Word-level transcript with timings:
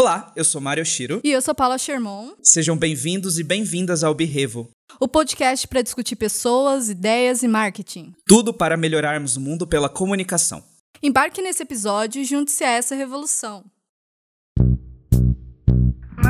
Olá, 0.00 0.32
eu 0.34 0.46
sou 0.46 0.62
Mário 0.62 0.82
Shiro. 0.82 1.20
E 1.22 1.30
eu 1.30 1.42
sou 1.42 1.54
Paula 1.54 1.76
Sherman. 1.76 2.34
Sejam 2.42 2.74
bem-vindos 2.74 3.38
e 3.38 3.44
bem-vindas 3.44 4.02
ao 4.02 4.14
Birrevo. 4.14 4.70
O 4.98 5.06
podcast 5.06 5.68
para 5.68 5.82
discutir 5.82 6.16
pessoas, 6.16 6.88
ideias 6.88 7.42
e 7.42 7.48
marketing. 7.48 8.14
Tudo 8.26 8.54
para 8.54 8.78
melhorarmos 8.78 9.36
o 9.36 9.40
mundo 9.42 9.66
pela 9.66 9.90
comunicação. 9.90 10.64
Embarque 11.02 11.42
nesse 11.42 11.62
episódio 11.62 12.22
e 12.22 12.24
junte-se 12.24 12.64
a 12.64 12.70
essa 12.70 12.94
revolução. 12.94 13.62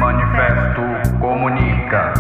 Manifesto 0.01 1.21
Comunica. 1.21 2.15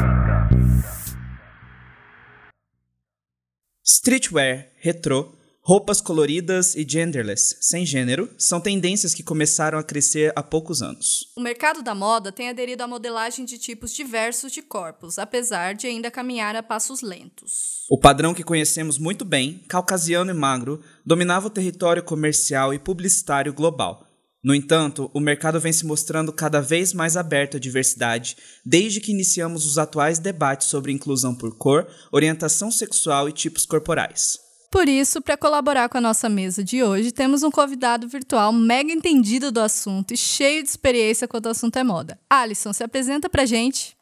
Streetwear, 3.84 4.69
retrô, 4.77 5.32
roupas 5.70 6.01
coloridas 6.01 6.74
e 6.74 6.84
genderless, 6.84 7.56
sem 7.60 7.87
gênero, 7.87 8.28
são 8.37 8.61
tendências 8.61 9.15
que 9.15 9.23
começaram 9.23 9.78
a 9.78 9.84
crescer 9.84 10.33
há 10.34 10.42
poucos 10.42 10.83
anos. 10.83 11.33
O 11.37 11.41
mercado 11.41 11.80
da 11.80 11.95
moda 11.95 12.33
tem 12.33 12.48
aderido 12.48 12.83
à 12.83 12.88
modelagem 12.88 13.45
de 13.45 13.56
tipos 13.56 13.95
diversos 13.95 14.51
de 14.51 14.62
corpos, 14.62 15.16
apesar 15.16 15.77
de 15.77 15.87
ainda 15.87 16.11
caminhar 16.11 16.56
a 16.56 16.62
passos 16.64 17.02
lentos. 17.02 17.87
O 17.88 18.01
padrão 18.01 18.34
que 18.34 18.42
conhecemos 18.42 18.98
muito 18.98 19.25
bem, 19.25 19.64
caucasiano 19.69 20.33
e 20.33 20.34
magro, 20.34 20.83
dominava 21.06 21.47
o 21.47 21.51
território 21.51 22.02
comercial 22.02 22.75
e 22.75 22.78
publicitário 22.80 23.55
global. 23.55 24.05
No 24.42 24.52
entanto, 24.52 25.09
o 25.14 25.20
mercado 25.20 25.61
vem 25.61 25.73
se 25.73 25.87
mostrando 25.87 26.33
cada 26.33 26.61
vez 26.61 26.92
mais 26.92 27.16
aberto 27.16 27.59
à 27.59 27.61
diversidade 27.61 28.37
desde 28.66 29.00
que 29.00 29.12
iniciamos 29.12 29.64
os 29.64 29.78
atuais 29.78 30.19
debates 30.19 30.66
sobre 30.66 30.91
inclusão 30.91 31.33
por 31.33 31.56
cor, 31.56 31.87
orientação 32.11 32.72
sexual 32.72 33.28
e 33.28 33.33
tipos 33.33 33.64
corporais. 33.64 34.50
Por 34.70 34.88
isso, 34.88 35.20
para 35.20 35.36
colaborar 35.36 35.88
com 35.88 35.98
a 35.98 36.00
nossa 36.00 36.28
mesa 36.28 36.62
de 36.62 36.80
hoje, 36.80 37.10
temos 37.10 37.42
um 37.42 37.50
convidado 37.50 38.06
virtual 38.06 38.52
mega 38.52 38.92
entendido 38.92 39.50
do 39.50 39.58
assunto 39.58 40.14
e 40.14 40.16
cheio 40.16 40.62
de 40.62 40.68
experiência 40.68 41.26
quando 41.26 41.46
o 41.46 41.48
assunto 41.48 41.76
é 41.76 41.82
moda. 41.82 42.16
Alisson, 42.30 42.72
se 42.72 42.84
apresenta 42.84 43.28
pra 43.28 43.44
gente. 43.44 43.96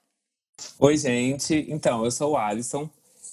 Oi, 0.78 0.98
gente. 0.98 1.64
Então, 1.70 2.04
eu 2.04 2.10
sou 2.10 2.32
o 2.32 2.36
Alisson. 2.36 2.88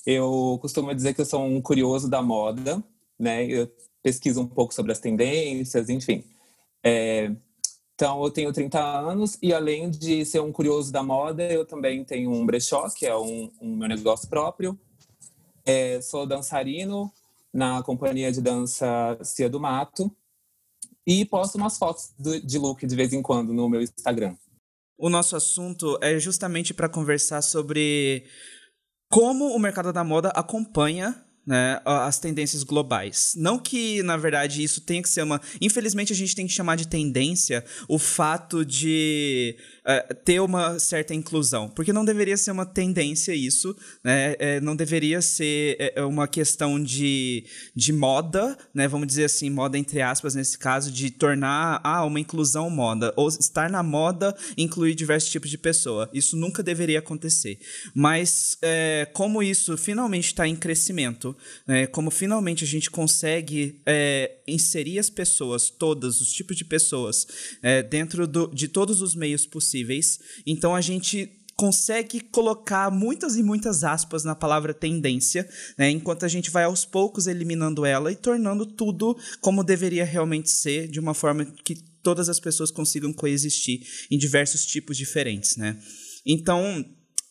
Eu 0.05 0.57
costumo 0.61 0.95
dizer 0.95 1.13
que 1.13 1.19
eu 1.19 1.25
sou 1.25 1.43
um 1.43 1.61
curioso 1.61 2.09
da 2.09 2.21
moda, 2.21 2.81
né? 3.19 3.45
Eu 3.45 3.69
pesquiso 4.01 4.39
um 4.39 4.47
pouco 4.47 4.73
sobre 4.73 4.93
as 4.93 4.99
tendências, 4.99 5.89
enfim. 5.89 6.23
É, 6.81 7.29
então, 7.95 8.23
eu 8.23 8.31
tenho 8.31 8.53
30 8.53 8.79
anos 8.79 9.37
e, 9.41 9.53
além 9.53 9.89
de 9.89 10.23
ser 10.23 10.39
um 10.39 10.53
curioso 10.53 10.89
da 10.89 11.03
moda, 11.03 11.43
eu 11.43 11.65
também 11.65 12.05
tenho 12.05 12.31
um 12.31 12.45
brechó, 12.45 12.89
que 12.89 13.05
é 13.05 13.15
um, 13.15 13.51
um 13.59 13.75
meu 13.75 13.89
negócio 13.89 14.29
próprio. 14.29 14.79
É, 15.65 15.99
sou 15.99 16.25
dançarino 16.25 17.11
na 17.55 17.81
companhia 17.81 18.29
de 18.33 18.41
dança 18.41 19.17
Cia 19.23 19.49
do 19.49 19.61
Mato 19.61 20.13
e 21.07 21.23
posto 21.23 21.55
umas 21.55 21.77
fotos 21.77 22.13
de 22.19 22.57
look 22.57 22.85
de 22.85 22.95
vez 22.95 23.13
em 23.13 23.21
quando 23.21 23.53
no 23.53 23.69
meu 23.69 23.81
Instagram. 23.81 24.35
O 24.97 25.09
nosso 25.09 25.37
assunto 25.37 25.97
é 26.01 26.19
justamente 26.19 26.73
para 26.73 26.89
conversar 26.89 27.41
sobre 27.41 28.25
como 29.09 29.55
o 29.55 29.59
mercado 29.59 29.93
da 29.93 30.03
moda 30.03 30.29
acompanha 30.29 31.23
né, 31.47 31.79
as 31.85 32.19
tendências 32.19 32.63
globais. 32.63 33.33
Não 33.37 33.57
que, 33.57 34.03
na 34.03 34.17
verdade, 34.17 34.61
isso 34.61 34.81
tenha 34.81 35.01
que 35.01 35.07
ser 35.07 35.21
uma. 35.21 35.39
Infelizmente, 35.61 36.11
a 36.11 36.15
gente 36.15 36.35
tem 36.35 36.47
que 36.47 36.53
chamar 36.53 36.75
de 36.75 36.87
tendência 36.87 37.63
o 37.87 37.97
fato 37.97 38.65
de 38.65 39.55
uh, 39.85 40.15
ter 40.25 40.39
uma 40.39 40.79
certa 40.79 41.13
inclusão. 41.13 41.69
Porque 41.69 41.93
não 41.93 42.03
deveria 42.03 42.35
ser 42.35 42.51
uma 42.51 42.65
tendência 42.65 43.33
isso, 43.33 43.75
né? 44.03 44.35
É, 44.39 44.59
não 44.59 44.75
deveria 44.75 45.21
ser 45.21 45.77
é, 45.79 45.93
é, 45.97 46.03
uma 46.03 46.27
questão 46.27 46.81
de, 46.81 47.45
de 47.75 47.93
moda, 47.93 48.57
né? 48.73 48.87
Vamos 48.87 49.07
dizer 49.07 49.25
assim, 49.25 49.49
moda 49.49 49.77
entre 49.77 50.01
aspas, 50.01 50.33
nesse 50.35 50.57
caso, 50.57 50.91
de 50.91 51.11
tornar 51.11 51.79
ah, 51.83 52.03
uma 52.03 52.19
inclusão 52.19 52.69
moda. 52.69 53.13
Ou 53.15 53.29
estar 53.29 53.69
na 53.69 53.83
moda 53.83 54.35
incluir 54.57 54.95
diversos 54.95 55.29
tipos 55.29 55.49
de 55.49 55.57
pessoa. 55.57 56.09
Isso 56.13 56.35
nunca 56.35 56.63
deveria 56.63 56.99
acontecer. 56.99 57.59
Mas 57.93 58.57
é, 58.61 59.07
como 59.13 59.43
isso 59.43 59.77
finalmente 59.77 60.27
está 60.27 60.47
em 60.47 60.55
crescimento, 60.55 61.35
né? 61.67 61.85
como 61.87 62.09
finalmente 62.09 62.63
a 62.63 62.67
gente 62.67 62.89
consegue 62.89 63.81
é, 63.85 64.37
inserir 64.47 64.99
as 64.99 65.09
pessoas, 65.09 65.69
todos 65.69 66.21
os 66.21 66.31
tipos 66.31 66.55
de 66.55 66.63
pessoas, 66.65 67.27
dentro 67.89 68.27
do, 68.27 68.47
de 68.53 68.67
todos 68.67 69.01
os 69.01 69.15
meios 69.15 69.45
possíveis 69.45 69.74
possíveis. 69.75 70.19
Então 70.45 70.73
a 70.73 70.81
gente 70.81 71.29
consegue 71.55 72.19
colocar 72.19 72.91
muitas 72.91 73.37
e 73.37 73.43
muitas 73.43 73.83
aspas 73.83 74.23
na 74.23 74.35
palavra 74.35 74.73
tendência, 74.73 75.47
né, 75.77 75.89
enquanto 75.89 76.25
a 76.25 76.27
gente 76.27 76.51
vai 76.51 76.65
aos 76.65 76.83
poucos 76.83 77.27
eliminando 77.27 77.85
ela 77.85 78.11
e 78.11 78.15
tornando 78.15 78.65
tudo 78.65 79.17
como 79.39 79.63
deveria 79.63 80.03
realmente 80.03 80.51
ser, 80.51 80.89
de 80.89 80.99
uma 80.99 81.13
forma 81.13 81.45
que 81.63 81.75
todas 82.03 82.27
as 82.27 82.41
pessoas 82.41 82.71
consigam 82.71 83.13
coexistir 83.13 83.81
em 84.11 84.17
diversos 84.17 84.65
tipos 84.65 84.97
diferentes, 84.97 85.55
né? 85.55 85.79
Então, 86.25 86.85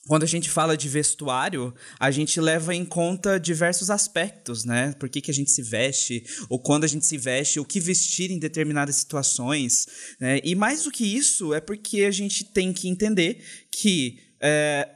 quando 0.06 0.22
a 0.22 0.26
gente 0.26 0.50
fala 0.50 0.76
de 0.76 0.88
vestuário, 0.88 1.74
a 1.98 2.10
gente 2.10 2.38
leva 2.40 2.74
em 2.74 2.84
conta 2.84 3.40
diversos 3.40 3.88
aspectos, 3.88 4.64
né? 4.64 4.92
Por 4.98 5.08
que, 5.08 5.20
que 5.20 5.30
a 5.30 5.34
gente 5.34 5.50
se 5.50 5.62
veste, 5.62 6.22
ou 6.48 6.58
quando 6.58 6.84
a 6.84 6.86
gente 6.86 7.06
se 7.06 7.16
veste, 7.16 7.58
o 7.58 7.64
que 7.64 7.80
vestir 7.80 8.30
em 8.30 8.38
determinadas 8.38 8.96
situações. 8.96 9.86
Né? 10.20 10.40
E 10.44 10.54
mais 10.54 10.84
do 10.84 10.90
que 10.90 11.04
isso, 11.04 11.54
é 11.54 11.60
porque 11.60 12.02
a 12.02 12.10
gente 12.10 12.44
tem 12.44 12.72
que 12.72 12.86
entender 12.86 13.42
que 13.70 14.18
é, 14.42 14.90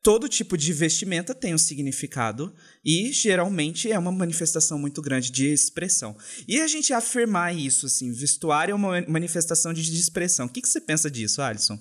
todo 0.00 0.28
tipo 0.28 0.56
de 0.56 0.72
vestimenta 0.72 1.34
tem 1.34 1.54
um 1.54 1.58
significado 1.58 2.54
e 2.84 3.12
geralmente 3.12 3.90
é 3.90 3.98
uma 3.98 4.12
manifestação 4.12 4.78
muito 4.78 5.02
grande 5.02 5.32
de 5.32 5.46
expressão. 5.46 6.16
E 6.46 6.60
a 6.60 6.68
gente 6.68 6.92
afirmar 6.92 7.56
isso, 7.56 7.86
assim, 7.86 8.12
vestuário 8.12 8.72
é 8.72 8.74
uma 8.76 9.00
manifestação 9.08 9.72
de 9.72 9.82
expressão. 9.98 10.46
O 10.46 10.48
que, 10.48 10.62
que 10.62 10.68
você 10.68 10.80
pensa 10.80 11.10
disso, 11.10 11.42
Alisson? 11.42 11.78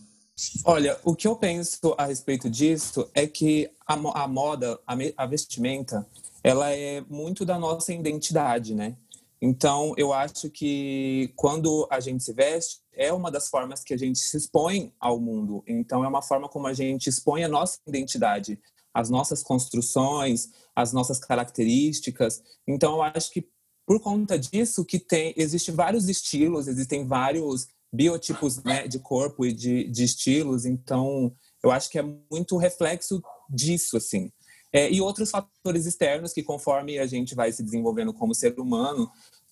Olha, 0.66 1.00
o 1.04 1.16
que 1.16 1.28
eu 1.28 1.36
penso 1.36 1.94
a 1.98 2.06
respeito 2.06 2.50
disso 2.50 3.10
é 3.14 3.28
que 3.28 3.70
a, 3.86 3.94
a 3.94 4.28
moda, 4.28 4.80
a, 4.88 4.96
a, 5.18 5.26
vestimenta, 5.26 6.08
ela 6.44 6.72
é 6.72 7.02
muito 7.10 7.46
da 7.46 7.60
nossa 7.60 7.94
identidade, 7.94 8.74
né? 8.74 8.98
Então, 9.42 9.94
eu 9.98 10.14
acho 10.14 10.50
que 10.50 11.34
quando 11.36 11.88
a 11.90 12.00
gente 12.00 12.24
se 12.24 12.32
veste, 12.32 12.80
é 12.94 13.12
uma 13.12 13.32
das 13.32 13.50
formas 13.50 13.84
que 13.84 13.94
a 13.94 13.98
gente 13.98 14.20
se 14.20 14.38
expõe 14.38 14.94
ao 15.00 15.20
mundo. 15.20 15.64
Então, 15.68 16.04
é 16.04 16.08
uma 16.08 16.22
forma 16.22 16.48
como 16.48 16.68
a 16.68 16.74
gente 16.74 17.08
expõe 17.08 17.44
a 17.44 17.48
nossa 17.48 17.80
identidade, 17.88 18.60
as 18.94 19.10
nossas 19.10 19.42
construções, 19.42 20.50
as 20.76 20.94
nossas 20.94 21.20
características. 21.20 22.44
Então, 22.68 22.96
eu 22.96 23.02
acho 23.02 23.32
que 23.32 23.48
por 23.86 24.00
conta 24.00 24.38
disso 24.38 24.86
que 24.86 25.00
tem, 25.00 25.34
existe 25.36 25.72
vários 25.72 26.08
estilos, 26.08 26.68
existem 26.68 27.08
vários 27.08 27.68
biotipos 27.92 28.64
né, 28.64 28.88
de 28.88 29.00
corpo 29.00 29.46
e 29.46 29.52
de, 29.52 29.86
de 29.90 30.04
estilos, 30.04 30.66
então 30.66 31.34
eu 31.64 31.72
acho 31.72 31.90
que 31.90 32.00
é 32.00 32.04
muito 32.32 32.58
reflexo 32.58 33.22
disso, 33.50 33.98
assim. 33.98 34.32
É, 34.74 34.90
e 34.90 35.02
outros 35.02 35.30
fatores 35.30 35.86
externos 35.86 36.32
que, 36.32 36.42
conforme 36.42 36.98
a 36.98 37.06
gente 37.06 37.36
vai 37.36 37.52
se 37.52 37.62
desenvolvendo 37.62 38.14
como 38.14 38.34
ser 38.34 38.58
humano, 38.58 39.12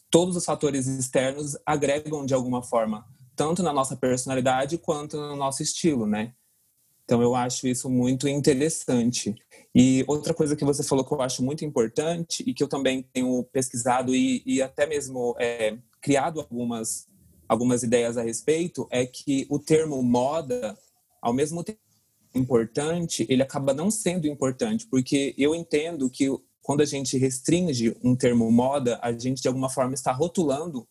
todos 0.10 0.36
os 0.36 0.46
fatores 0.46 0.88
externos 0.88 1.58
agregam 1.66 2.26
de 2.26 2.34
alguma 2.34 2.64
forma, 2.64 3.06
tanto 3.36 3.62
na 3.62 3.74
nossa 3.74 3.98
personalidade 3.98 4.78
quanto 4.78 5.18
no 5.18 5.36
nosso 5.36 5.62
estilo, 5.62 6.08
né? 6.08 6.34
Então 7.04 7.22
eu 7.22 7.36
acho 7.36 7.68
isso 7.68 7.90
muito 7.90 8.28
interessante. 8.28 9.36
E 9.74 10.06
outra 10.08 10.34
coisa 10.34 10.56
que 10.56 10.64
você 10.64 10.84
falou 10.84 11.04
que 11.04 11.12
eu 11.12 11.22
acho 11.22 11.44
muito 11.44 11.66
importante 11.66 12.44
e 12.46 12.54
que 12.54 12.64
eu 12.64 12.68
também 12.68 13.04
tenho 13.12 13.44
pesquisado 13.52 14.16
e, 14.16 14.44
e 14.46 14.62
até 14.62 14.86
mesmo 14.86 15.36
é, 15.40 15.76
criado 16.00 16.40
algumas 16.40 17.09
algumas 17.50 17.82
ideias 17.82 18.16
a 18.16 18.22
respeito 18.22 18.88
é 18.92 19.06
que 19.06 19.48
o 19.50 19.58
termo 19.58 20.02
moda, 20.04 20.78
ao 21.20 21.34
mesmo 21.34 21.64
tempo 21.64 21.80
importante, 22.36 23.26
ele 23.28 23.42
acaba 23.42 23.74
não 23.74 23.90
sendo 23.90 24.28
importante, 24.28 24.86
porque 24.86 25.34
eu 25.36 25.56
entendo 25.56 26.08
que 26.10 26.28
quando 26.62 26.82
a 26.82 26.86
gente 26.86 27.18
restringe 27.18 27.98
um 28.04 28.16
termo 28.16 28.52
moda, 28.52 29.00
a 29.02 29.12
gente 29.12 29.42
de 29.42 29.48
alguma 29.48 29.70
forma 29.70 29.96
está 29.96 30.12
rotulando 30.12 30.88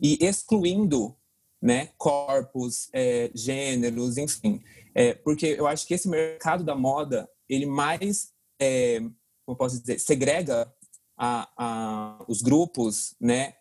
e 0.00 0.18
excluindo 0.20 1.16
né, 1.60 1.90
corpos, 1.96 2.88
é, 2.92 3.30
gêneros, 3.32 4.18
enfim. 4.18 4.60
É, 4.92 5.14
porque 5.14 5.46
eu 5.46 5.68
acho 5.68 5.86
que 5.86 5.94
esse 5.94 6.08
mercado 6.08 6.64
da 6.64 6.74
moda, 6.74 7.30
ele 7.48 7.66
mais, 7.66 8.32
é, 8.60 9.00
como 9.46 9.56
posso 9.56 9.80
dizer, 9.80 10.00
segrega 10.00 10.72
a, 11.16 11.48
a, 11.56 12.24
os 12.26 12.42
grupos, 12.42 13.14
né, 13.20 13.54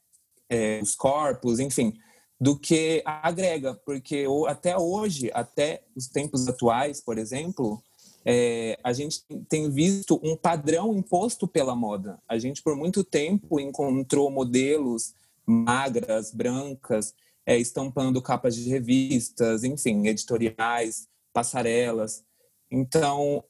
é, 0.50 0.80
os 0.82 0.96
corpos, 0.96 1.60
enfim, 1.60 1.96
do 2.42 2.58
que 2.58 3.04
agrega, 3.06 3.76
porque 3.86 4.26
até 4.48 4.76
hoje, 4.76 5.30
até 5.32 5.84
os 5.96 6.08
tempos 6.08 6.48
atuais, 6.48 7.00
por 7.00 7.20
exemplo, 7.20 7.80
é, 8.26 8.80
a 8.84 8.92
gente 8.92 9.22
tem 9.48 9.70
visto 9.70 10.20
um 10.24 10.36
padrão 10.36 10.92
imposto 10.98 11.48
pela 11.48 11.76
moda. 11.76 12.20
A 12.28 12.40
gente, 12.40 12.64
por 12.64 12.76
muito 12.76 13.04
tempo, 13.04 13.60
encontrou 13.60 14.32
modelos 14.32 15.14
magras, 15.46 16.34
brancas, 16.34 17.14
é, 17.46 17.60
estampando 17.60 18.20
capas 18.24 18.56
de 18.56 18.68
revistas, 18.68 19.64
enfim, 19.64 20.08
editoriais, 20.08 21.08
passarelas. 21.32 22.24
Então, 22.72 23.44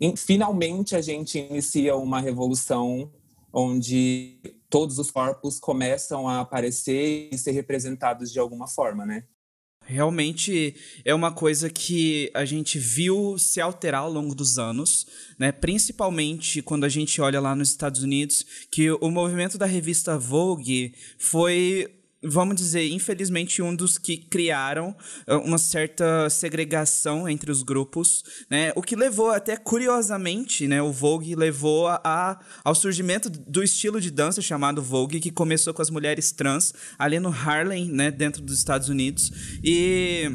em, 0.00 0.14
finalmente, 0.14 0.94
a 0.94 1.00
gente 1.00 1.40
inicia 1.40 1.96
uma 1.96 2.20
revolução 2.20 3.10
onde 3.52 4.38
todos 4.68 4.98
os 4.98 5.10
corpos 5.10 5.58
começam 5.58 6.28
a 6.28 6.40
aparecer 6.40 7.28
e 7.32 7.38
ser 7.38 7.52
representados 7.52 8.32
de 8.32 8.38
alguma 8.38 8.68
forma, 8.68 9.04
né? 9.06 9.24
Realmente 9.88 10.74
é 11.04 11.14
uma 11.14 11.30
coisa 11.30 11.70
que 11.70 12.28
a 12.34 12.44
gente 12.44 12.76
viu 12.76 13.38
se 13.38 13.60
alterar 13.60 14.00
ao 14.00 14.12
longo 14.12 14.34
dos 14.34 14.58
anos, 14.58 15.06
né? 15.38 15.52
principalmente 15.52 16.60
quando 16.60 16.82
a 16.82 16.88
gente 16.88 17.20
olha 17.20 17.40
lá 17.40 17.54
nos 17.54 17.68
Estados 17.68 18.02
Unidos, 18.02 18.44
que 18.68 18.90
o 18.90 19.10
movimento 19.10 19.56
da 19.56 19.64
revista 19.64 20.18
Vogue 20.18 20.92
foi 21.18 21.88
vamos 22.22 22.56
dizer, 22.56 22.88
infelizmente, 22.88 23.62
um 23.62 23.74
dos 23.74 23.98
que 23.98 24.16
criaram 24.16 24.96
uh, 25.28 25.36
uma 25.38 25.58
certa 25.58 26.28
segregação 26.30 27.28
entre 27.28 27.50
os 27.50 27.62
grupos, 27.62 28.24
né? 28.50 28.72
O 28.74 28.82
que 28.82 28.96
levou 28.96 29.30
até 29.30 29.56
curiosamente, 29.56 30.66
né? 30.66 30.82
O 30.82 30.92
Vogue 30.92 31.34
levou 31.34 31.88
a, 31.88 32.00
a, 32.04 32.40
ao 32.64 32.74
surgimento 32.74 33.28
do 33.30 33.62
estilo 33.62 34.00
de 34.00 34.10
dança 34.10 34.40
chamado 34.40 34.82
Vogue, 34.82 35.20
que 35.20 35.30
começou 35.30 35.72
com 35.74 35.82
as 35.82 35.90
mulheres 35.90 36.32
trans 36.32 36.72
ali 36.98 37.20
no 37.20 37.30
Harlem, 37.30 37.86
né? 37.86 38.10
Dentro 38.10 38.42
dos 38.42 38.58
Estados 38.58 38.88
Unidos 38.88 39.30
e 39.62 40.30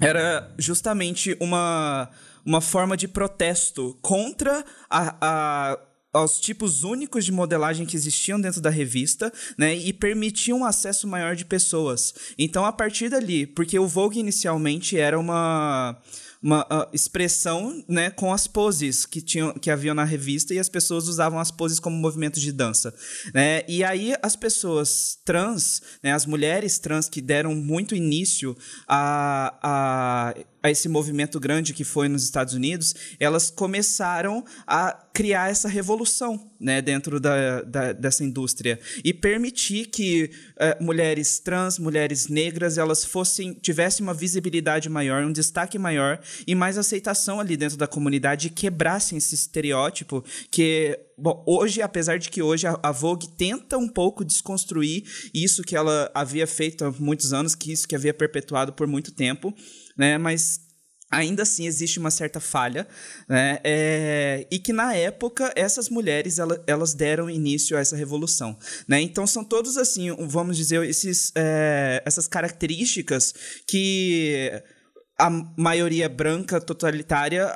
era 0.00 0.54
justamente 0.58 1.36
uma 1.40 2.10
uma 2.46 2.60
forma 2.60 2.96
de 2.96 3.08
protesto 3.08 3.98
contra 4.00 4.64
a, 4.88 5.16
a 5.20 5.78
aos 6.16 6.40
tipos 6.40 6.82
únicos 6.82 7.24
de 7.24 7.32
modelagem 7.32 7.86
que 7.86 7.96
existiam 7.96 8.40
dentro 8.40 8.60
da 8.60 8.70
revista, 8.70 9.32
né, 9.56 9.74
e 9.74 9.92
permitiam 9.92 10.60
um 10.60 10.64
acesso 10.64 11.06
maior 11.06 11.36
de 11.36 11.44
pessoas. 11.44 12.14
Então, 12.38 12.64
a 12.64 12.72
partir 12.72 13.08
dali, 13.08 13.46
porque 13.46 13.78
o 13.78 13.86
Vogue 13.86 14.18
inicialmente 14.18 14.98
era 14.98 15.18
uma 15.18 16.00
uma 16.42 16.62
uh, 16.64 16.88
expressão 16.92 17.82
né, 17.88 18.10
com 18.10 18.32
as 18.32 18.46
poses 18.46 19.04
que, 19.04 19.20
tinham, 19.20 19.52
que 19.54 19.70
haviam 19.70 19.94
na 19.94 20.04
revista 20.04 20.54
e 20.54 20.60
as 20.60 20.68
pessoas 20.68 21.08
usavam 21.08 21.40
as 21.40 21.50
poses 21.50 21.80
como 21.80 21.96
movimentos 21.96 22.40
de 22.40 22.52
dança. 22.52 22.94
Né? 23.34 23.62
E 23.66 23.82
aí 23.82 24.14
as 24.22 24.36
pessoas 24.36 25.18
trans, 25.24 25.82
né, 26.02 26.12
as 26.12 26.24
mulheres 26.24 26.78
trans 26.78 27.08
que 27.08 27.20
deram 27.20 27.52
muito 27.54 27.96
início 27.96 28.56
a, 28.86 29.54
a 29.60 30.34
a 30.66 30.70
esse 30.70 30.88
movimento 30.88 31.38
grande 31.38 31.72
que 31.72 31.84
foi 31.84 32.08
nos 32.08 32.24
Estados 32.24 32.52
Unidos, 32.52 32.94
elas 33.20 33.50
começaram 33.50 34.44
a 34.66 34.92
criar 35.14 35.48
essa 35.48 35.68
revolução 35.68 36.50
né, 36.58 36.82
dentro 36.82 37.20
da, 37.20 37.62
da 37.62 37.92
dessa 37.92 38.24
indústria. 38.24 38.78
E 39.04 39.14
permitir 39.14 39.86
que 39.86 40.30
uh, 40.56 40.84
mulheres 40.84 41.38
trans, 41.38 41.78
mulheres 41.78 42.26
negras, 42.26 42.78
elas 42.78 43.04
fossem 43.04 43.54
tivessem 43.54 44.04
uma 44.04 44.12
visibilidade 44.12 44.88
maior, 44.88 45.24
um 45.24 45.32
destaque 45.32 45.78
maior 45.78 46.20
e 46.46 46.54
mais 46.54 46.76
aceitação 46.76 47.38
ali 47.38 47.56
dentro 47.56 47.76
da 47.76 47.86
comunidade 47.86 48.48
e 48.48 48.50
quebrassem 48.50 49.18
esse 49.18 49.34
estereótipo 49.34 50.24
que 50.50 50.98
Bom, 51.18 51.42
hoje, 51.46 51.80
apesar 51.80 52.18
de 52.18 52.28
que 52.28 52.42
hoje 52.42 52.66
a, 52.66 52.78
a 52.82 52.92
Vogue 52.92 53.26
tenta 53.38 53.78
um 53.78 53.88
pouco 53.88 54.22
desconstruir 54.22 55.02
isso 55.32 55.62
que 55.62 55.74
ela 55.74 56.10
havia 56.12 56.46
feito 56.46 56.84
há 56.84 56.90
muitos 56.90 57.32
anos, 57.32 57.54
que 57.54 57.72
isso 57.72 57.88
que 57.88 57.96
havia 57.96 58.12
perpetuado 58.12 58.74
por 58.74 58.86
muito 58.86 59.10
tempo, 59.10 59.54
né? 59.96 60.18
Mas 60.18 60.60
ainda 61.10 61.42
assim 61.42 61.66
existe 61.66 61.98
uma 61.98 62.10
certa 62.10 62.40
falha, 62.40 62.86
né? 63.28 63.58
É, 63.64 64.46
e 64.50 64.58
que 64.58 64.72
na 64.72 64.94
época 64.94 65.52
essas 65.54 65.88
mulheres 65.88 66.38
elas, 66.38 66.60
elas 66.66 66.94
deram 66.94 67.30
início 67.30 67.76
a 67.76 67.80
essa 67.80 67.96
revolução, 67.96 68.58
né? 68.88 69.00
Então 69.00 69.26
são 69.26 69.44
todos 69.44 69.76
assim, 69.76 70.14
vamos 70.26 70.56
dizer, 70.56 70.82
esses, 70.84 71.32
é, 71.36 72.02
essas 72.04 72.26
características 72.26 73.32
que 73.66 74.62
a 75.18 75.30
maioria 75.56 76.08
branca 76.08 76.60
totalitária 76.60 77.54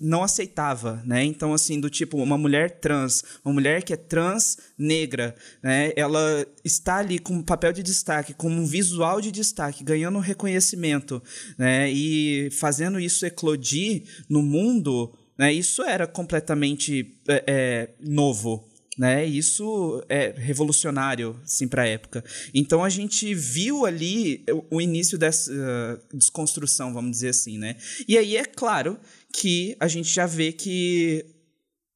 não 0.00 0.22
aceitava, 0.22 1.02
né? 1.06 1.24
Então, 1.24 1.54
assim, 1.54 1.80
do 1.80 1.88
tipo, 1.88 2.18
uma 2.18 2.36
mulher 2.36 2.80
trans, 2.80 3.24
uma 3.42 3.54
mulher 3.54 3.82
que 3.82 3.94
é 3.94 3.96
trans 3.96 4.58
negra, 4.76 5.34
né? 5.62 5.92
Ela 5.96 6.46
está 6.62 6.96
ali 6.96 7.18
com 7.18 7.34
um 7.34 7.42
papel 7.42 7.72
de 7.72 7.82
destaque, 7.82 8.34
com 8.34 8.50
um 8.50 8.66
visual 8.66 9.22
de 9.22 9.32
destaque, 9.32 9.82
ganhando 9.82 10.18
reconhecimento, 10.18 11.22
né? 11.56 11.90
E 11.90 12.50
fazendo 12.50 13.00
isso 13.00 13.24
eclodir 13.24 14.02
no 14.28 14.42
mundo, 14.42 15.16
né? 15.38 15.50
Isso 15.50 15.82
era 15.82 16.06
completamente 16.06 17.16
é, 17.26 17.44
é, 17.46 17.90
novo, 18.00 18.68
né? 18.98 19.24
Isso 19.24 20.04
é 20.08 20.34
revolucionário, 20.36 21.40
sim, 21.44 21.66
para 21.66 21.82
a 21.82 21.86
época. 21.86 22.24
Então 22.52 22.84
a 22.84 22.88
gente 22.88 23.34
viu 23.34 23.86
ali 23.86 24.44
o, 24.70 24.80
início 24.80 25.16
dessa 25.16 25.50
uh, 25.52 26.16
desconstrução, 26.16 26.92
vamos 26.92 27.12
dizer 27.12 27.30
assim, 27.30 27.58
né? 27.58 27.76
E 28.06 28.18
aí 28.18 28.36
é 28.36 28.44
claro 28.44 28.98
que 29.32 29.76
a 29.80 29.88
gente 29.88 30.12
já 30.12 30.26
vê 30.26 30.52
que 30.52 31.24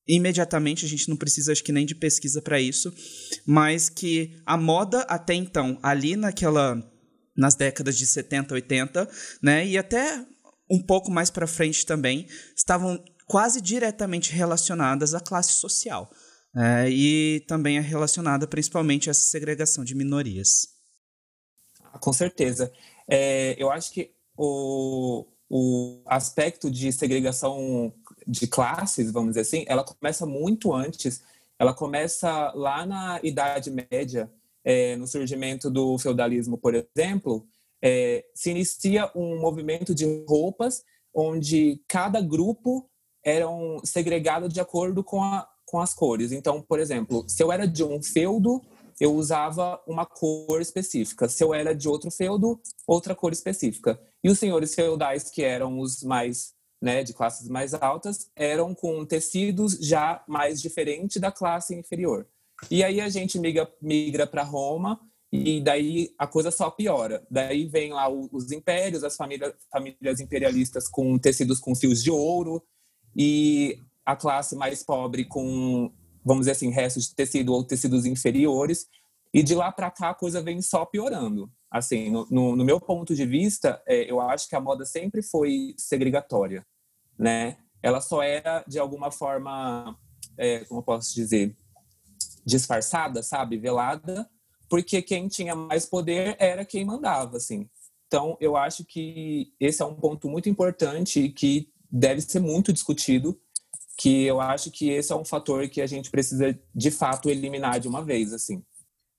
imediatamente 0.08 0.86
a 0.86 0.88
gente 0.88 1.08
não 1.08 1.16
precisa 1.16 1.52
acho 1.52 1.64
que 1.64 1.72
nem 1.72 1.84
de 1.84 1.94
pesquisa 1.94 2.40
para 2.40 2.60
isso, 2.60 2.92
mas 3.44 3.88
que 3.88 4.36
a 4.46 4.56
moda 4.56 5.00
até 5.02 5.34
então, 5.34 5.78
ali 5.82 6.16
naquela 6.16 6.82
nas 7.36 7.54
décadas 7.54 7.98
de 7.98 8.06
70, 8.06 8.54
80, 8.54 9.10
né, 9.42 9.66
e 9.66 9.76
até 9.76 10.24
um 10.70 10.80
pouco 10.80 11.10
mais 11.10 11.28
para 11.28 11.46
frente 11.46 11.84
também, 11.84 12.26
estavam 12.56 13.02
quase 13.26 13.60
diretamente 13.60 14.32
relacionadas 14.32 15.12
à 15.12 15.20
classe 15.20 15.52
social. 15.52 16.10
É, 16.56 16.88
e 16.88 17.40
também 17.40 17.76
é 17.76 17.80
relacionada 17.80 18.46
principalmente 18.46 19.08
a 19.08 19.12
essa 19.12 19.20
segregação 19.20 19.84
de 19.84 19.94
minorias. 19.94 20.68
Ah, 21.82 21.98
com 21.98 22.12
certeza. 22.12 22.72
É, 23.06 23.54
eu 23.58 23.70
acho 23.70 23.92
que 23.92 24.10
o, 24.36 25.26
o 25.50 26.00
aspecto 26.06 26.70
de 26.70 26.90
segregação 26.92 27.92
de 28.26 28.46
classes, 28.46 29.12
vamos 29.12 29.30
dizer 29.30 29.42
assim, 29.42 29.64
ela 29.68 29.84
começa 29.84 30.24
muito 30.24 30.72
antes. 30.72 31.22
Ela 31.58 31.74
começa 31.74 32.52
lá 32.54 32.86
na 32.86 33.20
Idade 33.22 33.70
Média, 33.70 34.30
é, 34.64 34.96
no 34.96 35.06
surgimento 35.06 35.70
do 35.70 35.98
feudalismo, 35.98 36.56
por 36.56 36.74
exemplo, 36.74 37.46
é, 37.82 38.24
se 38.34 38.50
inicia 38.50 39.10
um 39.14 39.38
movimento 39.40 39.94
de 39.94 40.24
roupas 40.26 40.82
onde 41.14 41.82
cada 41.86 42.20
grupo 42.20 42.88
era 43.22 43.46
segregado 43.84 44.48
de 44.48 44.60
acordo 44.60 45.04
com 45.04 45.22
a, 45.22 45.48
com 45.66 45.80
as 45.80 45.92
cores. 45.92 46.32
Então, 46.32 46.62
por 46.62 46.78
exemplo, 46.78 47.24
se 47.28 47.42
eu 47.42 47.52
era 47.52 47.66
de 47.66 47.84
um 47.84 48.02
feudo, 48.02 48.62
eu 48.98 49.14
usava 49.14 49.80
uma 49.86 50.06
cor 50.06 50.60
específica. 50.60 51.28
Se 51.28 51.44
eu 51.44 51.52
era 51.52 51.74
de 51.74 51.88
outro 51.88 52.10
feudo, 52.10 52.58
outra 52.86 53.14
cor 53.14 53.32
específica. 53.32 54.00
E 54.24 54.30
os 54.30 54.38
senhores 54.38 54.74
feudais, 54.74 55.30
que 55.30 55.42
eram 55.42 55.78
os 55.78 56.02
mais, 56.02 56.54
né, 56.80 57.02
de 57.02 57.12
classes 57.12 57.48
mais 57.48 57.74
altas, 57.74 58.30
eram 58.34 58.74
com 58.74 59.04
tecidos 59.04 59.72
já 59.80 60.24
mais 60.26 60.62
diferentes 60.62 61.20
da 61.20 61.30
classe 61.30 61.74
inferior. 61.74 62.26
E 62.70 62.82
aí 62.82 63.00
a 63.00 63.08
gente 63.08 63.38
migra, 63.38 63.70
migra 63.82 64.26
para 64.26 64.42
Roma 64.42 64.98
e 65.30 65.60
daí 65.60 66.14
a 66.18 66.26
coisa 66.26 66.50
só 66.50 66.70
piora. 66.70 67.26
Daí 67.30 67.66
vem 67.66 67.92
lá 67.92 68.08
os 68.08 68.50
impérios, 68.50 69.04
as 69.04 69.16
famílias, 69.16 69.52
famílias 69.70 70.20
imperialistas 70.20 70.88
com 70.88 71.18
tecidos 71.18 71.58
com 71.58 71.74
fios 71.74 72.02
de 72.02 72.10
ouro 72.10 72.62
e 73.14 73.78
a 74.06 74.14
classe 74.14 74.54
mais 74.54 74.84
pobre 74.84 75.24
com, 75.24 75.92
vamos 76.24 76.42
dizer 76.42 76.52
assim, 76.52 76.70
restos 76.70 77.08
de 77.08 77.14
tecido 77.16 77.52
ou 77.52 77.64
tecidos 77.64 78.06
inferiores. 78.06 78.86
E 79.34 79.42
de 79.42 79.54
lá 79.54 79.72
para 79.72 79.90
cá 79.90 80.10
a 80.10 80.14
coisa 80.14 80.40
vem 80.40 80.62
só 80.62 80.86
piorando. 80.86 81.50
Assim, 81.68 82.08
no, 82.08 82.26
no, 82.30 82.56
no 82.56 82.64
meu 82.64 82.80
ponto 82.80 83.14
de 83.14 83.26
vista, 83.26 83.82
é, 83.84 84.10
eu 84.10 84.20
acho 84.20 84.48
que 84.48 84.54
a 84.54 84.60
moda 84.60 84.86
sempre 84.86 85.20
foi 85.20 85.74
segregatória, 85.76 86.64
né? 87.18 87.58
Ela 87.82 88.00
só 88.00 88.22
era 88.22 88.64
de 88.66 88.78
alguma 88.78 89.10
forma, 89.10 89.98
é, 90.38 90.60
como 90.60 90.80
eu 90.80 90.84
posso 90.84 91.12
dizer, 91.14 91.54
disfarçada, 92.44 93.22
sabe, 93.22 93.58
velada, 93.58 94.30
porque 94.68 95.02
quem 95.02 95.28
tinha 95.28 95.54
mais 95.54 95.84
poder 95.84 96.36
era 96.38 96.64
quem 96.64 96.84
mandava, 96.84 97.36
assim. 97.36 97.68
Então, 98.06 98.36
eu 98.40 98.56
acho 98.56 98.84
que 98.84 99.52
esse 99.58 99.82
é 99.82 99.84
um 99.84 99.94
ponto 99.94 100.28
muito 100.28 100.48
importante 100.48 101.28
que 101.28 101.68
deve 101.90 102.20
ser 102.20 102.40
muito 102.40 102.72
discutido 102.72 103.38
que 103.96 104.24
eu 104.24 104.40
acho 104.40 104.70
que 104.70 104.90
esse 104.90 105.12
é 105.12 105.16
um 105.16 105.24
fator 105.24 105.68
que 105.68 105.80
a 105.80 105.86
gente 105.86 106.10
precisa 106.10 106.58
de 106.74 106.90
fato 106.90 107.30
eliminar 107.30 107.80
de 107.80 107.88
uma 107.88 108.04
vez, 108.04 108.32
assim. 108.32 108.62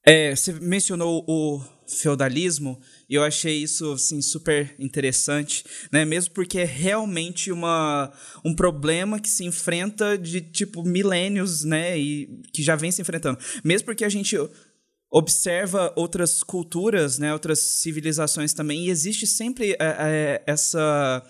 É, 0.06 0.34
você 0.34 0.54
mencionou 0.54 1.26
o 1.28 1.62
feudalismo 1.86 2.80
e 3.10 3.16
eu 3.16 3.24
achei 3.24 3.58
isso 3.58 3.92
assim 3.92 4.22
super 4.22 4.74
interessante, 4.80 5.66
né? 5.92 6.06
Mesmo 6.06 6.34
porque 6.34 6.60
é 6.60 6.64
realmente 6.64 7.52
uma 7.52 8.14
um 8.44 8.56
problema 8.56 9.20
que 9.20 9.28
se 9.28 9.44
enfrenta 9.44 10.18
de 10.18 10.40
tipo 10.40 10.82
milênios, 10.82 11.66
né? 11.66 12.00
E 12.00 12.42
que 12.54 12.64
já 12.64 12.76
vem 12.76 12.90
se 12.90 13.02
enfrentando. 13.02 13.38
Mesmo 13.66 13.86
porque 13.86 14.06
a 14.06 14.10
gente 14.10 14.38
observa 15.12 15.92
outras 15.96 16.42
culturas, 16.42 17.20
né? 17.20 17.34
Outras 17.34 17.60
civilizações 17.60 18.54
também 18.54 18.86
e 18.86 18.90
existe 18.90 19.28
sempre 19.28 19.74
é, 19.74 19.78
é, 19.80 20.44
essa 20.46 21.22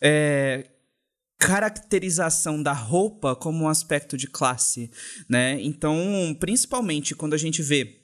é, 0.00 0.66
caracterização 1.46 2.62
da 2.62 2.72
roupa 2.72 3.36
como 3.36 3.64
um 3.64 3.68
aspecto 3.68 4.16
de 4.16 4.26
classe, 4.26 4.90
né? 5.28 5.60
Então, 5.60 5.96
principalmente 6.40 7.14
quando 7.14 7.34
a 7.34 7.38
gente 7.38 7.62
vê 7.62 8.03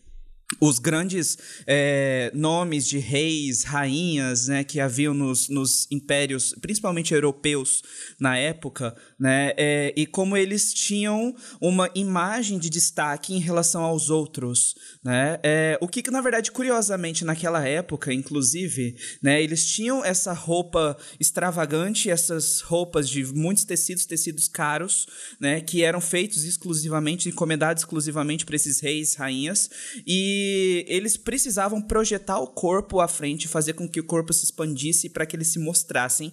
os 0.59 0.79
grandes 0.79 1.39
é, 1.67 2.31
nomes 2.35 2.87
de 2.87 2.99
reis, 2.99 3.63
rainhas, 3.63 4.49
né, 4.49 4.65
que 4.65 4.81
haviam 4.81 5.15
nos, 5.15 5.49
nos 5.49 5.87
impérios, 5.91 6.55
principalmente 6.61 7.15
europeus 7.15 7.83
na 8.19 8.37
época, 8.37 8.97
né, 9.19 9.53
é, 9.57 9.95
e 9.97 10.07
como 10.07 10.37
eles 10.37 10.75
tinham 10.75 11.35
uma 11.61 11.91
imagem 11.95 12.59
de 12.59 12.69
destaque 12.69 13.33
em 13.33 13.39
relação 13.39 13.83
aos 13.83 14.11
outros, 14.11 14.75
né, 15.05 15.39
é, 15.43 15.79
o 15.81 15.87
que, 15.87 16.11
na 16.11 16.21
verdade, 16.21 16.51
curiosamente, 16.51 17.25
naquela 17.25 17.67
época, 17.67 18.13
inclusive, 18.13 18.97
né, 19.23 19.41
eles 19.43 19.65
tinham 19.67 20.05
essa 20.05 20.33
roupa 20.33 20.97
extravagante, 21.19 22.11
essas 22.11 22.61
roupas 22.61 23.09
de 23.09 23.25
muitos 23.25 23.65
tecidos, 23.65 24.05
tecidos 24.05 24.49
caros, 24.49 25.07
né, 25.39 25.61
que 25.61 25.83
eram 25.85 26.01
feitos 26.01 26.45
exclusivamente, 26.45 27.29
encomendados 27.29 27.83
exclusivamente 27.83 28.45
para 28.45 28.57
esses 28.57 28.81
reis, 28.81 29.15
rainhas, 29.15 29.71
e 30.07 30.40
eles 30.89 31.17
precisavam 31.17 31.81
projetar 31.81 32.39
o 32.39 32.47
corpo 32.47 33.01
à 33.01 33.09
frente, 33.09 33.49
fazer 33.49 33.75
com 33.75 33.89
que 33.89 34.01
o 34.01 34.05
corpo 34.05 34.33
se 34.33 34.45
expandisse 34.45 35.09
para 35.09 35.27
que 35.27 35.37
eles 35.37 35.49
se 35.49 35.59
mostrassem 35.59 36.33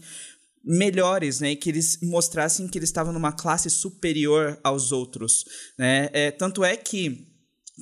melhores, 0.63 1.39
né, 1.39 1.55
que 1.55 1.69
eles 1.69 1.97
mostrassem 2.01 2.67
que 2.67 2.77
eles 2.77 2.89
estavam 2.89 3.13
numa 3.13 3.31
classe 3.31 3.69
superior 3.69 4.59
aos 4.63 4.91
outros, 4.91 5.45
né? 5.77 6.09
É, 6.11 6.29
tanto 6.29 6.63
é 6.63 6.75
que 6.75 7.25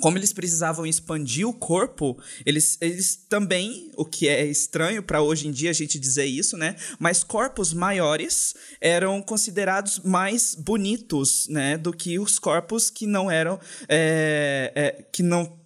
como 0.01 0.17
eles 0.17 0.33
precisavam 0.33 0.85
expandir 0.85 1.47
o 1.47 1.53
corpo, 1.53 2.21
eles, 2.45 2.77
eles 2.81 3.15
também, 3.15 3.91
o 3.95 4.03
que 4.03 4.27
é 4.27 4.45
estranho 4.45 5.01
para 5.01 5.21
hoje 5.21 5.47
em 5.47 5.51
dia 5.51 5.69
a 5.69 5.73
gente 5.73 5.97
dizer 5.97 6.25
isso, 6.25 6.57
né? 6.57 6.75
Mas 6.99 7.23
corpos 7.23 7.73
maiores 7.73 8.53
eram 8.81 9.21
considerados 9.21 9.99
mais 9.99 10.53
bonitos, 10.53 11.47
né? 11.47 11.77
Do 11.77 11.93
que 11.93 12.19
os 12.19 12.37
corpos 12.37 12.89
que 12.89 13.07
não 13.07 13.31
eram, 13.31 13.59
é, 13.87 14.71
é, 14.75 14.91
que 15.13 15.23
não 15.23 15.64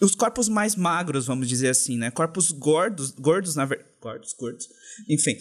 os 0.00 0.14
corpos 0.14 0.48
mais 0.48 0.76
magros, 0.76 1.26
vamos 1.26 1.48
dizer 1.48 1.68
assim, 1.68 1.96
né? 1.96 2.10
Corpos 2.10 2.50
gordos, 2.50 3.10
gordos 3.10 3.54
na 3.56 3.64
verdade, 3.64 3.88
gordos, 4.00 4.32
gordos. 4.38 4.68
Enfim, 5.08 5.36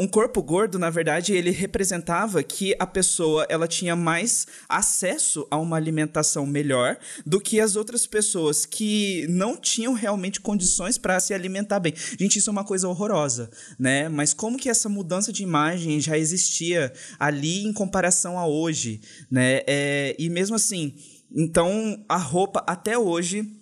um 0.00 0.08
corpo 0.08 0.42
gordo, 0.42 0.78
na 0.78 0.90
verdade, 0.90 1.34
ele 1.34 1.50
representava 1.50 2.42
que 2.42 2.74
a 2.78 2.86
pessoa 2.86 3.46
ela 3.48 3.68
tinha 3.68 3.94
mais 3.94 4.46
acesso 4.68 5.46
a 5.50 5.58
uma 5.58 5.76
alimentação 5.76 6.46
melhor 6.46 6.96
do 7.24 7.40
que 7.40 7.60
as 7.60 7.76
outras 7.76 8.06
pessoas 8.06 8.64
que 8.64 9.26
não 9.28 9.56
tinham 9.56 9.92
realmente 9.92 10.40
condições 10.40 10.96
para 10.96 11.20
se 11.20 11.34
alimentar 11.34 11.80
bem. 11.80 11.94
Gente, 12.18 12.38
isso 12.38 12.50
é 12.50 12.52
uma 12.52 12.64
coisa 12.64 12.88
horrorosa, 12.88 13.50
né? 13.78 14.08
Mas 14.08 14.32
como 14.32 14.58
que 14.58 14.70
essa 14.70 14.88
mudança 14.88 15.32
de 15.32 15.42
imagem 15.42 16.00
já 16.00 16.16
existia 16.16 16.92
ali 17.18 17.64
em 17.64 17.72
comparação 17.72 18.38
a 18.38 18.46
hoje, 18.46 19.00
né? 19.30 19.60
É, 19.66 20.16
e 20.18 20.30
mesmo 20.30 20.56
assim, 20.56 20.94
então 21.34 22.04
a 22.08 22.16
roupa 22.16 22.64
até 22.66 22.98
hoje 22.98 23.57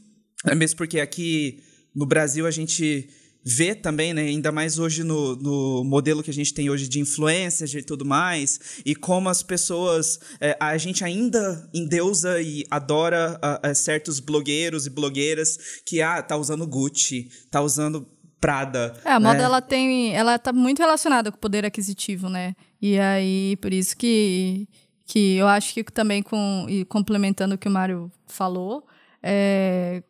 é 0.47 0.55
mesmo 0.55 0.77
porque 0.77 1.01
aqui 1.01 1.63
no 1.95 2.07
Brasil 2.07 2.47
a 2.47 2.51
gente 2.51 3.09
vê 3.49 3.77
também, 3.77 4.13
né, 4.13 4.23
ainda 4.23 4.51
mais 4.51 4.77
hoje 4.77 5.05
no, 5.05 5.37
no 5.37 5.85
modelo 5.85 6.21
que 6.21 6.31
a 6.31 6.35
gente 6.35 6.53
tem 6.53 6.69
hoje 6.69 6.89
de 6.89 6.99
influências 6.99 7.73
e 7.73 7.81
tudo 7.81 8.05
mais, 8.05 8.83
e 8.85 8.93
como 8.93 9.29
as 9.29 9.41
pessoas, 9.41 10.19
é, 10.41 10.57
a 10.59 10.77
gente 10.77 11.05
ainda 11.05 11.71
endeusa 11.73 12.43
e 12.43 12.65
adora 12.69 13.39
a, 13.41 13.69
a 13.69 13.75
certos 13.75 14.19
blogueiros 14.19 14.87
e 14.87 14.91
blogueiras 14.91 15.81
que, 15.87 16.03
ah, 16.03 16.21
tá 16.21 16.37
usando 16.37 16.67
Gucci, 16.67 17.31
tá 17.49 17.61
usando 17.63 18.05
Prada. 18.41 18.95
É, 19.05 19.13
a 19.13 19.21
moda 19.21 19.39
né? 19.39 19.45
ela 19.45 19.63
tem, 19.63 20.15
ela 20.15 20.39
tá 20.39 20.53
muito 20.53 20.81
relacionada 20.81 21.31
com 21.31 21.39
o 21.39 21.41
poder 21.41 21.65
aquisitivo, 21.65 22.29
né? 22.29 22.55
E 22.83 22.99
aí, 22.99 23.57
por 23.63 23.73
isso 23.73 23.97
que, 23.97 24.69
que 25.07 25.37
eu 25.37 25.49
acho 25.49 25.73
que 25.73 25.85
também 25.85 26.23
com, 26.23 26.67
e 26.69 26.85
complementando 26.85 27.55
o 27.55 27.59
que 27.59 27.67
o 27.67 27.71
Mário 27.71 28.13
falou, 28.27 28.87
é, 29.23 30.03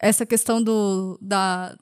essa 0.00 0.24
questão 0.24 0.62
do, 0.62 1.18
da, 1.20 1.76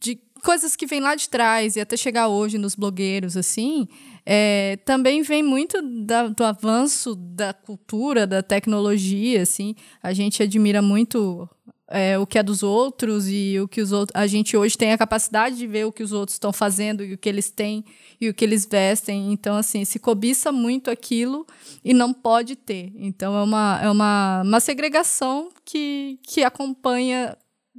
de 0.00 0.18
coisas 0.42 0.74
que 0.74 0.86
vêm 0.86 1.00
lá 1.00 1.14
de 1.14 1.28
trás 1.28 1.76
e 1.76 1.80
até 1.80 1.96
chegar 1.96 2.28
hoje 2.28 2.58
nos 2.58 2.74
blogueiros, 2.74 3.36
assim, 3.36 3.86
é, 4.24 4.76
também 4.84 5.22
vem 5.22 5.42
muito 5.42 5.80
da, 6.04 6.28
do 6.28 6.44
avanço 6.44 7.14
da 7.14 7.52
cultura, 7.52 8.26
da 8.26 8.42
tecnologia, 8.42 9.42
assim. 9.42 9.74
A 10.02 10.12
gente 10.12 10.42
admira 10.42 10.80
muito 10.80 11.48
é, 11.88 12.18
o 12.18 12.26
que 12.26 12.38
é 12.38 12.42
dos 12.42 12.62
outros 12.62 13.28
e 13.28 13.58
o 13.60 13.68
que 13.68 13.80
os 13.80 13.92
outros. 13.92 14.18
A 14.18 14.26
gente 14.26 14.56
hoje 14.56 14.78
tem 14.78 14.92
a 14.92 14.98
capacidade 14.98 15.56
de 15.56 15.66
ver 15.66 15.86
o 15.86 15.92
que 15.92 16.02
os 16.02 16.12
outros 16.12 16.36
estão 16.36 16.52
fazendo 16.52 17.04
e 17.04 17.12
o 17.14 17.18
que 17.18 17.28
eles 17.28 17.50
têm 17.50 17.84
e 18.20 18.28
o 18.28 18.34
que 18.34 18.44
eles 18.44 18.64
vestem. 18.64 19.32
Então, 19.32 19.56
assim, 19.56 19.84
se 19.84 19.98
cobiça 19.98 20.50
muito 20.50 20.90
aquilo 20.90 21.46
e 21.84 21.92
não 21.92 22.12
pode 22.12 22.56
ter. 22.56 22.92
Então, 22.96 23.36
é 23.36 23.42
uma, 23.42 23.80
é 23.82 23.90
uma, 23.90 24.42
uma 24.42 24.60
segregação 24.60 25.50
que, 25.64 26.18
que 26.22 26.42
acompanha 26.42 27.36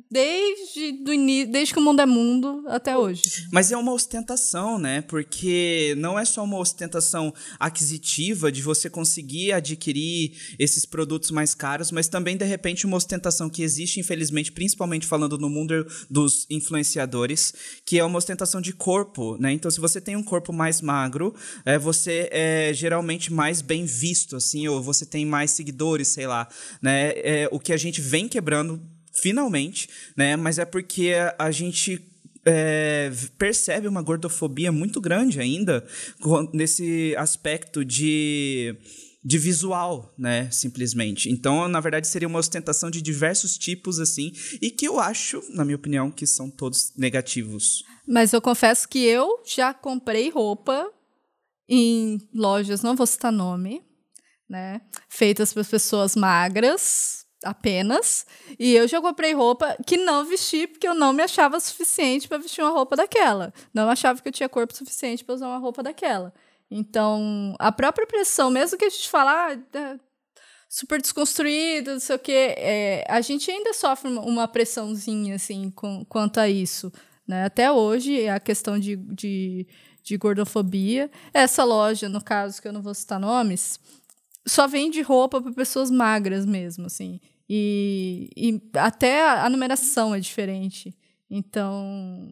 desde, 0.09 1.03
do 1.03 1.13
início, 1.13 1.51
desde 1.51 1.73
que 1.73 1.79
o 1.79 1.83
mundo 1.83 2.01
é 2.01 2.05
mundo 2.05 2.63
até 2.67 2.97
hoje. 2.97 3.47
Mas 3.51 3.71
é 3.71 3.77
uma 3.77 3.93
ostentação, 3.93 4.79
né? 4.79 5.01
Porque 5.01 5.93
não 5.97 6.17
é 6.17 6.25
só 6.25 6.43
uma 6.43 6.57
ostentação 6.57 7.31
aquisitiva 7.59 8.51
de 8.51 8.61
você 8.61 8.89
conseguir 8.89 9.51
adquirir 9.51 10.55
esses 10.57 10.83
produtos 10.85 11.29
mais 11.29 11.53
caros, 11.53 11.91
mas 11.91 12.07
também, 12.07 12.35
de 12.35 12.45
repente, 12.45 12.87
uma 12.87 12.97
ostentação 12.97 13.49
que 13.49 13.61
existe, 13.61 13.99
infelizmente, 13.99 14.51
principalmente 14.51 15.05
falando 15.05 15.37
no 15.37 15.49
mundo 15.49 15.85
dos 16.09 16.47
influenciadores, 16.49 17.53
que 17.85 17.99
é 17.99 18.03
uma 18.03 18.17
ostentação 18.17 18.59
de 18.59 18.73
corpo, 18.73 19.37
né? 19.37 19.51
Então, 19.51 19.69
se 19.69 19.79
você 19.79 20.01
tem 20.01 20.15
um 20.15 20.23
corpo 20.23 20.51
mais 20.51 20.81
magro, 20.81 21.35
é, 21.63 21.77
você 21.77 22.29
é 22.31 22.71
geralmente 22.73 23.31
mais 23.31 23.61
bem 23.61 23.85
visto, 23.85 24.35
assim, 24.35 24.67
ou 24.67 24.81
você 24.81 25.05
tem 25.05 25.23
mais 25.23 25.51
seguidores, 25.51 26.07
sei 26.07 26.25
lá, 26.25 26.47
né? 26.81 27.11
É, 27.15 27.49
o 27.51 27.59
que 27.59 27.71
a 27.71 27.77
gente 27.77 28.01
vem 28.01 28.27
quebrando 28.27 28.81
finalmente, 29.13 29.89
né? 30.15 30.35
Mas 30.35 30.59
é 30.59 30.65
porque 30.65 31.13
a 31.37 31.51
gente 31.51 32.01
é, 32.45 33.11
percebe 33.37 33.87
uma 33.87 34.01
gordofobia 34.01 34.71
muito 34.71 34.99
grande 34.99 35.39
ainda 35.39 35.85
nesse 36.53 37.15
aspecto 37.17 37.85
de 37.85 38.75
de 39.25 39.37
visual, 39.37 40.13
né, 40.17 40.51
simplesmente. 40.51 41.29
Então, 41.29 41.67
na 41.69 41.79
verdade, 41.79 42.07
seria 42.07 42.27
uma 42.27 42.39
ostentação 42.39 42.91
de 42.91 43.01
diversos 43.01 43.57
tipos 43.57 43.99
assim, 43.99 44.33
e 44.61 44.69
que 44.69 44.85
eu 44.85 44.99
acho, 44.99 45.41
na 45.53 45.63
minha 45.63 45.77
opinião, 45.77 46.11
que 46.11 46.27
são 46.27 46.49
todos 46.49 46.91
negativos. 46.97 47.83
Mas 48.05 48.33
eu 48.33 48.41
confesso 48.41 48.87
que 48.87 48.99
eu 48.99 49.41
já 49.45 49.73
comprei 49.73 50.29
roupa 50.29 50.91
em 51.69 52.19
lojas, 52.33 52.81
não 52.81 52.97
vou 52.97 53.07
citar 53.07 53.31
nome, 53.31 53.81
né, 54.49 54.81
feitas 55.07 55.53
para 55.53 55.63
pessoas 55.63 56.17
magras, 56.17 57.22
apenas. 57.43 58.25
E 58.59 58.73
eu 58.73 58.87
já 58.87 59.01
comprei 59.01 59.33
roupa 59.33 59.77
que 59.85 59.97
não 59.97 60.25
vesti 60.25 60.67
porque 60.67 60.87
eu 60.87 60.93
não 60.93 61.13
me 61.13 61.23
achava 61.23 61.59
suficiente 61.59 62.27
para 62.27 62.37
vestir 62.37 62.63
uma 62.63 62.71
roupa 62.71 62.95
daquela. 62.95 63.53
Não 63.73 63.89
achava 63.89 64.21
que 64.21 64.27
eu 64.27 64.33
tinha 64.33 64.49
corpo 64.49 64.75
suficiente 64.75 65.23
para 65.23 65.35
usar 65.35 65.47
uma 65.47 65.57
roupa 65.57 65.83
daquela. 65.83 66.33
Então, 66.69 67.55
a 67.59 67.71
própria 67.71 68.07
pressão, 68.07 68.49
mesmo 68.49 68.77
que 68.77 68.85
a 68.85 68.89
gente 68.89 69.09
fala 69.09 69.31
ah, 69.31 69.77
é 69.77 69.99
super 70.67 70.99
desconstruído, 70.99 71.91
não 71.91 71.99
sei 71.99 72.15
o 72.15 72.19
quê, 72.19 72.55
é, 72.57 73.05
a 73.07 73.21
gente 73.21 73.51
ainda 73.51 73.73
sofre 73.73 74.09
uma 74.09 74.47
pressãozinha, 74.47 75.35
assim, 75.35 75.69
com, 75.69 76.03
quanto 76.05 76.39
a 76.39 76.49
isso. 76.49 76.91
Né? 77.27 77.45
Até 77.45 77.71
hoje, 77.71 78.27
a 78.27 78.39
questão 78.39 78.79
de, 78.79 78.95
de, 78.95 79.67
de 80.01 80.17
gordofobia. 80.17 81.11
Essa 81.31 81.63
loja, 81.63 82.09
no 82.09 82.23
caso, 82.23 82.59
que 82.59 82.67
eu 82.67 82.73
não 82.73 82.81
vou 82.81 82.95
citar 82.95 83.19
nomes, 83.19 83.79
só 84.45 84.67
vende 84.67 85.01
roupa 85.01 85.41
para 85.41 85.53
pessoas 85.53 85.91
magras 85.91 86.45
mesmo, 86.45 86.87
assim. 86.87 87.19
E, 87.49 88.29
e 88.35 88.61
até 88.75 89.27
a, 89.27 89.49
numeração 89.49 90.15
é 90.15 90.19
diferente. 90.19 90.95
Então, 91.29 92.31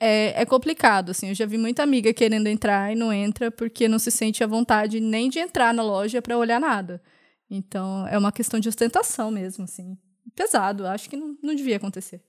é, 0.00 0.42
é, 0.42 0.46
complicado, 0.46 1.10
assim. 1.10 1.28
Eu 1.28 1.34
já 1.34 1.46
vi 1.46 1.58
muita 1.58 1.82
amiga 1.82 2.12
querendo 2.12 2.46
entrar 2.46 2.92
e 2.92 2.96
não 2.96 3.12
entra 3.12 3.50
porque 3.50 3.88
não 3.88 3.98
se 3.98 4.10
sente 4.10 4.42
à 4.42 4.46
vontade 4.46 5.00
nem 5.00 5.28
de 5.28 5.38
entrar 5.38 5.74
na 5.74 5.82
loja 5.82 6.22
para 6.22 6.38
olhar 6.38 6.60
nada. 6.60 7.02
Então, 7.50 8.06
é 8.08 8.16
uma 8.16 8.32
questão 8.32 8.58
de 8.58 8.68
ostentação 8.68 9.30
mesmo, 9.30 9.64
assim. 9.64 9.98
Pesado, 10.34 10.86
acho 10.86 11.10
que 11.10 11.16
não, 11.16 11.36
não 11.42 11.54
devia 11.54 11.76
acontecer. 11.76 12.22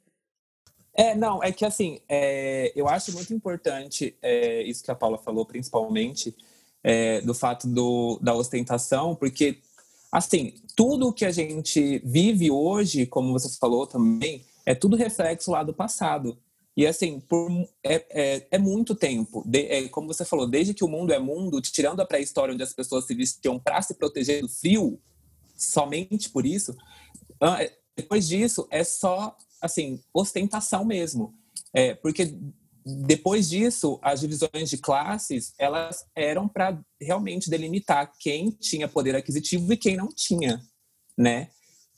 É, 0.96 1.16
não, 1.16 1.44
é 1.44 1.52
que 1.52 1.66
assim, 1.66 2.00
é, 2.08 2.72
eu 2.76 2.88
acho 2.88 3.12
muito 3.14 3.34
importante 3.34 4.16
é, 4.22 4.62
isso 4.62 4.84
que 4.84 4.92
a 4.92 4.96
Paula 4.96 5.18
falou, 5.18 5.44
principalmente, 5.44 6.36
é, 6.84 7.20
do 7.22 7.34
fato 7.34 7.68
do, 7.68 8.20
da 8.22 8.36
ostentação, 8.36 9.16
porque 9.16 9.60
Assim, 10.14 10.54
tudo 10.76 11.12
que 11.12 11.26
a 11.26 11.32
gente 11.32 12.00
vive 12.06 12.52
hoje, 12.52 13.08
como 13.08 13.34
você 13.34 13.50
falou 13.58 13.88
também, 13.88 14.46
é 14.64 14.76
tudo 14.76 14.96
reflexo 14.96 15.50
lá 15.50 15.64
do 15.64 15.74
passado. 15.74 16.38
E 16.78 16.86
assim, 16.86 17.20
por, 17.20 17.50
é, 17.84 18.06
é, 18.12 18.48
é 18.52 18.58
muito 18.60 18.94
tempo. 18.94 19.42
De, 19.44 19.66
é, 19.66 19.90
como 19.90 20.06
você 20.06 20.24
falou, 20.24 20.48
desde 20.48 20.76
que 20.76 20.84
o 20.84 20.88
mundo 20.88 21.12
é 21.12 21.18
mundo, 21.18 21.60
tirando 21.60 22.00
a 22.00 22.06
pré-história 22.06 22.54
onde 22.54 22.62
as 22.62 22.74
pessoas 22.74 23.06
se 23.06 23.16
vestiam 23.16 23.58
para 23.58 23.82
se 23.82 23.96
proteger 23.96 24.42
do 24.42 24.48
frio, 24.48 25.02
somente 25.58 26.30
por 26.30 26.46
isso, 26.46 26.78
é, 27.60 27.74
depois 27.98 28.28
disso 28.28 28.68
é 28.70 28.84
só 28.84 29.36
assim 29.60 30.00
ostentação 30.14 30.86
mesmo. 30.86 31.34
É, 31.74 31.96
porque 31.96 32.38
depois 32.86 33.50
disso, 33.50 34.00
as 34.02 34.20
divisões 34.20 34.70
de 34.70 34.78
classes, 34.78 35.54
elas 35.58 36.06
eram 36.16 36.48
para 36.48 36.80
realmente 37.02 37.50
delimitar 37.50 38.12
quem 38.20 38.50
tinha 38.52 38.88
poder 38.88 39.16
aquisitivo 39.16 39.72
e 39.72 39.78
quem 39.78 39.96
não 39.96 40.10
tinha, 40.10 40.62
né? 41.18 41.50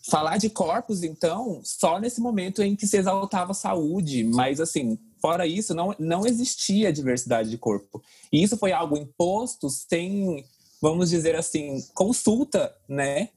falar 0.09 0.37
de 0.37 0.49
corpos, 0.49 1.03
então, 1.03 1.61
só 1.63 1.99
nesse 1.99 2.21
momento 2.21 2.61
em 2.61 2.75
que 2.75 2.85
se 2.85 2.97
exaltava 2.97 3.51
a 3.51 3.55
saúde, 3.55 4.23
mas 4.23 4.59
assim, 4.61 4.97
fora 5.19 5.47
isso, 5.47 5.73
não, 5.73 5.95
não 5.97 6.25
existia 6.25 6.93
diversidade 6.93 7.49
de 7.49 7.57
corpo. 7.57 8.01
E 8.31 8.43
isso 8.43 8.57
foi 8.57 8.71
algo 8.71 8.97
imposto 8.97 9.67
sem, 9.69 10.45
vamos 10.81 11.09
dizer 11.09 11.35
assim, 11.35 11.83
consulta, 11.93 12.73
né, 12.87 13.29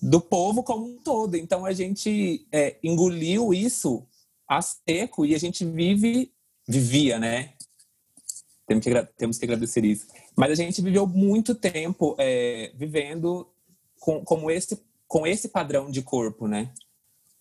do 0.00 0.20
povo 0.20 0.62
como 0.62 0.86
um 0.86 0.98
todo. 0.98 1.36
Então 1.36 1.66
a 1.66 1.72
gente 1.72 2.46
é, 2.52 2.76
engoliu 2.82 3.52
isso 3.52 4.06
a 4.48 4.62
seco 4.62 5.26
e 5.26 5.34
a 5.34 5.38
gente 5.38 5.64
vive, 5.64 6.30
vivia, 6.66 7.18
né? 7.18 7.54
Temos 8.66 8.84
que, 8.84 9.02
temos 9.18 9.38
que 9.38 9.44
agradecer 9.44 9.84
isso. 9.84 10.06
Mas 10.36 10.50
a 10.50 10.54
gente 10.54 10.80
viveu 10.80 11.06
muito 11.06 11.54
tempo 11.54 12.16
é, 12.18 12.72
vivendo 12.74 13.46
com, 14.00 14.24
como 14.24 14.50
esse, 14.50 14.80
com 15.06 15.26
esse 15.26 15.48
padrão 15.48 15.90
de 15.90 16.02
corpo, 16.02 16.48
né? 16.48 16.72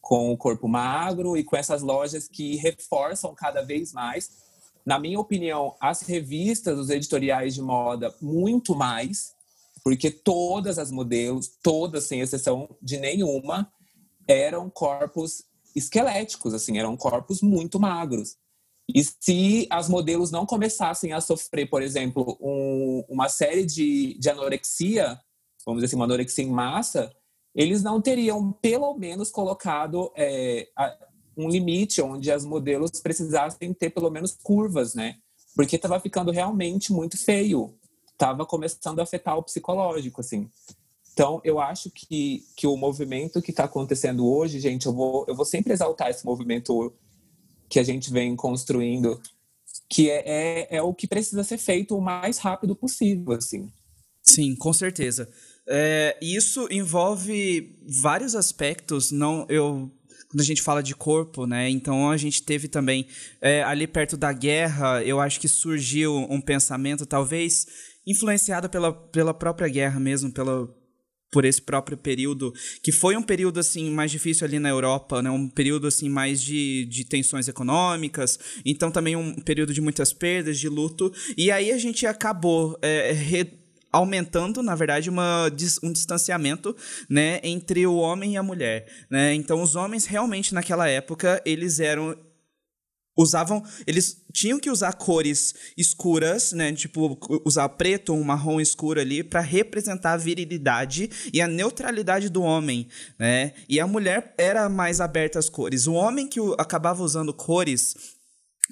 Com 0.02 0.32
o 0.32 0.38
corpo 0.38 0.68
magro 0.68 1.38
e 1.38 1.44
com 1.44 1.56
essas 1.56 1.82
lojas 1.82 2.28
que 2.28 2.58
reforçam 2.58 3.34
cada 3.34 3.62
vez 3.62 3.94
mais. 3.94 4.44
Na 4.86 5.00
minha 5.00 5.20
opinião, 5.20 5.76
as 5.80 6.02
revistas, 6.02 6.78
os 6.78 6.90
editoriais 6.90 7.56
de 7.56 7.62
moda, 7.62 8.14
muito 8.22 8.76
mais, 8.76 9.34
porque 9.82 10.12
todas 10.12 10.78
as 10.78 10.92
modelos, 10.92 11.50
todas 11.64 12.04
sem 12.04 12.20
exceção 12.20 12.70
de 12.82 12.98
nenhuma, 12.98 13.72
eram 14.28 14.70
corpos 14.70 15.46
esqueléticos, 15.74 16.54
assim, 16.54 16.78
eram 16.78 16.96
corpos 16.98 17.42
muito 17.42 17.80
magros. 17.80 18.36
E 18.94 19.04
se 19.04 19.68
as 19.72 19.90
modelos 19.90 20.30
não 20.30 20.46
começassem 20.46 21.14
a 21.14 21.20
sofrer, 21.20 21.68
por 21.68 21.82
exemplo, 21.82 22.38
um, 22.40 23.04
uma 23.10 23.28
série 23.28 23.66
de, 23.66 24.16
de 24.20 24.30
anorexia, 24.30 25.20
vamos 25.66 25.80
dizer 25.80 25.88
assim, 25.88 25.96
uma 25.96 26.06
anorexia 26.06 26.44
em 26.44 26.50
massa, 26.50 27.12
eles 27.56 27.82
não 27.82 28.00
teriam, 28.00 28.52
pelo 28.52 28.94
menos, 28.94 29.32
colocado 29.32 30.12
é, 30.16 30.68
um 31.36 31.50
limite 31.50 32.02
onde 32.02 32.32
as 32.32 32.46
modelos 32.46 32.92
precisassem 33.02 33.74
ter, 33.74 33.90
pelo 33.90 34.12
menos, 34.12 34.38
curvas, 34.44 34.94
né? 34.94 35.18
Porque 35.56 35.76
estava 35.76 36.00
ficando 36.00 36.32
realmente 36.32 36.94
muito 36.94 37.18
feio. 37.18 37.74
Estava 38.12 38.46
começando 38.46 39.00
a 39.00 39.04
afetar 39.04 39.38
o 39.38 39.44
psicológico, 39.44 40.22
assim. 40.22 40.48
Então, 41.14 41.42
eu 41.44 41.60
acho 41.60 41.90
que, 41.92 42.44
que 42.56 42.66
o 42.68 42.78
movimento 42.78 43.42
que 43.42 43.52
está 43.52 43.66
acontecendo 43.66 44.28
hoje, 44.28 44.60
gente, 44.60 44.86
eu 44.86 44.94
vou, 44.94 45.26
eu 45.28 45.36
vou 45.36 45.46
sempre 45.46 45.74
exaltar 45.74 46.10
esse 46.10 46.26
movimento 46.26 46.94
que 47.70 47.80
a 47.80 47.84
gente 47.84 48.12
vem 48.12 48.36
construindo, 48.36 49.22
que 49.90 50.10
é, 50.10 50.24
é, 50.26 50.78
é 50.78 50.82
o 50.82 50.94
que 50.94 51.08
precisa 51.08 51.44
ser 51.44 51.58
feito 51.58 51.98
o 51.98 52.02
mais 52.02 52.38
rápido 52.38 52.76
possível, 52.76 53.34
assim. 53.34 53.70
Sim, 54.22 54.56
com 54.56 54.72
certeza. 54.72 55.30
É, 55.68 56.18
isso 56.22 56.68
envolve 56.72 57.78
vários 58.02 58.36
aspectos. 58.36 59.12
Não, 59.12 59.46
eu 59.50 59.92
quando 60.34 60.42
a 60.42 60.46
gente 60.46 60.64
fala 60.64 60.82
de 60.82 60.96
corpo, 60.96 61.46
né? 61.46 61.70
Então 61.70 62.10
a 62.10 62.18
gente 62.18 62.42
teve 62.42 62.68
também 62.68 63.06
é, 63.40 63.62
ali 63.62 63.86
perto 63.86 64.18
da 64.18 64.34
guerra, 64.34 65.04
eu 65.04 65.20
acho 65.20 65.40
que 65.40 65.48
surgiu 65.48 66.16
um 66.16 66.42
pensamento 66.42 67.06
talvez 67.06 67.68
influenciado 68.06 68.68
pela, 68.68 68.92
pela 68.92 69.32
própria 69.32 69.68
guerra 69.68 70.00
mesmo, 70.00 70.32
pela 70.32 70.68
por 71.34 71.44
esse 71.44 71.62
próprio 71.62 71.98
período, 71.98 72.54
que 72.84 72.92
foi 72.92 73.18
um 73.18 73.24
período 73.24 73.60
assim 73.60 73.90
mais 73.90 74.12
difícil 74.12 74.46
ali 74.46 74.60
na 74.60 74.70
Europa, 74.70 75.22
né? 75.22 75.32
Um 75.32 75.50
período 75.50 75.88
assim 75.88 76.08
mais 76.08 76.40
de, 76.40 76.86
de 76.86 77.04
tensões 77.04 77.48
econômicas, 77.48 78.40
então 78.64 78.92
também 78.92 79.16
um 79.16 79.34
período 79.34 79.74
de 79.74 79.82
muitas 79.82 80.14
perdas, 80.14 80.60
de 80.60 80.70
luto, 80.70 81.12
e 81.36 81.52
aí 81.52 81.72
a 81.72 81.78
gente 81.80 82.06
acabou 82.06 82.78
é, 82.84 83.12
re, 83.12 83.52
aumentando, 83.92 84.62
na 84.62 84.76
verdade, 84.76 85.10
uma, 85.10 85.52
um 85.82 85.92
distanciamento, 85.92 86.76
né, 87.10 87.40
entre 87.44 87.86
o 87.88 87.96
homem 87.96 88.34
e 88.34 88.38
a 88.38 88.44
mulher, 88.44 88.88
né? 89.10 89.34
Então 89.34 89.62
os 89.62 89.76
homens 89.76 90.06
realmente 90.06 90.54
naquela 90.54 90.88
época 90.88 91.42
eles 91.44 91.80
eram 91.80 92.16
usavam 93.16 93.64
eles 93.86 94.24
tinham 94.32 94.60
que 94.60 94.70
usar 94.70 94.94
cores 94.94 95.54
escuras 95.78 96.52
né 96.52 96.74
tipo 96.74 97.18
usar 97.46 97.70
preto 97.70 98.14
ou 98.14 98.24
marrom 98.24 98.60
escuro 98.60 99.00
ali 99.00 99.24
para 99.24 99.42
representar 99.42 100.14
a 100.14 100.18
virilidade 100.18 101.10
e 101.32 101.42
a 101.42 101.48
neutralidade 101.48 102.30
do 102.30 102.42
homem 102.42 102.88
né 103.20 103.54
e 103.70 103.80
a 103.80 103.88
mulher 103.88 104.34
era 104.38 104.68
mais 104.68 105.00
aberta 105.00 105.40
às 105.40 105.50
cores 105.50 105.88
o 105.88 105.94
homem 105.94 106.28
que 106.28 106.40
acabava 106.58 107.04
usando 107.04 107.34
cores 107.34 107.96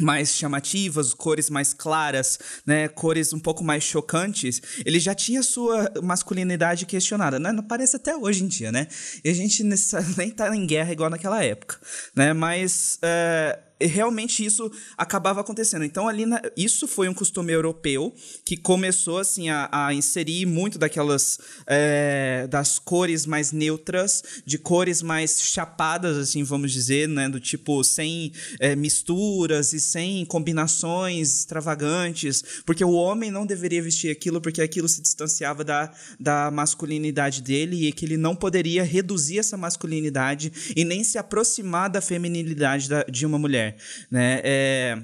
mais 0.01 0.35
chamativas, 0.35 1.13
cores 1.13 1.49
mais 1.49 1.73
claras, 1.73 2.39
né, 2.65 2.87
cores 2.87 3.33
um 3.33 3.39
pouco 3.39 3.63
mais 3.63 3.83
chocantes, 3.83 4.61
ele 4.85 4.99
já 4.99 5.13
tinha 5.13 5.43
sua 5.43 5.91
masculinidade 6.01 6.85
questionada, 6.85 7.39
né? 7.39 7.51
Não 7.51 7.63
parece 7.63 7.95
até 7.95 8.15
hoje 8.15 8.43
em 8.43 8.47
dia, 8.47 8.71
né? 8.71 8.87
E 9.23 9.29
a 9.29 9.33
gente 9.33 9.63
nem 10.17 10.31
tá 10.31 10.55
em 10.55 10.65
guerra 10.65 10.91
igual 10.91 11.09
naquela 11.09 11.43
época, 11.43 11.79
né? 12.15 12.33
Mas 12.33 12.97
é, 13.01 13.59
realmente 13.87 14.45
isso 14.45 14.71
acabava 14.97 15.41
acontecendo. 15.41 15.85
Então, 15.85 16.07
ali, 16.07 16.25
na, 16.25 16.41
isso 16.55 16.87
foi 16.87 17.07
um 17.07 17.13
costume 17.13 17.53
europeu 17.53 18.13
que 18.45 18.57
começou, 18.57 19.17
assim, 19.17 19.49
a, 19.49 19.69
a 19.71 19.93
inserir 19.93 20.45
muito 20.45 20.77
daquelas, 20.77 21.39
é, 21.67 22.47
das 22.49 22.79
cores 22.79 23.25
mais 23.25 23.51
neutras, 23.51 24.23
de 24.45 24.57
cores 24.57 25.01
mais 25.01 25.41
chapadas, 25.41 26.17
assim, 26.17 26.43
vamos 26.43 26.71
dizer, 26.71 27.07
né, 27.07 27.29
do 27.29 27.39
tipo, 27.39 27.83
sem 27.83 28.31
é, 28.59 28.75
misturas 28.75 29.73
e 29.73 29.79
sem 29.79 30.25
combinações 30.25 31.39
extravagantes, 31.39 32.43
porque 32.65 32.83
o 32.83 32.91
homem 32.91 33.31
não 33.31 33.45
deveria 33.45 33.81
vestir 33.81 34.11
aquilo 34.11 34.41
porque 34.41 34.61
aquilo 34.61 34.87
se 34.87 35.01
distanciava 35.01 35.63
da, 35.63 35.91
da 36.19 36.51
masculinidade 36.51 37.41
dele 37.41 37.87
e 37.87 37.91
que 37.91 38.05
ele 38.05 38.17
não 38.17 38.35
poderia 38.35 38.83
reduzir 38.83 39.39
essa 39.39 39.57
masculinidade 39.57 40.51
e 40.75 40.83
nem 40.83 41.03
se 41.03 41.17
aproximar 41.17 41.89
da 41.89 42.01
feminilidade 42.01 42.89
da, 42.89 43.03
de 43.03 43.25
uma 43.25 43.37
mulher 43.37 43.70
né? 44.09 44.41
É, 44.43 44.97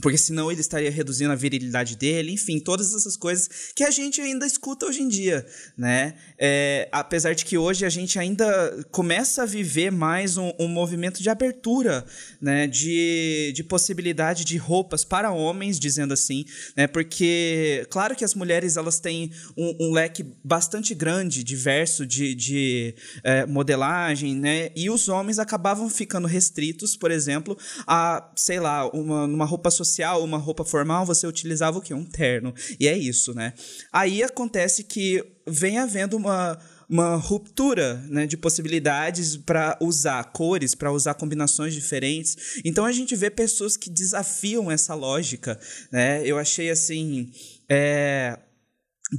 porque 0.00 0.16
senão 0.16 0.50
ele 0.50 0.60
estaria 0.60 0.90
reduzindo 0.90 1.32
a 1.32 1.36
virilidade 1.36 1.96
dele, 1.96 2.32
enfim, 2.32 2.58
todas 2.58 2.94
essas 2.94 3.14
coisas 3.14 3.48
que 3.76 3.84
a 3.84 3.90
gente 3.90 4.22
ainda 4.22 4.46
escuta 4.46 4.86
hoje 4.86 5.02
em 5.02 5.08
dia, 5.08 5.44
né? 5.76 6.14
É, 6.38 6.88
apesar 6.90 7.34
de 7.34 7.44
que 7.44 7.58
hoje 7.58 7.84
a 7.84 7.90
gente 7.90 8.18
ainda 8.18 8.86
começa 8.90 9.42
a 9.42 9.46
viver 9.46 9.92
mais 9.92 10.38
um, 10.38 10.50
um, 10.58 10.66
movimento 10.66 11.22
de 11.22 11.28
abertura, 11.28 12.06
né? 12.40 12.66
De, 12.66 13.52
de 13.54 13.62
possibilidade 13.62 14.46
de 14.46 14.56
roupas 14.56 15.04
para 15.04 15.30
homens, 15.30 15.78
dizendo 15.78 16.14
assim, 16.14 16.46
né? 16.74 16.86
Porque, 16.86 17.86
claro 17.90 18.16
que 18.16 18.24
as 18.24 18.34
mulheres 18.34 18.78
elas 18.78 18.98
têm 18.98 19.30
um, 19.54 19.88
um 19.88 19.92
leque 19.92 20.24
bastante 20.42 20.94
grande, 20.94 21.44
diverso 21.44 22.06
de, 22.06 22.34
de 22.34 22.94
é, 23.22 23.44
modelagem, 23.44 24.34
né? 24.34 24.70
E 24.74 24.88
os 24.88 25.10
homens 25.10 25.38
acabavam 25.38 25.90
ficando 25.90 26.26
restritos, 26.26 26.96
por 26.96 27.10
exemplo, 27.10 27.58
a, 27.86 28.32
sei 28.34 28.58
lá, 28.58 28.88
uma, 28.88 29.24
uma 29.24 29.44
roupa 29.44 29.70
social, 29.70 29.81
uma 30.18 30.38
roupa 30.38 30.64
formal, 30.64 31.04
você 31.04 31.26
utilizava 31.26 31.78
o 31.78 31.82
quê? 31.82 31.94
Um 31.94 32.04
terno. 32.04 32.54
E 32.78 32.88
é 32.88 32.96
isso, 32.96 33.34
né? 33.34 33.52
Aí 33.92 34.22
acontece 34.22 34.84
que 34.84 35.24
vem 35.46 35.78
havendo 35.78 36.16
uma, 36.16 36.58
uma 36.88 37.16
ruptura 37.16 37.94
né, 38.08 38.26
de 38.26 38.36
possibilidades 38.36 39.36
para 39.36 39.76
usar 39.80 40.22
cores, 40.32 40.74
para 40.74 40.92
usar 40.92 41.14
combinações 41.14 41.74
diferentes. 41.74 42.60
Então 42.64 42.84
a 42.84 42.92
gente 42.92 43.16
vê 43.16 43.30
pessoas 43.30 43.76
que 43.76 43.90
desafiam 43.90 44.70
essa 44.70 44.94
lógica. 44.94 45.58
Né? 45.90 46.26
Eu 46.26 46.38
achei 46.38 46.70
assim. 46.70 47.30
É, 47.68 48.38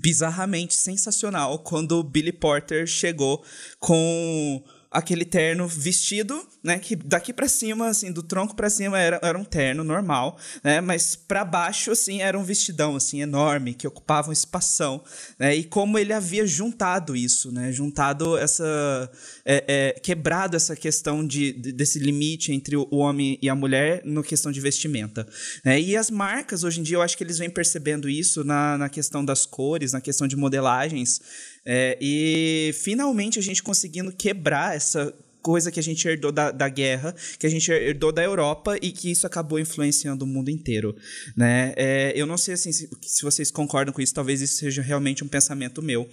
bizarramente 0.01 0.73
sensacional 0.73 1.59
quando 1.59 2.03
Billy 2.03 2.31
Porter 2.31 2.87
chegou 2.87 3.43
com 3.79 4.63
aquele 4.93 5.25
terno 5.25 5.67
vestido, 5.67 6.47
né? 6.63 6.77
Que 6.79 6.95
daqui 6.95 7.33
para 7.33 7.47
cima, 7.47 7.87
assim, 7.87 8.11
do 8.11 8.21
tronco 8.21 8.55
para 8.55 8.69
cima 8.69 8.99
era, 8.99 9.19
era 9.21 9.37
um 9.37 9.43
terno 9.43 9.83
normal, 9.83 10.37
né? 10.63 10.79
Mas 10.79 11.15
para 11.15 11.43
baixo, 11.43 11.91
assim, 11.91 12.21
era 12.21 12.37
um 12.37 12.43
vestidão, 12.43 12.95
assim, 12.95 13.21
enorme, 13.21 13.73
que 13.73 13.87
ocupava 13.87 14.29
um 14.29 14.31
espação, 14.31 15.03
né? 15.39 15.55
E 15.55 15.63
como 15.63 15.97
ele 15.97 16.13
havia 16.13 16.45
juntado 16.45 17.15
isso, 17.15 17.51
né? 17.51 17.71
Juntado 17.71 18.37
essa... 18.37 19.09
É, 19.45 19.63
é, 19.67 19.99
quebrado 19.99 20.55
essa 20.55 20.75
questão 20.75 21.25
de, 21.25 21.51
de, 21.53 21.71
desse 21.71 21.99
limite 21.99 22.51
entre 22.51 22.77
o 22.77 22.87
homem 22.91 23.37
e 23.41 23.49
a 23.49 23.55
mulher 23.55 24.01
no 24.05 24.23
questão 24.23 24.51
de 24.51 24.59
vestimenta. 24.59 25.27
Né? 25.63 25.81
E 25.81 25.97
as 25.97 26.09
marcas, 26.09 26.63
hoje 26.63 26.79
em 26.79 26.83
dia, 26.83 26.97
eu 26.97 27.01
acho 27.01 27.17
que 27.17 27.23
eles 27.23 27.39
vêm 27.39 27.49
percebendo 27.49 28.09
isso 28.09 28.43
na, 28.43 28.77
na 28.77 28.89
questão 28.89 29.23
das 29.23 29.45
cores, 29.45 29.93
na 29.93 30.01
questão 30.01 30.27
de 30.27 30.35
modelagens, 30.35 31.21
é, 31.65 31.97
e 32.01 32.71
finalmente 32.73 33.39
a 33.39 33.41
gente 33.41 33.63
conseguindo 33.63 34.11
quebrar 34.11 34.75
essa 34.75 35.13
coisa 35.43 35.69
que 35.71 35.79
a 35.79 35.83
gente 35.83 36.07
herdou 36.07 36.31
da, 36.31 36.51
da 36.51 36.69
guerra, 36.69 37.13
que 37.37 37.45
a 37.45 37.49
gente 37.49 37.69
herdou 37.69 38.11
da 38.11 38.23
Europa 38.23 38.77
e 38.81 38.91
que 38.91 39.11
isso 39.11 39.27
acabou 39.27 39.59
influenciando 39.59 40.23
o 40.23 40.27
mundo 40.27 40.49
inteiro, 40.49 40.95
né? 41.35 41.73
É, 41.75 42.13
eu 42.15 42.25
não 42.25 42.37
sei 42.37 42.53
assim, 42.53 42.71
se, 42.71 42.89
se, 43.01 43.21
vocês 43.21 43.51
concordam 43.51 43.93
com 43.93 44.01
isso, 44.01 44.13
talvez 44.13 44.41
isso 44.41 44.55
seja 44.55 44.81
realmente 44.81 45.23
um 45.23 45.27
pensamento 45.27 45.81
meu, 45.81 46.09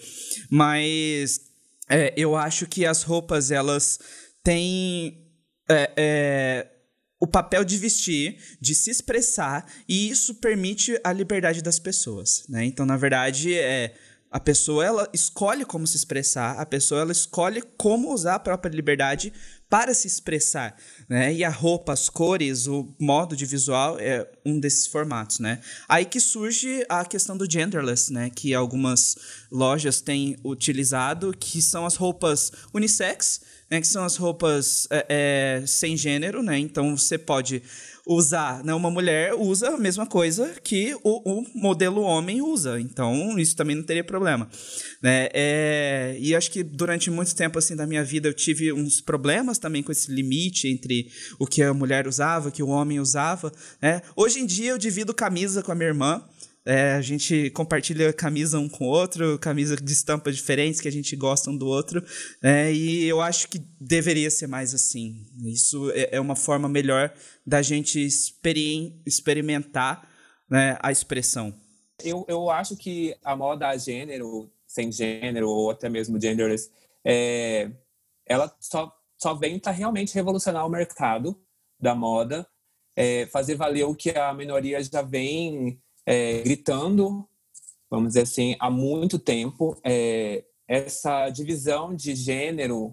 mas 0.50 1.40
é, 1.88 2.12
eu 2.16 2.34
acho 2.36 2.66
que 2.66 2.84
as 2.84 3.02
roupas 3.02 3.52
elas 3.52 4.00
têm 4.42 5.16
é, 5.68 5.92
é 5.96 6.66
o 7.20 7.26
papel 7.26 7.62
de 7.64 7.76
vestir, 7.76 8.38
de 8.60 8.74
se 8.74 8.90
expressar 8.90 9.70
e 9.86 10.08
isso 10.08 10.36
permite 10.36 10.98
a 11.04 11.12
liberdade 11.12 11.62
das 11.62 11.78
pessoas, 11.78 12.44
né? 12.48 12.64
Então, 12.64 12.86
na 12.86 12.96
verdade, 12.96 13.54
é 13.54 13.94
A 14.30 14.38
pessoa 14.38 14.84
ela 14.84 15.08
escolhe 15.12 15.64
como 15.64 15.86
se 15.86 15.96
expressar, 15.96 16.52
a 16.60 16.64
pessoa 16.64 17.00
ela 17.00 17.10
escolhe 17.10 17.62
como 17.76 18.14
usar 18.14 18.36
a 18.36 18.38
própria 18.38 18.70
liberdade 18.70 19.32
para 19.68 19.92
se 19.92 20.06
expressar, 20.06 20.76
né? 21.08 21.32
E 21.32 21.44
a 21.44 21.48
roupa, 21.48 21.92
as 21.92 22.08
cores, 22.08 22.66
o 22.66 22.92
modo 22.98 23.36
de 23.36 23.46
visual 23.46 23.98
é 23.98 24.28
um 24.44 24.58
desses 24.58 24.86
formatos, 24.86 25.38
né? 25.38 25.60
Aí 25.88 26.04
que 26.04 26.20
surge 26.20 26.84
a 26.88 27.04
questão 27.04 27.36
do 27.36 27.50
genderless, 27.50 28.12
né? 28.12 28.30
Que 28.30 28.52
algumas 28.52 29.16
lojas 29.50 30.00
têm 30.00 30.36
utilizado, 30.44 31.32
que 31.38 31.62
são 31.62 31.86
as 31.86 31.94
roupas 31.94 32.52
unissex, 32.74 33.40
né? 33.70 33.80
Que 33.80 33.86
são 33.86 34.04
as 34.04 34.16
roupas 34.16 34.88
é, 34.90 35.06
é, 35.62 35.66
sem 35.66 35.96
gênero, 35.96 36.42
né? 36.42 36.58
Então 36.58 36.96
você 36.96 37.16
pode 37.16 37.62
usar, 38.06 38.64
né? 38.64 38.74
Uma 38.74 38.90
mulher 38.90 39.34
usa 39.34 39.70
a 39.70 39.78
mesma 39.78 40.06
coisa 40.06 40.54
que 40.62 40.94
o, 41.02 41.40
o 41.40 41.46
modelo 41.54 42.02
homem 42.02 42.42
usa. 42.42 42.80
Então, 42.80 43.38
isso 43.38 43.56
também 43.56 43.76
não 43.76 43.82
teria 43.82 44.04
problema. 44.04 44.48
Né? 45.02 45.28
É, 45.32 46.16
e 46.18 46.34
acho 46.34 46.50
que 46.50 46.62
durante 46.62 47.10
muito 47.10 47.34
tempo 47.34 47.58
assim 47.58 47.76
da 47.76 47.86
minha 47.86 48.04
vida 48.04 48.28
eu 48.28 48.34
tive 48.34 48.72
uns 48.72 49.00
problemas 49.00 49.58
também 49.58 49.82
com 49.82 49.92
esse 49.92 50.12
limite 50.12 50.68
entre 50.68 51.10
o 51.38 51.46
que 51.46 51.62
a 51.62 51.72
mulher 51.72 52.06
usava, 52.06 52.48
o 52.48 52.52
que 52.52 52.62
o 52.62 52.68
homem 52.68 53.00
usava. 53.00 53.52
Né? 53.80 54.02
Hoje 54.16 54.40
em 54.40 54.46
dia 54.46 54.70
eu 54.70 54.78
divido 54.78 55.14
camisa 55.14 55.62
com 55.62 55.72
a 55.72 55.74
minha 55.74 55.88
irmã. 55.88 56.22
É, 56.64 56.92
a 56.92 57.00
gente 57.00 57.50
compartilha 57.50 58.12
camisa 58.12 58.58
um 58.58 58.68
com 58.68 58.84
o 58.84 58.88
outro, 58.88 59.38
camisa 59.38 59.76
de 59.76 59.92
estampas 59.92 60.36
diferentes 60.36 60.80
que 60.80 60.88
a 60.88 60.92
gente 60.92 61.16
gosta 61.16 61.50
um 61.50 61.56
do 61.56 61.66
outro. 61.66 62.04
É, 62.42 62.72
e 62.72 63.04
eu 63.04 63.20
acho 63.20 63.48
que 63.48 63.58
deveria 63.80 64.30
ser 64.30 64.46
mais 64.46 64.74
assim. 64.74 65.26
Isso 65.46 65.90
é, 65.92 66.16
é 66.16 66.20
uma 66.20 66.36
forma 66.36 66.68
melhor 66.68 67.12
da 67.46 67.62
gente 67.62 68.04
experim 68.04 69.00
experimentar 69.06 70.08
né, 70.48 70.76
a 70.82 70.92
expressão. 70.92 71.54
Eu, 72.04 72.24
eu 72.28 72.50
acho 72.50 72.76
que 72.76 73.16
a 73.24 73.34
moda 73.34 73.76
gênero, 73.76 74.50
sem 74.66 74.92
gênero, 74.92 75.48
ou 75.48 75.70
até 75.70 75.88
mesmo 75.88 76.20
genderless, 76.20 76.70
é, 77.04 77.70
ela 78.26 78.54
só, 78.60 78.94
só 79.18 79.34
vem 79.34 79.58
para 79.58 79.72
realmente 79.72 80.14
revolucionar 80.14 80.66
o 80.66 80.70
mercado 80.70 81.40
da 81.78 81.94
moda, 81.94 82.46
é, 82.94 83.26
fazer 83.26 83.54
valer 83.54 83.84
o 83.84 83.94
que 83.94 84.10
a 84.10 84.32
minoria 84.34 84.82
já 84.82 85.00
vem 85.00 85.80
é, 86.06 86.40
gritando, 86.42 87.28
vamos 87.90 88.08
dizer 88.08 88.22
assim, 88.22 88.56
há 88.58 88.70
muito 88.70 89.18
tempo. 89.18 89.76
É, 89.84 90.44
essa 90.68 91.28
divisão 91.30 91.94
de 91.94 92.14
gênero 92.14 92.92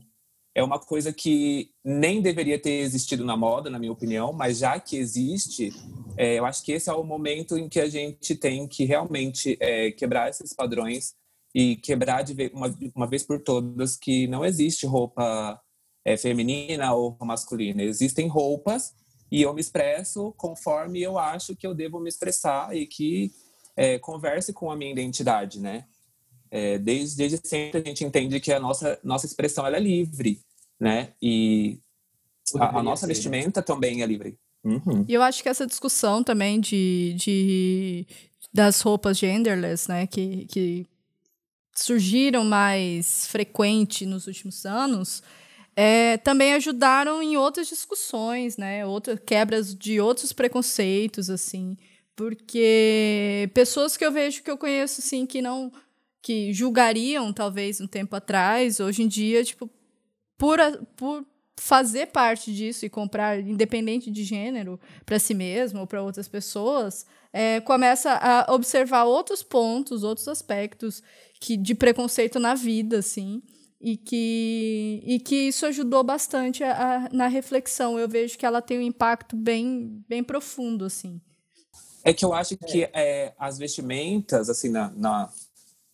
é 0.55 0.63
uma 0.63 0.79
coisa 0.79 1.13
que 1.13 1.69
nem 1.85 2.19
deveria 2.19 2.59
ter 2.59 2.79
existido 2.79 3.23
na 3.23 3.37
moda, 3.37 3.69
na 3.69 3.77
minha 3.77 3.91
opinião, 3.91 4.33
mas 4.33 4.57
já 4.57 4.79
que 4.79 4.97
existe, 4.97 5.71
é, 6.17 6.39
eu 6.39 6.45
acho 6.47 6.63
que 6.63 6.71
esse 6.71 6.89
é 6.89 6.93
o 6.93 7.03
momento 7.03 7.55
em 7.55 7.69
que 7.69 7.79
a 7.79 7.87
gente 7.87 8.33
tem 8.33 8.67
que 8.67 8.83
realmente 8.83 9.55
é, 9.59 9.91
quebrar 9.91 10.31
esses 10.31 10.53
padrões 10.53 11.13
e 11.53 11.75
quebrar 11.75 12.23
de 12.23 12.51
uma, 12.53 12.75
uma, 12.95 13.07
vez 13.07 13.21
por 13.21 13.39
todas 13.39 13.95
que 13.95 14.25
não 14.25 14.43
existe 14.43 14.87
roupa 14.87 15.61
é, 16.03 16.17
feminina 16.17 16.91
ou 16.93 17.15
masculina. 17.21 17.83
Existem 17.83 18.27
roupas 18.27 18.95
e 19.31 19.41
eu 19.41 19.53
me 19.53 19.61
expresso 19.61 20.33
conforme 20.37 21.01
eu 21.01 21.17
acho 21.17 21.55
que 21.55 21.67
eu 21.67 21.73
devo 21.73 21.99
me 21.99 22.09
expressar 22.09 22.75
e 22.75 22.85
que 22.85 23.31
é, 23.75 23.99
converse 23.99 24.53
com 24.53 24.71
a 24.71 24.75
minha 24.75 24.91
identidade, 24.91 25.59
né? 25.59 25.85
É, 26.49 26.77
desde, 26.77 27.17
desde 27.17 27.47
sempre 27.47 27.81
a 27.81 27.83
gente 27.83 28.05
entende 28.05 28.39
que 28.39 28.53
a 28.53 28.59
nossa, 28.59 28.97
nossa 29.03 29.25
expressão 29.25 29.67
ela 29.67 29.77
é 29.77 29.81
livre 29.81 30.39
né? 30.79 31.09
E 31.21 31.79
a, 32.59 32.79
a 32.79 32.83
nossa 32.83 33.01
ser, 33.01 33.13
vestimenta 33.13 33.59
né? 33.59 33.65
também 33.65 34.01
é 34.01 34.05
livre. 34.05 34.37
Uhum. 34.63 35.05
E 35.07 35.13
eu 35.13 35.21
acho 35.21 35.41
que 35.41 35.49
essa 35.49 35.65
discussão 35.65 36.23
também 36.23 36.59
de, 36.59 37.15
de 37.17 38.07
das 38.53 38.81
roupas 38.81 39.17
genderless, 39.17 39.89
né, 39.89 40.07
que, 40.07 40.45
que 40.45 40.85
surgiram 41.73 42.43
mais 42.43 43.27
frequente 43.27 44.05
nos 44.05 44.27
últimos 44.27 44.65
anos, 44.65 45.21
é, 45.79 46.17
também 46.17 46.55
ajudaram 46.55 47.21
em 47.21 47.37
outras 47.37 47.67
discussões, 47.67 48.57
né, 48.57 48.83
outras 48.83 49.19
quebras 49.23 49.75
de 49.75 50.01
outros 50.01 50.33
preconceitos, 50.33 51.29
assim, 51.29 51.77
porque 52.15 53.47
pessoas 53.53 53.95
que 53.95 54.03
eu 54.03 54.11
vejo 54.11 54.41
que 54.41 54.49
eu 54.49 54.57
conheço, 54.57 55.01
assim, 55.01 55.27
que 55.27 55.39
não 55.39 55.71
que 56.19 56.51
julgariam 56.51 57.31
talvez 57.31 57.79
um 57.79 57.85
tempo 57.85 58.15
atrás, 58.15 58.79
hoje 58.79 59.03
em 59.03 59.07
dia, 59.07 59.43
tipo, 59.43 59.69
por, 60.35 60.57
por 60.95 61.23
fazer 61.55 62.07
parte 62.07 62.51
disso 62.51 62.83
e 62.83 62.89
comprar, 62.89 63.39
independente 63.39 64.09
de 64.09 64.23
gênero, 64.23 64.79
para 65.05 65.19
si 65.19 65.35
mesmo 65.35 65.81
ou 65.81 65.87
para 65.87 66.01
outras 66.01 66.27
pessoas, 66.27 67.05
é, 67.31 67.59
começa 67.61 68.13
a 68.13 68.51
observar 68.51 69.03
outros 69.03 69.43
pontos, 69.43 70.03
outros 70.03 70.27
aspectos 70.27 71.03
que 71.39 71.55
de 71.55 71.75
preconceito 71.75 72.39
na 72.39 72.55
vida, 72.55 72.97
assim, 72.97 73.43
e 73.79 73.95
que, 73.95 75.01
e 75.05 75.19
que 75.19 75.35
isso 75.35 75.65
ajudou 75.65 76.03
bastante 76.03 76.63
a, 76.63 77.05
a, 77.05 77.09
na 77.09 77.27
reflexão. 77.27 77.99
Eu 77.99 78.09
vejo 78.09 78.37
que 78.37 78.45
ela 78.45 78.61
tem 78.61 78.79
um 78.79 78.81
impacto 78.81 79.35
bem, 79.35 80.03
bem 80.07 80.23
profundo, 80.23 80.85
assim. 80.85 81.21
É 82.03 82.13
que 82.13 82.25
eu 82.25 82.33
acho 82.33 82.57
que 82.57 82.89
é, 82.93 83.33
as 83.37 83.57
vestimentas, 83.57 84.49
assim, 84.49 84.69
na, 84.69 84.89
na, 84.91 85.29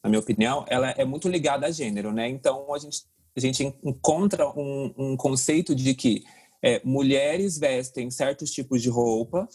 na 0.04 0.10
minha 0.10 0.20
opinião, 0.20 0.66
ela 0.68 0.92
é 0.92 1.04
muito 1.04 1.28
ligada 1.28 1.66
a 1.66 1.72
gênero, 1.72 2.12
né? 2.12 2.30
Então, 2.30 2.74
a 2.74 2.78
gente 2.78 3.04
a 3.36 3.40
gente 3.40 3.64
encontra 3.84 4.48
um, 4.50 4.94
um 4.96 5.18
conceito 5.18 5.74
de 5.74 5.94
que 5.96 6.24
é, 6.62 6.82
mulheres 6.84 7.58
vestem 7.58 8.10
certos 8.12 8.52
tipos 8.52 8.82
de 8.82 8.90
roupa, 8.90 9.48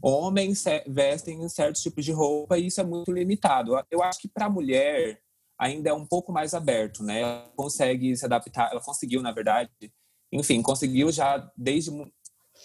homens 0.00 0.64
vestem 0.86 1.46
certos 1.48 1.82
tipos 1.82 2.04
de 2.04 2.12
roupa 2.12 2.56
e 2.56 2.66
isso 2.66 2.80
é 2.80 2.84
muito 2.84 3.12
limitado. 3.12 3.72
Eu 3.90 4.02
acho 4.02 4.20
que 4.20 4.28
para 4.28 4.46
a 4.46 4.50
mulher 4.50 5.20
ainda 5.58 5.90
é 5.90 5.92
um 5.92 6.06
pouco 6.06 6.32
mais 6.32 6.54
aberto, 6.54 7.02
né? 7.02 7.20
Ela 7.20 7.52
consegue 7.56 8.16
se 8.16 8.24
adaptar, 8.24 8.70
ela 8.70 8.80
conseguiu, 8.80 9.22
na 9.22 9.32
verdade, 9.32 9.70
enfim, 10.32 10.62
conseguiu 10.62 11.10
já 11.12 11.50
desde 11.56 11.90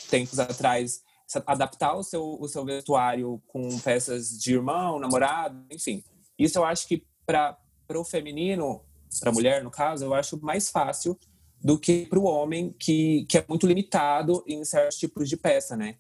tempos 0.10 0.39
atrás 0.39 1.02
adaptar 1.45 1.95
o 1.95 2.04
seu, 2.04 2.38
o 2.39 2.47
seu 2.47 2.65
vestuário 2.65 3.41
com 3.47 3.80
peças 3.80 4.30
de 4.39 4.54
irmão, 4.54 4.99
namorado, 4.99 5.63
enfim. 5.69 6.04
Isso 6.38 6.58
eu 6.58 6.65
acho 6.65 6.88
que 6.88 7.06
para 7.25 7.58
o 7.93 8.04
feminino 8.04 8.84
para 9.19 9.30
a 9.30 9.34
mulher, 9.34 9.63
no 9.63 9.71
caso, 9.71 10.06
eu 10.06 10.13
acho 10.13 10.39
mais 10.41 10.69
fácil 10.69 11.17
do 11.62 11.80
que 11.80 12.06
para 12.06 12.19
o 12.19 12.23
homem, 12.23 12.73
que, 12.80 13.25
que 13.28 13.38
é 13.38 13.45
muito 13.47 13.65
limitado 13.65 14.43
em 14.47 14.63
certos 14.63 14.97
tipos 14.97 15.28
de 15.28 15.36
peça, 15.36 15.75
né? 15.75 15.95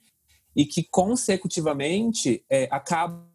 E 0.55 0.65
que, 0.65 0.83
consecutivamente, 0.83 2.45
é, 2.49 2.67
acaba 2.71 3.27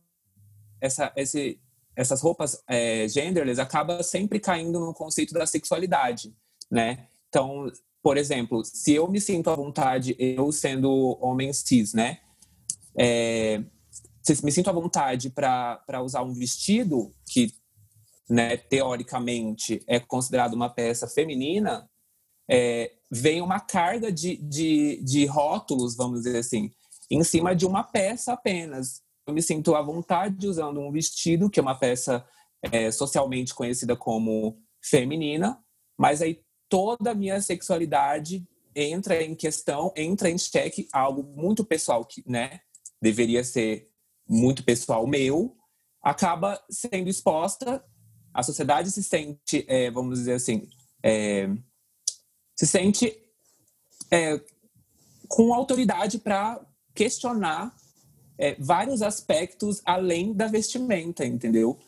essa, 0.80 1.12
esse, 1.16 1.60
essas 1.96 2.20
roupas 2.20 2.62
é, 2.68 3.06
genderless 3.08 3.60
acaba 3.60 4.02
sempre 4.02 4.40
caindo 4.40 4.80
no 4.80 4.92
conceito 4.92 5.32
da 5.32 5.46
sexualidade, 5.46 6.34
né? 6.70 7.06
Então, 7.28 7.70
por 8.02 8.16
exemplo, 8.16 8.64
se 8.64 8.92
eu 8.92 9.08
me 9.08 9.20
sinto 9.20 9.50
à 9.50 9.54
vontade, 9.54 10.14
eu 10.18 10.50
sendo 10.52 11.18
homem 11.20 11.52
cis, 11.52 11.94
né? 11.94 12.18
É, 12.98 13.62
se 14.22 14.44
me 14.44 14.50
sinto 14.50 14.70
à 14.70 14.72
vontade 14.72 15.30
para 15.30 16.02
usar 16.02 16.22
um 16.22 16.32
vestido 16.32 17.14
que 17.28 17.52
né, 18.28 18.56
teoricamente 18.56 19.82
é 19.86 20.00
considerado 20.00 20.54
uma 20.54 20.70
peça 20.70 21.06
feminina, 21.06 21.88
é, 22.48 22.92
vem 23.10 23.42
uma 23.42 23.60
carga 23.60 24.10
de, 24.10 24.36
de, 24.36 25.02
de 25.02 25.26
rótulos, 25.26 25.96
vamos 25.96 26.22
dizer 26.22 26.38
assim, 26.38 26.70
em 27.10 27.22
cima 27.22 27.54
de 27.54 27.66
uma 27.66 27.84
peça 27.84 28.32
apenas. 28.32 29.02
Me 29.30 29.42
sinto 29.42 29.74
à 29.74 29.82
vontade 29.82 30.46
usando 30.46 30.80
um 30.80 30.90
vestido, 30.90 31.48
que 31.48 31.58
é 31.58 31.62
uma 31.62 31.78
peça 31.78 32.24
é, 32.62 32.90
socialmente 32.90 33.54
conhecida 33.54 33.96
como 33.96 34.58
feminina, 34.82 35.58
mas 35.98 36.20
aí 36.20 36.42
toda 36.68 37.12
a 37.12 37.14
minha 37.14 37.40
sexualidade 37.40 38.46
entra 38.74 39.22
em 39.22 39.34
questão, 39.34 39.92
entra 39.96 40.28
em 40.28 40.36
xeque, 40.36 40.88
algo 40.92 41.22
muito 41.22 41.64
pessoal 41.64 42.04
que, 42.04 42.22
né, 42.26 42.60
deveria 43.00 43.44
ser 43.44 43.88
muito 44.28 44.64
pessoal 44.64 45.06
meu, 45.06 45.56
acaba 46.02 46.62
sendo 46.68 47.08
exposta 47.08 47.82
a 48.34 48.42
sociedade 48.42 48.90
se 48.90 49.02
sente, 49.02 49.64
é, 49.68 49.88
vamos 49.92 50.18
dizer 50.18 50.32
assim, 50.32 50.68
é, 51.00 51.48
se 52.56 52.66
sente 52.66 53.16
é, 54.10 54.40
com 55.28 55.54
autoridade 55.54 56.18
para 56.18 56.60
questionar 56.92 57.72
é, 58.38 58.56
vários 58.58 59.02
aspectos 59.02 59.80
além 59.84 60.32
da 60.32 60.46
vestimenta, 60.46 61.24
entendeu? 61.24 61.78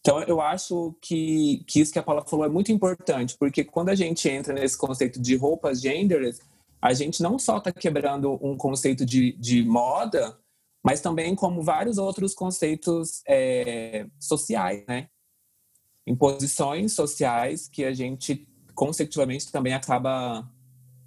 Então, 0.00 0.20
eu 0.22 0.40
acho 0.40 0.94
que, 1.00 1.64
que 1.66 1.80
isso 1.80 1.92
que 1.92 1.98
a 1.98 2.02
Paula 2.02 2.24
falou 2.26 2.44
é 2.44 2.48
muito 2.48 2.70
importante, 2.70 3.36
porque 3.38 3.64
quando 3.64 3.88
a 3.88 3.94
gente 3.94 4.28
entra 4.28 4.52
nesse 4.52 4.76
conceito 4.76 5.20
de 5.20 5.34
roupas 5.34 5.80
genderless, 5.80 6.40
a 6.80 6.92
gente 6.92 7.22
não 7.22 7.38
só 7.38 7.56
está 7.56 7.72
quebrando 7.72 8.38
um 8.42 8.56
conceito 8.56 9.06
de, 9.06 9.32
de 9.32 9.64
moda, 9.64 10.38
mas 10.82 11.00
também 11.00 11.34
como 11.34 11.62
vários 11.62 11.96
outros 11.96 12.34
conceitos 12.34 13.22
é, 13.26 14.06
sociais, 14.20 14.84
né? 14.86 15.08
imposições 16.06 16.92
sociais 16.92 17.68
que 17.68 17.84
a 17.84 17.92
gente 17.92 18.46
consecutivamente 18.74 19.50
também 19.50 19.72
acaba 19.72 20.46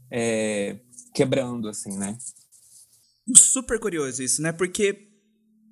é, 0.10 0.77
quebrando, 1.13 1.67
assim, 1.69 1.97
né? 1.97 2.17
Super 3.35 3.79
curioso 3.79 4.23
isso, 4.23 4.41
né? 4.41 4.51
Porque 4.51 5.07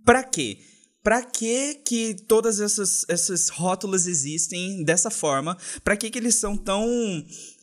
para 0.03 0.23
quê? 0.23 0.59
Pra 1.03 1.21
que 1.21 1.75
que 1.85 2.15
todas 2.27 2.59
essas 2.59 3.05
esses 3.07 3.49
rótulos 3.49 4.07
existem 4.07 4.83
dessa 4.83 5.11
forma? 5.11 5.55
Pra 5.83 5.95
que 5.95 6.09
que 6.09 6.17
eles 6.17 6.35
são 6.35 6.57
tão 6.57 6.87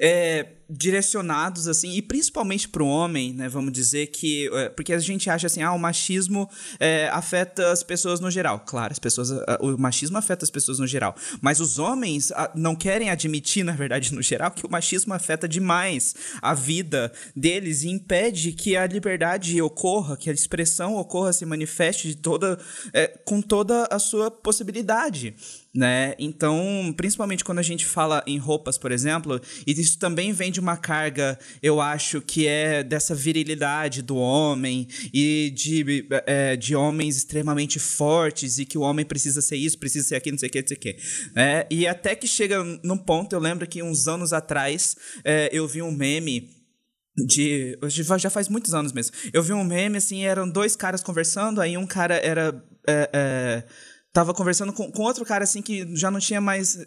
é, 0.00 0.61
direcionados 0.72 1.68
assim 1.68 1.92
e 1.92 2.02
principalmente 2.02 2.68
para 2.68 2.82
o 2.82 2.86
homem, 2.86 3.32
né? 3.34 3.48
Vamos 3.48 3.72
dizer 3.72 4.06
que 4.06 4.48
é, 4.54 4.68
porque 4.70 4.92
a 4.92 4.98
gente 4.98 5.28
acha 5.28 5.46
assim, 5.46 5.62
ah, 5.62 5.72
o 5.72 5.78
machismo 5.78 6.48
é, 6.80 7.08
afeta 7.12 7.70
as 7.70 7.82
pessoas 7.82 8.20
no 8.20 8.30
geral. 8.30 8.60
Claro, 8.60 8.92
as 8.92 8.98
pessoas, 8.98 9.30
o 9.60 9.76
machismo 9.76 10.16
afeta 10.16 10.44
as 10.44 10.50
pessoas 10.50 10.78
no 10.78 10.86
geral, 10.86 11.14
mas 11.40 11.60
os 11.60 11.78
homens 11.78 12.32
não 12.54 12.74
querem 12.74 13.10
admitir, 13.10 13.64
na 13.64 13.72
verdade, 13.72 14.14
no 14.14 14.22
geral, 14.22 14.50
que 14.50 14.66
o 14.66 14.70
machismo 14.70 15.12
afeta 15.12 15.46
demais 15.46 16.14
a 16.40 16.54
vida 16.54 17.12
deles 17.36 17.82
e 17.82 17.90
impede 17.90 18.52
que 18.52 18.76
a 18.76 18.86
liberdade 18.86 19.60
ocorra, 19.60 20.16
que 20.16 20.30
a 20.30 20.32
expressão 20.32 20.96
ocorra, 20.96 21.32
se 21.32 21.44
manifeste 21.44 22.08
de 22.08 22.16
toda, 22.16 22.58
é, 22.92 23.08
com 23.24 23.42
toda 23.42 23.86
a 23.90 23.98
sua 23.98 24.30
possibilidade 24.30 25.34
né? 25.74 26.14
Então, 26.18 26.92
principalmente 26.96 27.44
quando 27.44 27.58
a 27.58 27.62
gente 27.62 27.86
fala 27.86 28.22
em 28.26 28.36
roupas, 28.36 28.76
por 28.76 28.92
exemplo, 28.92 29.40
e 29.66 29.72
isso 29.72 29.98
também 29.98 30.32
vem 30.32 30.52
de 30.52 30.60
uma 30.60 30.76
carga, 30.76 31.38
eu 31.62 31.80
acho, 31.80 32.20
que 32.20 32.46
é 32.46 32.82
dessa 32.82 33.14
virilidade 33.14 34.02
do 34.02 34.16
homem 34.16 34.86
e 35.12 35.50
de, 35.54 36.06
é, 36.26 36.56
de 36.56 36.76
homens 36.76 37.16
extremamente 37.16 37.78
fortes 37.78 38.58
e 38.58 38.66
que 38.66 38.76
o 38.76 38.82
homem 38.82 39.04
precisa 39.04 39.40
ser 39.40 39.56
isso, 39.56 39.78
precisa 39.78 40.08
ser 40.08 40.16
aquilo, 40.16 40.34
não 40.34 40.38
sei 40.38 40.48
o 40.48 40.52
que, 40.52 40.60
não 40.60 40.68
sei 40.68 40.76
o 40.76 40.80
que. 40.80 40.96
É, 41.34 41.66
e 41.70 41.86
até 41.86 42.14
que 42.14 42.28
chega 42.28 42.62
num 42.82 42.98
ponto, 42.98 43.32
eu 43.34 43.40
lembro 43.40 43.66
que 43.66 43.82
uns 43.82 44.06
anos 44.06 44.32
atrás 44.32 44.94
é, 45.24 45.48
eu 45.52 45.66
vi 45.66 45.80
um 45.80 45.90
meme 45.90 46.50
de. 47.16 47.78
Já 48.18 48.30
faz 48.30 48.48
muitos 48.48 48.74
anos 48.74 48.92
mesmo. 48.92 49.14
Eu 49.32 49.42
vi 49.42 49.52
um 49.52 49.64
meme, 49.64 49.98
assim, 49.98 50.24
eram 50.24 50.48
dois 50.48 50.74
caras 50.76 51.02
conversando, 51.02 51.60
aí 51.60 51.76
um 51.76 51.86
cara 51.86 52.16
era. 52.16 52.62
É, 52.86 53.10
é, 53.12 53.64
tava 54.12 54.34
conversando 54.34 54.72
com, 54.72 54.90
com 54.90 55.02
outro 55.02 55.24
cara, 55.24 55.44
assim, 55.44 55.62
que 55.62 55.96
já 55.96 56.10
não 56.10 56.20
tinha 56.20 56.40
mais. 56.40 56.86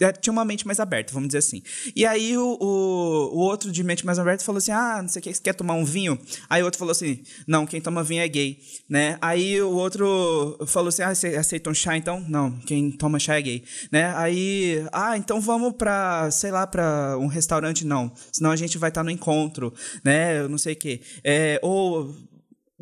É, 0.00 0.12
tinha 0.12 0.32
uma 0.32 0.44
mente 0.44 0.66
mais 0.66 0.78
aberta, 0.78 1.12
vamos 1.12 1.28
dizer 1.28 1.38
assim. 1.38 1.62
E 1.96 2.04
aí 2.04 2.36
o, 2.36 2.58
o, 2.60 3.36
o 3.36 3.38
outro 3.38 3.72
de 3.72 3.82
mente 3.82 4.04
mais 4.04 4.18
aberta 4.18 4.44
falou 4.44 4.58
assim: 4.58 4.70
Ah, 4.70 5.00
não 5.00 5.08
sei 5.08 5.20
o 5.20 5.22
que, 5.22 5.34
você 5.34 5.40
quer 5.40 5.54
tomar 5.54 5.74
um 5.74 5.84
vinho? 5.84 6.18
Aí 6.48 6.60
o 6.60 6.66
outro 6.66 6.78
falou 6.78 6.92
assim: 6.92 7.22
Não, 7.46 7.66
quem 7.66 7.80
toma 7.80 8.04
vinho 8.04 8.22
é 8.22 8.28
gay, 8.28 8.60
né? 8.88 9.16
Aí 9.20 9.60
o 9.62 9.70
outro 9.70 10.58
falou 10.66 10.88
assim: 10.88 11.02
Ah, 11.02 11.14
você 11.14 11.28
aceita 11.36 11.70
um 11.70 11.74
chá 11.74 11.96
então? 11.96 12.24
Não, 12.28 12.52
quem 12.60 12.90
toma 12.90 13.18
chá 13.18 13.36
é 13.38 13.42
gay, 13.42 13.64
né? 13.90 14.12
Aí, 14.16 14.84
ah, 14.92 15.16
então 15.16 15.40
vamos 15.40 15.72
pra, 15.72 16.30
sei 16.30 16.50
lá, 16.50 16.66
pra 16.66 17.16
um 17.18 17.26
restaurante? 17.26 17.84
Não, 17.84 18.12
senão 18.30 18.50
a 18.50 18.56
gente 18.56 18.76
vai 18.76 18.90
estar 18.90 19.00
tá 19.00 19.04
no 19.04 19.10
encontro, 19.10 19.72
né? 20.04 20.40
Eu 20.40 20.48
não 20.48 20.58
sei 20.58 20.74
o 20.74 20.76
que. 20.76 21.00
É, 21.24 21.58
ou 21.62 22.14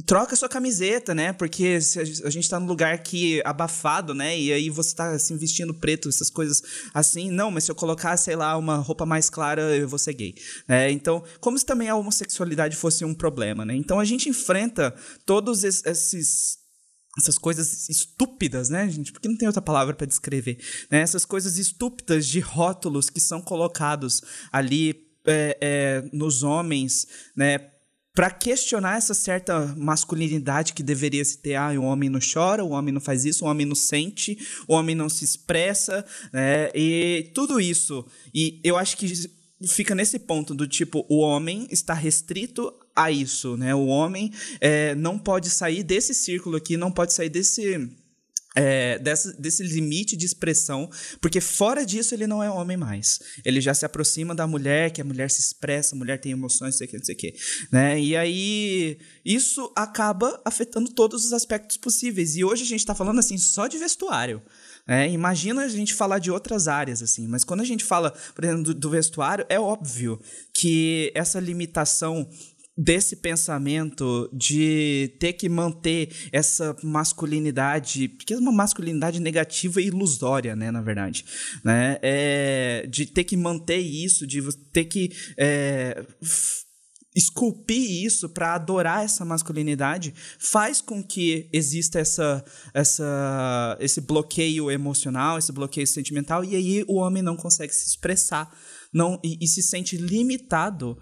troca 0.04 0.37
sua 0.37 0.48
camiseta, 0.48 1.14
né? 1.14 1.32
Porque 1.32 1.78
a 2.24 2.30
gente 2.30 2.48
tá 2.48 2.61
num 2.61 2.66
lugar 2.66 2.98
que 3.02 3.40
abafado, 3.44 4.12
né? 4.12 4.38
E 4.38 4.52
aí 4.52 4.68
você 4.68 4.94
tá 4.94 5.11
assim 5.11 5.37
vestindo 5.37 5.72
preto, 5.72 6.09
essas 6.09 6.28
coisas 6.28 6.62
assim. 6.92 7.30
Não, 7.30 7.50
mas 7.50 7.64
se 7.64 7.70
eu 7.70 7.74
colocar, 7.74 8.16
sei 8.16 8.37
lá, 8.37 8.56
uma 8.56 8.76
roupa 8.76 9.06
mais 9.06 9.30
clara, 9.30 9.62
eu 9.76 9.88
vou 9.88 9.98
ser 9.98 10.12
gay. 10.12 10.35
É, 10.68 10.90
então, 10.90 11.24
como 11.40 11.59
se 11.59 11.64
também 11.64 11.88
a 11.88 11.96
homossexualidade 11.96 12.76
fosse 12.76 13.04
um 13.04 13.14
problema, 13.14 13.64
né? 13.64 13.74
Então 13.74 13.98
a 13.98 14.04
gente 14.04 14.28
enfrenta 14.28 14.94
todos 15.24 15.64
esses 15.64 16.59
essas 17.18 17.38
coisas 17.38 17.88
estúpidas, 17.88 18.68
né, 18.68 18.87
gente? 18.90 19.11
Porque 19.11 19.26
não 19.26 19.38
tem 19.38 19.48
outra 19.48 19.62
palavra 19.62 19.94
para 19.94 20.06
descrever, 20.06 20.59
né? 20.90 21.00
Essas 21.00 21.24
coisas 21.24 21.56
estúpidas 21.56 22.26
de 22.26 22.40
rótulos 22.40 23.09
que 23.09 23.20
são 23.20 23.40
colocados 23.40 24.20
ali 24.52 25.06
é, 25.24 25.56
é, 25.61 26.11
nos 26.12 26.42
homens, 26.42 27.06
né? 27.35 27.70
Para 28.16 28.31
questionar 28.31 28.96
essa 28.96 29.12
certa 29.12 29.74
masculinidade 29.76 30.72
que 30.72 30.83
deveria 30.83 31.22
se 31.22 31.37
ter. 31.37 31.55
Ah, 31.55 31.79
o 31.79 31.83
homem 31.83 32.09
não 32.09 32.18
chora, 32.18 32.64
o 32.64 32.70
homem 32.70 32.90
não 32.90 33.00
faz 33.00 33.26
isso, 33.26 33.44
o 33.44 33.48
homem 33.48 33.66
não 33.66 33.74
sente, 33.74 34.38
o 34.66 34.72
homem 34.72 34.96
não 34.96 35.07
se 35.07 35.22
expressa, 35.22 36.02
né? 36.33 36.70
E 36.74 37.31
tudo 37.35 37.61
isso. 37.61 38.07
E 38.35 38.59
eu 38.64 38.79
acho 38.79 38.96
que 38.96 39.12
fica 39.68 39.94
nesse 39.94 40.18
ponto 40.18 40.55
do 40.55 40.66
tipo, 40.66 41.05
o 41.11 41.18
homem 41.18 41.68
está 41.70 41.92
restrito 41.92 42.72
a 42.96 43.11
isso, 43.11 43.55
né? 43.55 43.74
O 43.74 43.85
homem 43.85 44.33
é, 44.62 44.94
não 44.94 45.18
pode 45.18 45.50
sair 45.50 45.83
desse 45.83 46.14
círculo 46.14 46.57
aqui, 46.57 46.74
não 46.79 46.90
pode 46.90 47.12
sair 47.12 47.29
desse 47.29 47.87
é, 48.57 48.99
dessa, 48.99 49.33
desse 49.35 49.62
limite 49.62 50.16
de 50.16 50.25
expressão, 50.25 50.88
porque 51.21 51.42
fora 51.42 51.85
disso 51.85 52.14
ele 52.14 52.27
não 52.27 52.42
é 52.42 52.51
homem 52.51 52.77
mais. 52.77 53.21
Ele 53.45 53.61
já 53.61 53.75
se 53.75 53.85
aproxima 53.85 54.35
da 54.35 54.47
mulher, 54.47 54.90
que 54.90 55.01
a 55.03 55.05
mulher 55.05 55.31
se 55.31 55.40
expressa, 55.40 55.95
a 55.95 55.99
mulher 55.99 56.19
tem 56.19 56.33
emoções, 56.33 56.75
não 56.75 56.79
sei 56.79 56.87
o 56.87 56.90
que, 56.90 56.97
não 56.97 57.05
sei 57.05 57.14
o 57.14 57.19
que. 57.19 57.35
Né? 57.71 58.01
E 58.01 58.16
aí 58.16 58.99
isso 59.23 59.71
acaba 59.77 60.40
afetando 60.42 60.90
todos 60.90 61.27
os 61.27 61.35
aspectos 61.35 61.77
possíveis. 61.77 62.35
E 62.35 62.45
hoje 62.45 62.62
a 62.62 62.66
gente 62.66 62.81
está 62.81 62.95
falando 62.95 63.19
assim 63.19 63.37
só 63.37 63.66
de 63.66 63.77
vestuário. 63.77 64.42
É, 64.88 65.11
imagina 65.11 65.64
a 65.64 65.69
gente 65.69 65.92
falar 65.92 66.21
de 66.21 66.31
outras 66.31 66.69
áreas, 66.69 67.03
assim, 67.03 67.27
mas 67.27 67.42
quando 67.42 67.61
a 67.61 67.64
gente 67.64 67.85
fala, 67.85 68.12
por 68.35 68.45
exemplo, 68.45 68.62
do, 68.62 68.75
do 68.75 68.88
vestuário, 68.88 69.45
é 69.49 69.59
óbvio 69.59 70.21
que 70.55 71.11
essa 71.12 71.40
limitação 71.40 72.27
desse 72.77 73.17
pensamento 73.17 74.29
de 74.33 75.17
ter 75.19 75.33
que 75.33 75.49
manter 75.49 76.11
essa 76.31 76.77
masculinidade, 76.83 78.09
porque 78.09 78.35
é 78.35 78.39
uma 78.39 78.53
masculinidade 78.53 79.19
negativa 79.19 79.81
e 79.81 79.87
ilusória, 79.87 80.55
né, 80.55 80.71
na 80.71 80.83
verdade, 80.83 81.25
né, 81.65 81.99
é, 82.03 82.87
de 82.87 83.07
ter 83.07 83.25
que 83.25 83.37
manter 83.37 83.79
isso, 83.79 84.27
de 84.27 84.43
ter 84.73 84.85
que 84.85 85.11
é, 85.39 86.05
esculpir 87.15 88.05
isso 88.05 88.29
para 88.29 88.55
adorar 88.55 89.03
essa 89.03 89.25
masculinidade 89.25 90.12
faz 90.39 90.83
com 90.83 91.03
que 91.03 91.49
exista 91.51 91.99
essa, 91.99 92.45
essa, 92.75 93.79
esse 93.81 94.03
bloqueio 94.03 94.71
emocional, 94.71 95.39
esse 95.39 95.51
bloqueio 95.51 95.87
sentimental 95.87 96.45
e 96.45 96.55
aí 96.55 96.85
o 96.87 96.97
homem 96.97 97.23
não 97.23 97.37
consegue 97.37 97.75
se 97.75 97.89
expressar, 97.89 98.55
não 98.93 99.19
e, 99.25 99.39
e 99.41 99.49
se 99.49 99.62
sente 99.62 99.97
limitado 99.97 100.99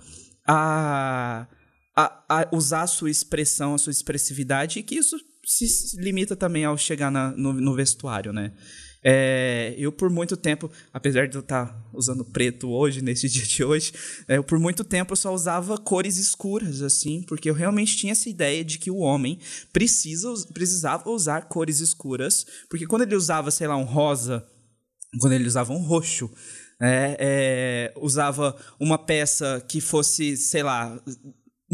a 0.47 1.49
a, 1.97 2.25
a 2.29 2.49
usar 2.53 2.83
a 2.83 2.87
sua 2.87 3.11
expressão, 3.11 3.75
a 3.75 3.79
sua 3.79 3.91
expressividade, 3.91 4.79
e 4.79 4.83
que 4.83 4.97
isso 4.97 5.19
se 5.45 5.97
limita 6.01 6.35
também 6.35 6.65
ao 6.65 6.77
chegar 6.77 7.11
na, 7.11 7.31
no, 7.33 7.53
no, 7.53 7.75
vestuário, 7.75 8.33
né? 8.33 8.53
É, 9.07 9.75
eu, 9.77 9.93
por 9.93 10.09
muito 10.09 10.35
tempo, 10.35 10.71
apesar 10.91 11.29
de 11.29 11.37
eu 11.37 11.43
estar 11.43 11.79
usando 11.93 12.25
preto 12.25 12.71
hoje, 12.71 13.03
nesse 13.03 13.29
dia 13.29 13.45
de 13.45 13.63
hoje, 13.63 13.93
é, 14.27 14.39
eu, 14.39 14.45
por 14.45 14.59
muito 14.59 14.83
tempo 14.83 15.13
eu 15.13 15.17
só 15.17 15.33
usava 15.33 15.77
cores 15.77 16.17
escuras, 16.17 16.81
assim, 16.81 17.23
porque 17.23 17.51
eu 17.51 17.55
realmente 17.55 17.97
tinha 17.97 18.13
essa 18.13 18.29
ideia 18.31 18.65
de 18.65 18.79
que 18.79 18.91
o 18.91 18.97
homem 18.97 19.39
precisa, 19.73 20.33
precisava 20.55 21.11
usar 21.11 21.43
cores 21.43 21.81
escuras, 21.81 22.47
porque 22.69 22.87
quando 22.87 23.03
ele 23.03 23.15
usava, 23.15 23.51
sei 23.51 23.67
lá, 23.67 23.77
um 23.77 23.85
rosa, 23.85 24.45
quando 25.21 25.35
ele 25.35 25.47
usava 25.47 25.73
um 25.73 25.83
roxo, 25.83 26.31
é, 26.81 27.17
é, 27.21 27.95
usava 27.97 28.57
uma 28.81 28.99
peça 28.99 29.63
que 29.69 29.81
fosse, 29.81 30.37
sei 30.37 30.63
lá, 30.63 30.99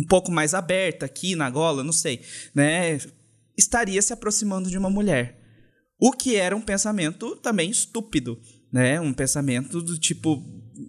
um 0.00 0.04
pouco 0.04 0.32
mais 0.32 0.54
aberta 0.54 1.04
aqui 1.04 1.36
na 1.36 1.50
gola, 1.50 1.84
não 1.84 1.92
sei, 1.92 2.22
né? 2.54 2.98
Estaria 3.56 4.00
se 4.00 4.12
aproximando 4.12 4.70
de 4.70 4.78
uma 4.78 4.88
mulher. 4.88 5.38
O 5.98 6.12
que 6.12 6.36
era 6.36 6.56
um 6.56 6.62
pensamento 6.62 7.36
também 7.36 7.70
estúpido, 7.70 8.40
né? 8.72 8.98
Um 8.98 9.12
pensamento 9.12 9.82
do 9.82 9.98
tipo, 9.98 10.42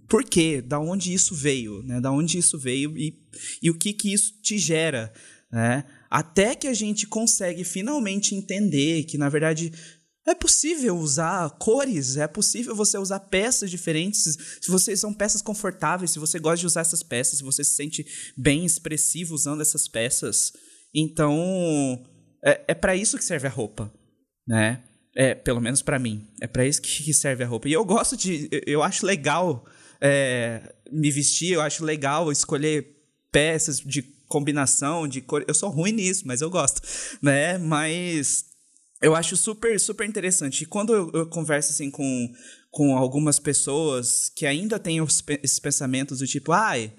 por 0.08 0.24
quê? 0.24 0.62
Da 0.62 0.80
onde 0.80 1.14
isso 1.14 1.36
veio, 1.36 1.84
né? 1.84 2.00
Da 2.00 2.12
onde 2.12 2.38
isso 2.38 2.58
veio 2.58 2.98
e, 2.98 3.20
e 3.62 3.70
o 3.70 3.78
que 3.78 3.92
que 3.92 4.14
isso 4.14 4.34
te 4.42 4.58
gera, 4.58 5.12
né? 5.52 5.84
Até 6.10 6.56
que 6.56 6.68
a 6.68 6.74
gente 6.74 7.06
consegue 7.06 7.66
finalmente 7.66 8.34
entender 8.34 9.04
que, 9.04 9.18
na 9.18 9.28
verdade, 9.28 9.74
é 10.26 10.36
possível 10.36 10.98
usar 10.98 11.50
cores, 11.52 12.16
é 12.18 12.28
possível 12.28 12.76
você 12.76 12.98
usar 12.98 13.20
peças 13.22 13.72
diferentes. 13.72 14.38
Se 14.62 14.70
vocês 14.70 15.00
são 15.00 15.14
peças 15.14 15.42
confortáveis, 15.42 16.12
se 16.12 16.20
você 16.20 16.40
gosta 16.40 16.58
de 16.58 16.68
usar 16.68 16.82
essas 16.82 17.02
peças, 17.02 17.40
se 17.40 17.44
você 17.44 17.64
se 17.64 17.76
sente 17.76 18.06
bem 18.38 18.66
expressivo 18.66 19.34
usando 19.34 19.62
essas 19.62 19.88
peças, 19.88 20.54
então 20.94 22.06
é, 22.44 22.62
é 22.68 22.74
para 22.74 22.96
isso 22.96 23.18
que 23.18 23.26
serve 23.26 23.48
a 23.48 23.52
roupa, 23.52 23.92
né? 24.48 24.84
É, 25.14 25.36
pelo 25.36 25.60
menos 25.60 25.82
para 25.82 26.00
mim, 26.00 26.26
é 26.40 26.48
para 26.48 26.66
isso 26.66 26.82
que 26.82 27.14
serve 27.14 27.44
a 27.44 27.48
roupa. 27.48 27.68
E 27.68 27.74
eu 27.74 27.84
gosto 27.84 28.16
de, 28.16 28.48
eu 28.66 28.82
acho 28.82 29.06
legal 29.06 29.66
é, 30.00 30.74
me 30.92 31.12
vestir, 31.12 31.54
eu 31.54 31.62
acho 31.62 31.84
legal 31.84 32.32
escolher 32.32 32.96
peças 33.32 33.80
de 33.80 34.02
combinação, 34.28 35.08
de 35.08 35.20
cor. 35.20 35.44
Eu 35.48 35.54
sou 35.54 35.70
ruim 35.70 35.92
nisso, 35.92 36.24
mas 36.26 36.42
eu 36.42 36.50
gosto, 36.50 36.82
né? 37.22 37.58
Mas 37.58 38.51
eu 39.02 39.16
acho 39.16 39.36
super, 39.36 39.80
super 39.80 40.08
interessante. 40.08 40.64
E 40.64 40.66
quando 40.66 40.94
eu, 40.94 41.12
eu, 41.14 41.26
converso 41.26 41.72
assim 41.72 41.90
com, 41.90 42.32
com 42.70 42.96
algumas 42.96 43.40
pessoas 43.40 44.32
que 44.36 44.46
ainda 44.46 44.78
têm 44.78 45.02
os, 45.02 45.24
esses 45.42 45.60
pensamentos 45.60 46.20
do 46.20 46.28
tipo, 46.28 46.52
ai, 46.52 46.94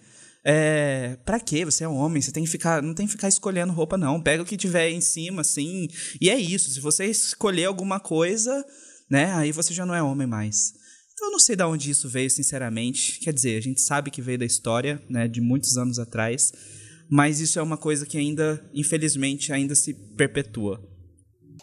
é, 0.44 1.16
pra 1.24 1.38
quê? 1.38 1.64
Você 1.64 1.84
é 1.84 1.88
homem, 1.88 2.20
você 2.20 2.32
tem 2.32 2.42
que 2.42 2.50
ficar, 2.50 2.82
não 2.82 2.94
tem 2.94 3.06
que 3.06 3.12
ficar 3.12 3.28
escolhendo 3.28 3.72
roupa, 3.72 3.96
não. 3.96 4.20
Pega 4.20 4.42
o 4.42 4.46
que 4.46 4.56
tiver 4.56 4.90
em 4.90 5.00
cima, 5.00 5.42
assim. 5.42 5.88
E 6.20 6.28
é 6.28 6.36
isso. 6.36 6.70
Se 6.70 6.80
você 6.80 7.06
escolher 7.06 7.66
alguma 7.66 8.00
coisa, 8.00 8.64
né, 9.08 9.32
aí 9.34 9.52
você 9.52 9.72
já 9.72 9.86
não 9.86 9.94
é 9.94 10.02
homem 10.02 10.26
mais. 10.26 10.74
Então 11.12 11.28
eu 11.28 11.32
não 11.32 11.38
sei 11.38 11.54
de 11.54 11.62
onde 11.62 11.90
isso 11.90 12.08
veio, 12.08 12.28
sinceramente. 12.28 13.20
Quer 13.20 13.32
dizer, 13.32 13.56
a 13.56 13.60
gente 13.60 13.80
sabe 13.80 14.10
que 14.10 14.20
veio 14.20 14.38
da 14.38 14.44
história, 14.44 15.00
né, 15.08 15.28
de 15.28 15.40
muitos 15.40 15.76
anos 15.78 16.00
atrás. 16.00 16.52
Mas 17.08 17.38
isso 17.38 17.60
é 17.60 17.62
uma 17.62 17.76
coisa 17.76 18.04
que 18.04 18.18
ainda, 18.18 18.68
infelizmente, 18.74 19.52
ainda 19.52 19.74
se 19.76 19.94
perpetua. 19.94 20.91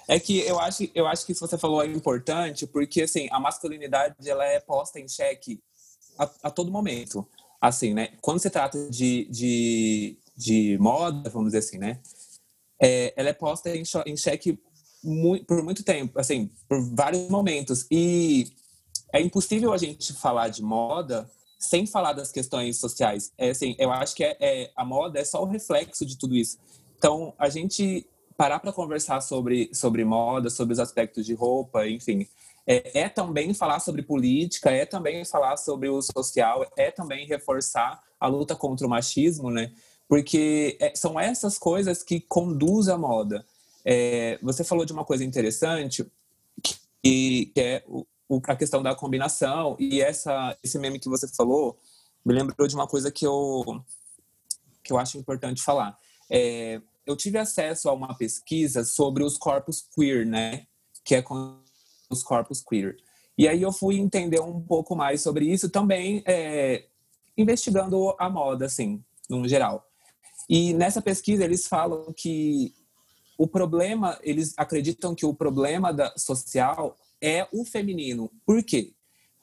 É 0.09 0.19
que 0.19 0.39
eu 0.39 0.59
acho, 0.59 0.89
eu 0.95 1.05
acho 1.05 1.23
que 1.23 1.33
isso 1.33 1.45
que 1.45 1.51
você 1.51 1.55
falou 1.55 1.83
é 1.83 1.85
importante, 1.85 2.65
porque 2.65 3.03
assim, 3.03 3.27
a 3.29 3.39
masculinidade 3.39 4.27
ela 4.27 4.43
é 4.43 4.59
posta 4.59 4.99
em 4.99 5.07
xeque 5.07 5.61
a, 6.17 6.27
a 6.43 6.49
todo 6.49 6.71
momento. 6.71 7.27
Assim, 7.61 7.93
né? 7.93 8.13
Quando 8.19 8.39
se 8.39 8.49
trata 8.49 8.89
de, 8.89 9.27
de, 9.29 10.17
de 10.35 10.77
moda, 10.79 11.29
vamos 11.29 11.49
dizer 11.49 11.59
assim, 11.59 11.77
né? 11.77 11.99
É, 12.81 13.13
ela 13.15 13.29
é 13.29 13.33
posta 13.33 13.69
em, 13.69 13.83
em 14.07 14.17
xeque 14.17 14.57
por 15.45 15.61
muito 15.61 15.83
tempo, 15.83 16.19
assim, 16.19 16.49
por 16.67 16.81
vários 16.95 17.29
momentos. 17.29 17.85
E 17.91 18.47
é 19.13 19.21
impossível 19.21 19.71
a 19.71 19.77
gente 19.77 20.11
falar 20.13 20.47
de 20.47 20.63
moda 20.63 21.29
sem 21.59 21.85
falar 21.85 22.13
das 22.13 22.31
questões 22.31 22.77
sociais. 22.77 23.31
É 23.37 23.51
assim, 23.51 23.75
eu 23.77 23.91
acho 23.91 24.15
que 24.15 24.23
é, 24.23 24.35
é 24.39 24.71
a 24.75 24.83
moda 24.83 25.19
é 25.19 25.23
só 25.23 25.43
o 25.43 25.45
reflexo 25.45 26.03
de 26.03 26.17
tudo 26.17 26.35
isso. 26.35 26.57
Então, 26.97 27.31
a 27.37 27.47
gente 27.47 28.07
parar 28.39 28.61
para 28.61 28.71
conversar 28.71 29.19
sobre, 29.19 29.69
sobre 29.73 30.05
moda, 30.05 30.49
sobre 30.49 30.71
os 30.71 30.79
aspectos 30.79 31.25
de 31.25 31.33
roupa, 31.33 31.85
enfim, 31.85 32.25
é, 32.65 33.01
é, 33.01 33.09
também 33.09 33.53
falar 33.53 33.81
sobre 33.81 34.01
política, 34.01 34.71
é 34.71 34.85
também 34.85 35.25
falar 35.25 35.57
sobre 35.57 35.89
o 35.89 36.01
social, 36.01 36.65
é 36.77 36.89
também 36.89 37.27
reforçar 37.27 38.01
a 38.17 38.27
luta 38.27 38.55
contra 38.55 38.87
o 38.87 38.89
machismo, 38.89 39.51
né? 39.51 39.73
Porque 40.07 40.77
é, 40.79 40.95
são 40.95 41.19
essas 41.19 41.57
coisas 41.57 42.01
que 42.01 42.21
conduzem 42.21 42.93
a 42.93 42.97
moda. 42.97 43.45
É, 43.83 44.39
você 44.41 44.63
falou 44.63 44.85
de 44.85 44.93
uma 44.93 45.03
coisa 45.03 45.25
interessante, 45.25 46.09
que, 46.63 46.77
que 47.03 47.51
é 47.57 47.83
o, 47.89 48.05
a 48.47 48.55
questão 48.55 48.81
da 48.81 48.95
combinação, 48.95 49.75
e 49.77 50.01
essa, 50.01 50.57
esse 50.63 50.79
meme 50.79 50.97
que 50.97 51.09
você 51.09 51.27
falou 51.27 51.77
me 52.25 52.33
lembrou 52.33 52.69
de 52.69 52.75
uma 52.75 52.87
coisa 52.87 53.11
que 53.11 53.27
eu, 53.27 53.83
que 54.81 54.93
eu 54.93 54.97
acho 54.97 55.17
importante 55.17 55.61
falar. 55.61 55.97
É, 56.31 56.79
eu 57.09 57.15
tive 57.15 57.39
acesso 57.39 57.89
a 57.89 57.93
uma 57.93 58.15
pesquisa 58.15 58.83
sobre 58.83 59.23
os 59.23 59.35
corpos 59.35 59.83
queer, 59.95 60.27
né? 60.27 60.67
Que 61.03 61.15
é 61.15 61.21
com 61.23 61.57
os 62.07 62.21
corpos 62.21 62.61
queer. 62.61 62.97
E 63.35 63.47
aí 63.47 63.63
eu 63.63 63.73
fui 63.73 63.97
entender 63.97 64.39
um 64.39 64.61
pouco 64.61 64.95
mais 64.95 65.21
sobre 65.21 65.51
isso 65.51 65.71
também, 65.71 66.21
é, 66.27 66.85
investigando 67.35 68.13
a 68.19 68.29
moda, 68.29 68.67
assim, 68.67 69.03
no 69.27 69.47
geral. 69.47 69.87
E 70.47 70.71
nessa 70.73 71.01
pesquisa 71.01 71.43
eles 71.43 71.65
falam 71.65 72.13
que 72.15 72.75
o 73.39 73.47
problema, 73.47 74.19
eles 74.21 74.53
acreditam 74.55 75.15
que 75.15 75.25
o 75.25 75.33
problema 75.33 75.91
da, 75.91 76.15
social 76.15 76.95
é 77.19 77.47
o 77.51 77.65
feminino. 77.65 78.31
Por 78.45 78.63
quê? 78.63 78.93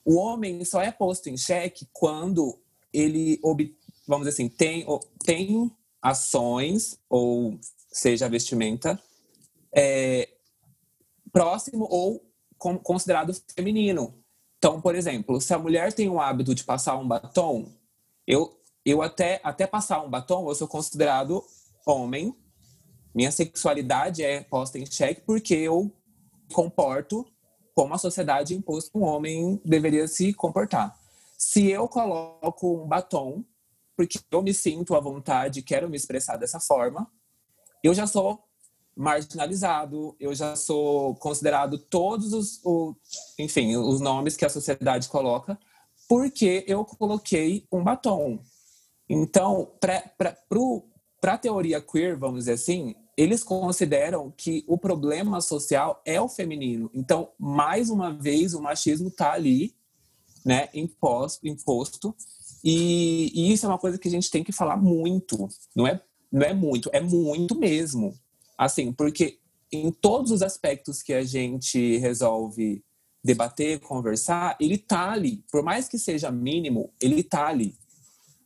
O 0.05 0.15
homem 0.19 0.65
só 0.65 0.81
é 0.81 0.93
posto 0.93 1.29
em 1.29 1.37
xeque 1.37 1.89
quando 1.93 2.61
ele, 2.93 3.41
vamos 4.07 4.27
dizer 4.27 4.29
assim, 4.31 4.49
tem, 4.49 4.87
tem 5.25 5.73
ações, 6.03 6.99
ou 7.09 7.59
seja, 7.91 8.29
vestimenta, 8.29 9.01
é, 9.75 10.29
próximo 11.33 11.87
ou 11.91 12.25
considerado 12.83 13.35
feminino. 13.55 14.15
Então, 14.59 14.81
por 14.81 14.95
exemplo, 14.95 15.41
se 15.41 15.53
a 15.53 15.59
mulher 15.59 15.93
tem 15.93 16.09
o 16.09 16.21
hábito 16.21 16.55
de 16.55 16.65
passar 16.65 16.97
um 16.97 17.07
batom, 17.07 17.67
eu, 18.27 18.59
eu 18.85 19.03
até, 19.03 19.41
até 19.45 19.67
passar 19.67 20.03
um 20.03 20.09
batom, 20.11 20.49
eu 20.49 20.55
sou 20.55 20.67
considerado 20.67 21.45
homem. 21.87 22.35
Minha 23.15 23.31
sexualidade 23.31 24.23
é 24.23 24.43
posta 24.43 24.79
em 24.79 24.87
xeque 24.87 25.23
porque 25.23 25.55
eu 25.55 25.93
comporto 26.53 27.27
como 27.75 27.93
a 27.93 27.99
sociedade 27.99 28.55
impôs 28.55 28.89
que 28.89 28.97
um 28.97 29.05
homem 29.05 29.61
deveria 29.65 30.09
se 30.09 30.33
comportar. 30.33 30.99
Se 31.37 31.67
eu 31.71 31.87
coloco 31.87 32.83
um 32.83 32.87
batom 32.87 33.45
porque 33.97 34.21
eu 34.31 34.43
me 34.43 34.53
sinto 34.53 34.95
à 34.95 35.01
vontade, 35.01 35.63
quero 35.63 35.89
me 35.89 35.97
expressar 35.97 36.37
dessa 36.37 36.61
forma, 36.61 37.11
eu 37.83 37.95
já 37.95 38.07
sou 38.07 38.45
marginalizado, 38.95 40.17
eu 40.19 40.35
já 40.35 40.57
sou 40.57 41.15
considerado 41.17 41.79
todos 41.79 42.33
os, 42.33 42.61
o, 42.65 42.95
enfim, 43.39 43.77
os 43.77 44.01
nomes 44.01 44.37
que 44.37 44.45
a 44.45 44.49
sociedade 44.49 45.09
coloca, 45.09 45.59
porque 46.09 46.65
eu 46.67 46.85
coloquei 46.85 47.67
um 47.71 47.83
batom. 47.83 48.41
Então, 49.09 49.73
para 49.81 50.03
a 51.25 51.39
teoria 51.39 51.81
queer, 51.81 52.17
vamos 52.17 52.41
dizer 52.41 52.53
assim, 52.53 52.95
eles 53.17 53.43
consideram 53.43 54.31
que 54.31 54.65
o 54.67 54.79
problema 54.79 55.41
social 55.41 56.01
é 56.05 56.21
o 56.21 56.29
feminino. 56.29 56.91
Então, 56.95 57.31
mais 57.39 57.91
uma 57.91 58.13
vez, 58.13 58.55
o 58.55 58.63
machismo 58.63 59.09
está 59.09 59.33
ali, 59.33 59.75
né, 60.45 60.69
imposto, 60.73 61.47
imposto 61.47 62.15
e, 62.69 63.31
e, 63.33 63.53
isso 63.53 63.65
é 63.65 63.69
uma 63.69 63.79
coisa 63.79 63.97
que 63.97 64.09
a 64.09 64.11
gente 64.11 64.29
tem 64.29 64.43
que 64.43 64.51
falar 64.51 64.77
muito. 64.77 65.49
Não 65.73 65.87
é, 65.87 66.01
não 66.33 66.43
é 66.43 66.53
muito, 66.53 66.91
é 66.93 67.01
muito 67.01 67.55
mesmo. 67.57 68.13
Assim, 68.59 68.93
porque 68.93 69.39
em 69.71 69.93
todos 69.93 70.33
os 70.33 70.43
aspectos 70.43 71.01
que 71.01 71.13
a 71.13 71.23
gente 71.23 71.97
resolve 71.99 72.83
debater, 73.23 73.79
conversar, 73.79 74.57
ele 74.59 74.77
tá 74.77 75.13
ali. 75.13 75.45
Por 75.49 75.63
mais 75.63 75.89
que 75.89 75.97
seja 75.97 76.29
mínimo, 76.33 76.93
ele 77.01 77.23
tá 77.23 77.47
ali. 77.47 77.79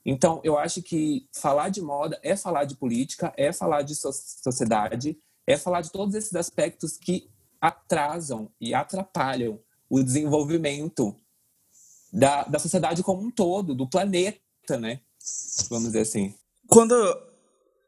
Então, 0.04 0.38
eu 0.44 0.59
acho 0.59 0.83
que 0.83 1.26
falar 1.33 1.70
de 1.70 1.80
moda 1.80 2.20
é 2.22 2.37
falar 2.37 2.64
de 2.64 2.76
política, 2.76 3.33
é 3.38 3.54
falar 3.54 3.80
de 3.80 3.94
sociedade, 3.94 5.16
é 5.46 5.56
falar 5.56 5.80
de 5.80 5.90
todos 5.90 6.14
esses 6.14 6.35
aspectos 6.35 6.98
que 6.98 7.30
atrasam 7.59 8.50
e 8.61 8.74
atrapalham 8.74 9.59
o 9.88 10.02
desenvolvimento 10.02 11.16
da, 12.12 12.44
da 12.44 12.59
sociedade 12.59 13.03
como 13.03 13.23
um 13.23 13.31
todo, 13.31 13.75
do 13.75 13.88
planeta, 13.88 14.40
né? 14.79 15.01
Vamos 15.68 15.88
dizer 15.88 16.01
assim. 16.01 16.35
Quando 16.66 16.94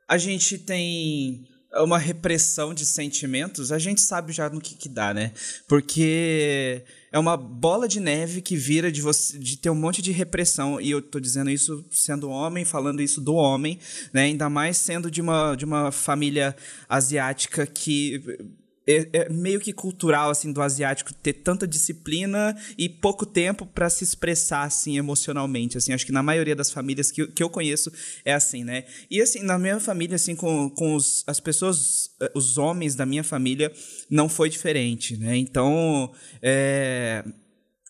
a 0.08 0.18
gente 0.18 0.58
tem 0.58 1.46
uma 1.74 1.98
repressão 1.98 2.74
de 2.74 2.84
sentimentos, 2.84 3.72
a 3.72 3.78
gente 3.78 4.00
sabe 4.00 4.32
já 4.32 4.50
no 4.50 4.60
que, 4.60 4.74
que 4.74 4.88
dá, 4.88 5.14
né? 5.14 5.32
Porque 5.66 6.84
é 7.10 7.18
uma 7.18 7.36
bola 7.36 7.88
de 7.88 7.98
neve 7.98 8.42
que 8.42 8.56
vira 8.56 8.92
de 8.92 9.00
você 9.00 9.38
de 9.38 9.56
ter 9.56 9.70
um 9.70 9.74
monte 9.74 10.02
de 10.02 10.12
repressão 10.12 10.80
e 10.80 10.90
eu 10.90 11.00
tô 11.00 11.18
dizendo 11.18 11.48
isso 11.48 11.84
sendo 11.90 12.28
homem, 12.28 12.64
falando 12.64 13.00
isso 13.00 13.20
do 13.20 13.34
homem, 13.34 13.78
né? 14.12 14.22
Ainda 14.24 14.50
mais 14.50 14.76
sendo 14.76 15.10
de 15.10 15.22
uma 15.22 15.54
de 15.54 15.64
uma 15.64 15.90
família 15.90 16.54
asiática 16.88 17.66
que 17.66 18.22
é, 18.86 19.08
é, 19.12 19.28
meio 19.28 19.60
que 19.60 19.72
cultural 19.72 20.30
assim 20.30 20.52
do 20.52 20.60
asiático 20.60 21.12
ter 21.14 21.34
tanta 21.34 21.66
disciplina 21.66 22.56
e 22.76 22.88
pouco 22.88 23.24
tempo 23.24 23.64
para 23.64 23.88
se 23.88 24.04
expressar 24.04 24.64
assim 24.64 24.98
emocionalmente 24.98 25.78
assim. 25.78 25.92
Acho 25.92 26.06
que 26.06 26.12
na 26.12 26.22
maioria 26.22 26.56
das 26.56 26.70
famílias 26.70 27.10
que, 27.10 27.26
que 27.28 27.42
eu 27.42 27.50
conheço 27.50 27.92
é 28.24 28.32
assim 28.32 28.64
né? 28.64 28.84
E 29.10 29.20
assim 29.20 29.42
na 29.42 29.58
minha 29.58 29.78
família 29.78 30.16
assim 30.16 30.34
com, 30.34 30.68
com 30.70 30.94
os, 30.94 31.22
as 31.26 31.40
pessoas 31.40 32.10
eh, 32.20 32.32
os 32.34 32.58
homens 32.58 32.94
da 32.94 33.06
minha 33.06 33.24
família 33.24 33.72
não 34.10 34.28
foi 34.28 34.48
diferente 34.48 35.16
né? 35.16 35.36
Então 35.36 36.12
é, 36.40 37.24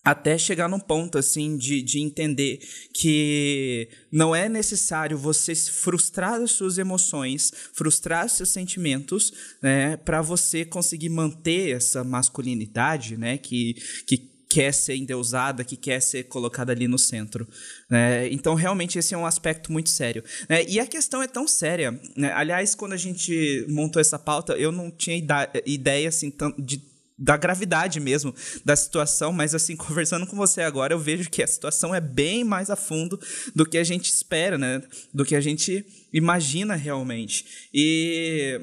até 0.05 0.37
chegar 0.37 0.69
num 0.69 0.81
ponto 0.81 1.17
assim 1.17 1.57
de, 1.57 1.81
de 1.83 2.01
entender 2.01 2.61
que 2.93 3.89
não 4.11 4.35
é 4.35 4.49
necessário 4.49 5.17
você 5.17 5.55
frustrar 5.55 6.41
as 6.41 6.53
suas 6.53 6.79
emoções, 6.79 7.53
frustrar 7.73 8.27
os 8.27 8.33
seus 8.33 8.49
sentimentos, 8.49 9.33
né, 9.63 9.97
para 9.97 10.21
você 10.21 10.65
conseguir 10.65 11.09
manter 11.09 11.77
essa 11.77 12.03
masculinidade, 12.03 13.17
né, 13.17 13.39
que, 13.39 13.75
que 14.07 14.33
quer 14.53 14.75
ser 14.75 14.97
endeusada, 14.97 15.65
que 15.65 15.77
quer 15.77 16.01
ser 16.01 16.25
colocada 16.25 16.73
ali 16.73 16.87
no 16.87 16.99
centro. 16.99 17.49
Né? 17.89 18.31
Então, 18.31 18.55
realmente, 18.55 18.99
esse 18.99 19.15
é 19.15 19.17
um 19.17 19.25
aspecto 19.25 19.73
muito 19.73 19.89
sério. 19.89 20.23
Né? 20.47 20.63
E 20.69 20.79
a 20.79 20.87
questão 20.87 21.23
é 21.23 21.27
tão 21.27 21.49
séria. 21.49 21.99
Né? 22.15 22.31
Aliás, 22.33 22.75
quando 22.75 22.93
a 22.93 22.99
gente 22.99 23.65
montou 23.71 23.99
essa 23.99 24.19
pauta, 24.19 24.53
eu 24.53 24.71
não 24.71 24.91
tinha 24.91 25.17
ideia 25.65 26.07
assim, 26.07 26.31
de 26.59 26.92
da 27.19 27.37
gravidade 27.37 28.01
mesmo 28.01 28.35
da 28.65 28.75
situação, 28.75 29.33
mas 29.33 29.55
assim, 29.55 29.75
conversando 29.77 30.27
com 30.27 30.37
você 30.37 30.63
agora, 30.63 30.95
eu 30.95 30.99
vejo 30.99 31.31
que 31.31 31.43
a 31.43 31.47
situação 31.47 31.95
é 31.95 32.01
bem 32.01 32.45
mais 32.45 32.71
a 32.71 32.77
fundo 32.77 33.19
do 33.55 33.67
que 33.67 33.79
a 33.79 33.85
gente 33.85 34.11
espera, 34.11 34.59
né? 34.59 34.83
Do 35.13 35.25
que 35.25 35.37
a 35.37 35.41
gente 35.41 35.85
imagina 36.13 36.75
realmente. 36.75 37.69
E 37.73 38.61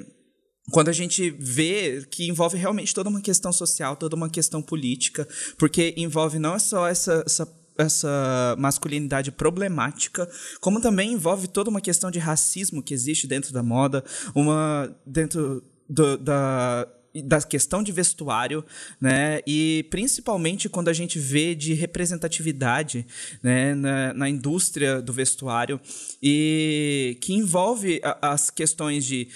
quando 0.72 0.90
a 0.90 0.94
gente 0.94 1.30
vê 1.32 2.06
que 2.10 2.28
envolve 2.28 2.58
realmente 2.58 2.94
toda 2.94 3.10
uma 3.10 3.22
questão 3.22 3.52
social, 3.52 3.96
toda 3.96 4.16
uma 4.16 4.30
questão 4.30 4.62
política, 4.62 5.28
porque 5.58 5.94
envolve 5.98 6.38
não 6.38 6.60
só 6.60 6.88
essa, 6.88 7.24
essa 7.26 7.60
essa 7.80 8.56
masculinidade 8.60 9.32
problemática, 9.32 10.30
como 10.60 10.82
também 10.82 11.14
envolve 11.14 11.48
toda 11.48 11.70
uma 11.70 11.80
questão 11.80 12.12
de 12.12 12.20
racismo 12.20 12.84
que 12.84 12.94
existe 12.94 13.26
dentro 13.26 13.54
da 13.54 13.64
moda, 13.64 14.04
uma 14.36 14.94
dentro 15.06 15.64
do, 15.90 16.18
da 16.18 16.86
da 17.24 17.42
questão 17.42 17.82
de 17.82 17.92
vestuário, 17.92 18.64
né? 19.00 19.42
E 19.46 19.86
principalmente 19.90 20.70
quando 20.70 20.90
a 20.90 20.94
gente 20.94 21.18
vê 21.18 21.56
de 21.56 21.74
representatividade, 21.74 23.06
né, 23.42 23.74
na, 23.74 24.14
na 24.14 24.30
indústria 24.30 25.02
do 25.02 25.12
vestuário 25.12 25.80
e 26.22 27.18
que 27.22 27.34
envolve 27.34 28.00
a, 28.04 28.34
as 28.34 28.50
questões 28.50 29.06
de 29.06 29.28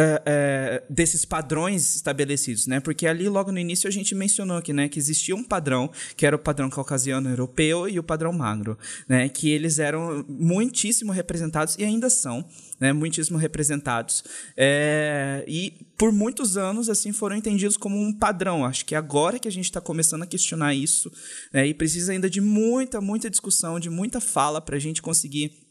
é, 0.00 0.22
é, 0.24 0.82
desses 0.88 1.24
padrões 1.24 1.96
estabelecidos, 1.96 2.68
né? 2.68 2.78
Porque 2.78 3.04
ali 3.04 3.28
logo 3.28 3.50
no 3.50 3.58
início 3.58 3.88
a 3.88 3.90
gente 3.90 4.14
mencionou 4.14 4.56
aqui, 4.56 4.72
né, 4.72 4.88
que 4.88 4.96
existia 4.96 5.34
um 5.34 5.42
padrão 5.42 5.90
que 6.16 6.24
era 6.24 6.36
o 6.36 6.38
padrão 6.38 6.70
caucasiano 6.70 7.28
europeu 7.28 7.88
e 7.88 7.98
o 7.98 8.02
padrão 8.02 8.32
magro, 8.32 8.78
né? 9.08 9.28
Que 9.28 9.50
eles 9.50 9.80
eram 9.80 10.24
muitíssimo 10.28 11.10
representados 11.10 11.76
e 11.76 11.84
ainda 11.84 12.08
são, 12.08 12.44
né? 12.78 12.92
Muitíssimo 12.92 13.38
representados 13.38 14.22
é, 14.56 15.44
e 15.48 15.72
por 15.96 16.12
muitos 16.12 16.56
anos 16.56 16.88
assim 16.88 17.10
foram 17.10 17.34
entendidos 17.34 17.76
como 17.76 18.00
um 18.00 18.12
padrão. 18.12 18.64
Acho 18.64 18.84
que 18.84 18.94
agora 18.94 19.40
que 19.40 19.48
a 19.48 19.52
gente 19.52 19.64
está 19.64 19.80
começando 19.80 20.22
a 20.22 20.26
questionar 20.26 20.74
isso 20.74 21.10
né, 21.52 21.66
e 21.66 21.74
precisa 21.74 22.12
ainda 22.12 22.30
de 22.30 22.40
muita, 22.40 23.00
muita 23.00 23.28
discussão, 23.28 23.80
de 23.80 23.90
muita 23.90 24.20
fala 24.20 24.60
para 24.60 24.76
a 24.76 24.78
gente 24.78 25.02
conseguir 25.02 25.67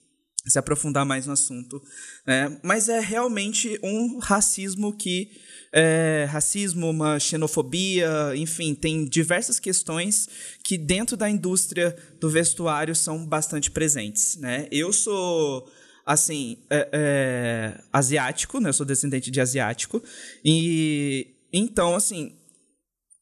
se 0.47 0.59
aprofundar 0.59 1.05
mais 1.05 1.25
no 1.25 1.33
assunto. 1.33 1.81
Né? 2.25 2.57
Mas 2.63 2.89
é 2.89 2.99
realmente 2.99 3.79
um 3.83 4.19
racismo 4.19 4.93
que. 4.93 5.31
É, 5.73 6.25
racismo, 6.29 6.89
uma 6.89 7.19
xenofobia, 7.19 8.33
enfim, 8.35 8.73
tem 8.73 9.03
diversas 9.03 9.59
questões 9.59 10.27
que 10.63 10.77
dentro 10.77 11.17
da 11.17 11.29
indústria 11.29 11.95
do 12.21 12.29
vestuário 12.29 12.95
são 12.95 13.25
bastante 13.25 13.69
presentes. 13.69 14.37
Né? 14.37 14.67
Eu 14.71 14.93
sou 14.93 15.69
assim, 16.05 16.59
é, 16.69 16.89
é, 16.93 17.83
asiático, 17.91 18.61
né? 18.61 18.69
Eu 18.69 18.73
sou 18.73 18.85
descendente 18.85 19.29
de 19.29 19.41
asiático. 19.41 20.01
E 20.43 21.35
então, 21.51 21.95
assim, 21.95 22.33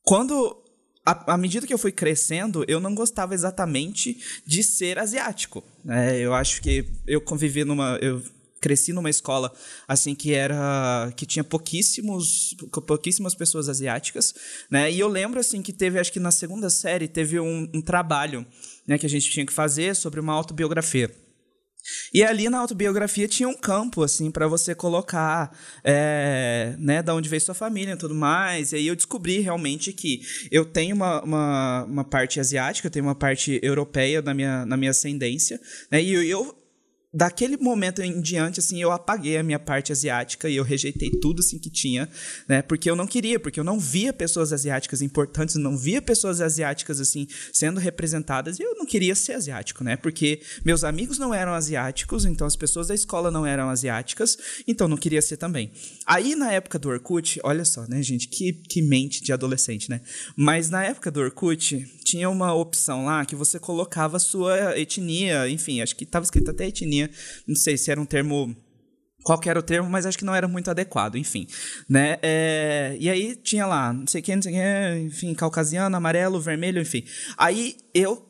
quando 0.04 0.64
à, 1.06 1.38
medida 1.38 1.68
que 1.68 1.74
eu 1.74 1.78
fui 1.78 1.92
crescendo, 1.92 2.66
eu 2.68 2.80
não 2.80 2.96
gostava 2.96 3.36
exatamente 3.36 4.18
de 4.46 4.64
ser 4.64 4.98
asiático. 4.98 5.64
Né? 5.84 6.18
Eu 6.18 6.34
acho 6.34 6.62
que 6.62 6.86
eu 7.06 7.22
convivi 7.22 7.64
numa. 7.64 7.98
Eu 8.02 8.22
cresci 8.60 8.92
numa 8.92 9.12
escola 9.12 9.54
assim 9.88 10.16
que 10.16 10.34
era 10.34 11.14
que 11.16 11.24
tinha 11.24 11.44
pouquíssimos 11.44 12.56
pouquíssimas 12.88 13.36
pessoas 13.36 13.70
asiáticas 13.70 14.34
né 14.72 14.92
e 14.92 15.00
eu 15.00 15.08
lembro 15.08 15.40
assim 15.40 15.62
que 15.62 15.72
teve 15.72 16.00
acho 16.00 16.12
que 16.12 16.20
na 16.20 16.32
segunda 16.32 16.68
série 16.68 17.08
teve 17.08 17.40
um, 17.40 17.70
um 17.72 17.80
trabalho 17.80 18.44
né 18.88 18.98
que 18.98 19.06
a 19.06 19.10
gente 19.10 19.30
tinha 19.30 19.46
que 19.46 19.54
fazer 19.54 19.96
sobre 19.96 20.20
uma 20.20 20.34
autobiografia 20.34 21.12
e 22.14 22.24
ali 22.24 22.50
na 22.50 22.60
autobiografia 22.60 23.28
tinha 23.28 23.48
um 23.48 23.56
campo, 23.56 24.04
assim, 24.04 24.32
para 24.32 24.48
você 24.48 24.74
colocar, 24.74 25.58
é, 25.84 26.76
né, 26.78 27.02
da 27.02 27.14
onde 27.14 27.30
veio 27.30 27.42
sua 27.42 27.56
família 27.56 27.94
e 27.94 27.98
tudo 27.98 28.16
mais. 28.16 28.72
E 28.72 28.78
aí 28.78 28.88
eu 28.88 28.96
descobri 28.96 29.40
realmente 29.40 29.94
que 29.94 30.22
eu 30.52 30.66
tenho 30.66 30.96
uma, 30.96 31.22
uma, 31.24 31.84
uma 31.86 32.04
parte 32.04 32.40
asiática, 32.40 32.88
eu 32.88 32.92
tenho 32.92 33.06
uma 33.06 33.16
parte 33.16 33.60
europeia 33.62 34.22
na 34.22 34.34
minha, 34.34 34.66
na 34.66 34.78
minha 34.78 34.92
ascendência, 34.92 35.60
né, 35.92 36.02
e 36.02 36.12
eu, 36.12 36.24
eu 36.24 36.65
daquele 37.16 37.56
momento 37.56 38.02
em 38.02 38.20
diante, 38.20 38.60
assim, 38.60 38.82
eu 38.82 38.92
apaguei 38.92 39.38
a 39.38 39.44
minha 39.44 39.58
parte 39.58 39.94
asiática 39.94 40.50
e 40.50 40.58
eu 40.58 40.64
rejeitei 40.66 41.10
tudo, 41.10 41.40
assim, 41.40 41.58
que 41.58 41.70
tinha, 41.70 42.10
né? 42.46 42.62
Porque 42.62 42.90
eu 42.90 42.96
não 42.96 43.08
queria, 43.08 43.40
porque 43.40 43.58
eu 43.58 43.64
não 43.64 43.80
via 43.80 44.12
pessoas 44.12 44.52
asiáticas 44.52 45.02
importantes, 45.02 45.56
não 45.56 45.78
via 45.78 46.02
pessoas 46.02 46.42
asiáticas, 46.42 47.00
assim, 47.00 47.26
sendo 47.54 47.80
representadas 47.80 48.60
e 48.60 48.64
eu 48.64 48.76
não 48.76 48.86
queria 48.86 49.16
ser 49.16 49.32
asiático, 49.32 49.82
né? 49.82 49.96
Porque 49.96 50.42
meus 50.66 50.84
amigos 50.84 51.18
não 51.18 51.34
eram 51.34 51.54
asiáticos, 51.54 52.26
então 52.26 52.46
as 52.46 52.58
pessoas 52.58 52.90
da 52.90 52.96
escola 52.96 53.32
não 53.32 53.46
eram 53.46 53.70
asiáticas, 53.70 54.38
então 54.68 54.86
não 54.86 54.98
queria 54.98 55.22
ser 55.22 55.38
também. 55.38 55.72
Aí, 56.06 56.36
na 56.36 56.52
época 56.52 56.78
do 56.78 56.90
Orkut, 56.90 57.40
olha 57.44 57.64
só, 57.64 57.88
né, 57.88 58.04
gente? 58.04 58.28
Que, 58.28 58.52
que 58.52 58.82
mente 58.82 59.24
de 59.24 59.32
adolescente, 59.32 59.90
né? 59.90 60.02
Mas 60.36 60.70
na 60.70 60.84
época 60.84 61.10
do 61.10 61.22
Orkut, 61.22 61.88
tinha 62.06 62.30
uma 62.30 62.54
opção 62.54 63.06
lá 63.06 63.26
que 63.26 63.36
você 63.36 63.60
colocava 63.60 64.20
sua 64.20 64.80
etnia, 64.80 65.50
enfim, 65.50 65.82
acho 65.82 65.96
que 65.96 66.04
estava 66.04 66.24
escrito 66.24 66.52
até 66.52 66.68
etnia, 66.68 67.10
não 67.48 67.56
sei 67.56 67.78
se 67.78 67.90
era 67.90 68.00
um 68.00 68.06
termo 68.06 68.56
qual 69.24 69.42
era 69.48 69.60
o 69.60 69.64
termo, 69.64 69.90
mas 69.90 70.06
acho 70.06 70.20
que 70.20 70.24
não 70.24 70.36
era 70.36 70.48
muito 70.48 70.70
adequado, 70.70 71.16
enfim, 71.16 71.48
né, 71.90 72.18
é, 72.22 72.96
e 73.00 73.10
aí 73.10 73.36
tinha 73.36 73.66
lá, 73.66 73.92
não 73.92 74.06
sei 74.06 74.22
quem, 74.22 74.36
não 74.36 74.44
sei 74.44 74.54
quem, 74.54 75.06
enfim, 75.08 75.34
caucasiano, 75.34 75.98
amarelo, 75.98 76.40
vermelho, 76.40 76.80
enfim, 76.80 77.04
aí 77.36 77.76
eu 77.92 78.24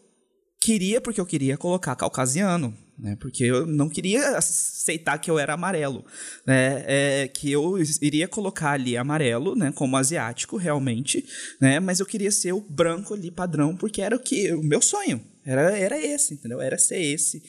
queria, 0.62 1.02
porque 1.02 1.20
eu 1.20 1.26
queria 1.26 1.58
colocar 1.58 1.98
caucasiano, 1.98 2.74
né, 2.98 3.18
porque 3.20 3.44
eu 3.44 3.66
não 3.66 3.90
queria 3.90 4.38
aceitar 4.38 5.18
que 5.18 5.30
eu 5.30 5.38
era 5.38 5.54
amarelo, 5.54 6.06
né, 6.46 6.84
é, 6.88 7.28
que 7.28 7.52
eu 7.52 7.78
iria 8.02 8.28
colocar 8.28 8.72
ali 8.72 8.96
amarelo, 8.96 9.56
né, 9.56 9.72
como 9.72 9.98
asiático, 9.98 10.58
realmente, 10.58 11.26
né, 11.60 11.80
mas 11.80 12.00
eu 12.00 12.06
queria 12.06 12.32
ser 12.32 12.54
o 12.54 12.62
branco 12.62 13.14
ali, 13.14 13.32
padrão, 13.32 13.76
porque 13.76 14.02
era 14.02 14.16
o 14.16 14.20
que, 14.20 14.54
o 14.54 14.64
meu 14.64 14.82
sonho, 14.82 15.22
era, 15.46 15.78
era 15.78 16.00
esse, 16.00 16.34
entendeu, 16.34 16.62
era 16.62 16.78
ser 16.78 17.00
esse, 17.00 17.44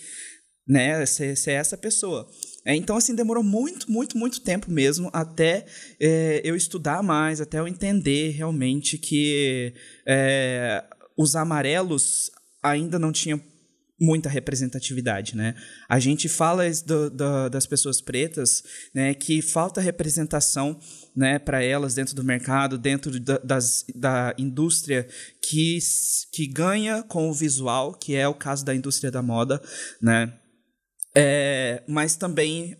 né? 0.66 1.06
Ser, 1.06 1.36
ser 1.36 1.52
essa 1.52 1.76
pessoa. 1.76 2.28
É, 2.64 2.74
então, 2.74 2.96
assim, 2.96 3.14
demorou 3.14 3.44
muito, 3.44 3.90
muito, 3.90 4.18
muito 4.18 4.40
tempo 4.40 4.70
mesmo 4.70 5.08
até 5.12 5.64
é, 6.00 6.40
eu 6.44 6.56
estudar 6.56 7.02
mais, 7.02 7.40
até 7.40 7.60
eu 7.60 7.68
entender 7.68 8.30
realmente 8.30 8.98
que 8.98 9.72
é, 10.04 10.84
os 11.16 11.36
amarelos 11.36 12.30
ainda 12.62 12.98
não 12.98 13.12
tinham 13.12 13.40
muita 13.98 14.28
representatividade, 14.28 15.36
né? 15.36 15.54
A 15.88 15.98
gente 15.98 16.28
fala 16.28 16.64
do, 16.84 17.10
do, 17.10 17.48
das 17.48 17.66
pessoas 17.66 18.00
pretas, 18.00 18.62
né, 18.94 19.14
que 19.14 19.40
falta 19.40 19.80
representação, 19.80 20.78
né, 21.14 21.38
para 21.38 21.62
elas 21.62 21.94
dentro 21.94 22.14
do 22.14 22.22
mercado, 22.22 22.76
dentro 22.76 23.18
da, 23.18 23.38
das, 23.38 23.84
da 23.94 24.34
indústria 24.36 25.08
que, 25.40 25.78
que 26.32 26.46
ganha 26.46 27.02
com 27.02 27.30
o 27.30 27.32
visual, 27.32 27.94
que 27.94 28.14
é 28.14 28.28
o 28.28 28.34
caso 28.34 28.64
da 28.64 28.74
indústria 28.74 29.10
da 29.10 29.22
moda, 29.22 29.62
né? 30.00 30.32
É, 31.14 31.82
mas 31.88 32.16
também, 32.16 32.76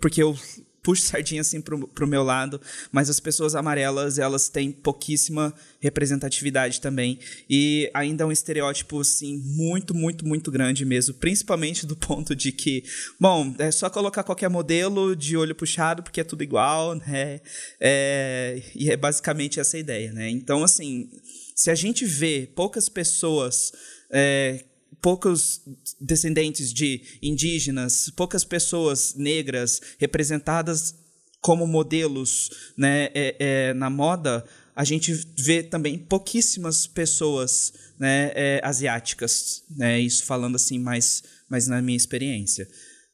porque 0.00 0.22
eu 0.22 0.38
puxo 0.82 1.06
sardinha 1.06 1.40
assim 1.40 1.60
pro, 1.60 1.86
pro 1.86 2.06
meu 2.06 2.22
lado, 2.22 2.60
mas 2.90 3.08
as 3.08 3.20
pessoas 3.20 3.54
amarelas, 3.54 4.18
elas 4.18 4.48
têm 4.48 4.72
pouquíssima 4.72 5.54
representatividade 5.80 6.80
também, 6.80 7.18
e 7.48 7.90
ainda 7.94 8.24
é 8.24 8.26
um 8.26 8.32
estereótipo, 8.32 9.00
assim, 9.00 9.38
muito, 9.38 9.94
muito, 9.94 10.26
muito 10.26 10.50
grande 10.50 10.84
mesmo, 10.84 11.14
principalmente 11.14 11.86
do 11.86 11.96
ponto 11.96 12.34
de 12.34 12.50
que, 12.50 12.82
bom, 13.18 13.54
é 13.58 13.70
só 13.70 13.88
colocar 13.88 14.24
qualquer 14.24 14.50
modelo 14.50 15.14
de 15.14 15.36
olho 15.36 15.54
puxado, 15.54 16.02
porque 16.02 16.20
é 16.20 16.24
tudo 16.24 16.42
igual, 16.42 16.96
né, 16.96 17.40
é, 17.80 18.60
e 18.74 18.90
é 18.90 18.96
basicamente 18.96 19.60
essa 19.60 19.78
ideia, 19.78 20.12
né, 20.12 20.28
então, 20.28 20.64
assim, 20.64 21.08
se 21.54 21.70
a 21.70 21.74
gente 21.74 22.04
vê 22.04 22.48
poucas 22.54 22.88
pessoas 22.88 23.72
é, 24.10 24.64
poucos 25.02 25.60
descendentes 26.00 26.72
de 26.72 27.02
indígenas, 27.20 28.08
poucas 28.16 28.44
pessoas 28.44 29.14
negras 29.16 29.80
representadas 29.98 30.94
como 31.40 31.66
modelos 31.66 32.50
né, 32.76 33.10
é, 33.12 33.36
é, 33.38 33.74
na 33.74 33.90
moda, 33.90 34.44
a 34.76 34.84
gente 34.84 35.12
vê 35.36 35.60
também 35.62 35.98
pouquíssimas 35.98 36.86
pessoas 36.86 37.72
né, 37.98 38.30
é, 38.34 38.60
asiáticas, 38.62 39.64
né, 39.68 40.00
isso 40.00 40.24
falando 40.24 40.54
assim 40.54 40.78
mais, 40.78 41.24
mais 41.50 41.66
na 41.66 41.82
minha 41.82 41.96
experiência. 41.96 42.68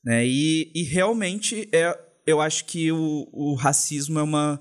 Né, 0.05 0.26
e, 0.26 0.70
e 0.74 0.82
realmente 0.82 1.68
é, 1.72 1.99
eu 2.26 2.41
acho 2.41 2.66
que 2.66 2.93
o, 2.93 3.26
o 3.32 3.55
racismo 3.55 4.18
é 4.18 4.22
uma, 4.22 4.61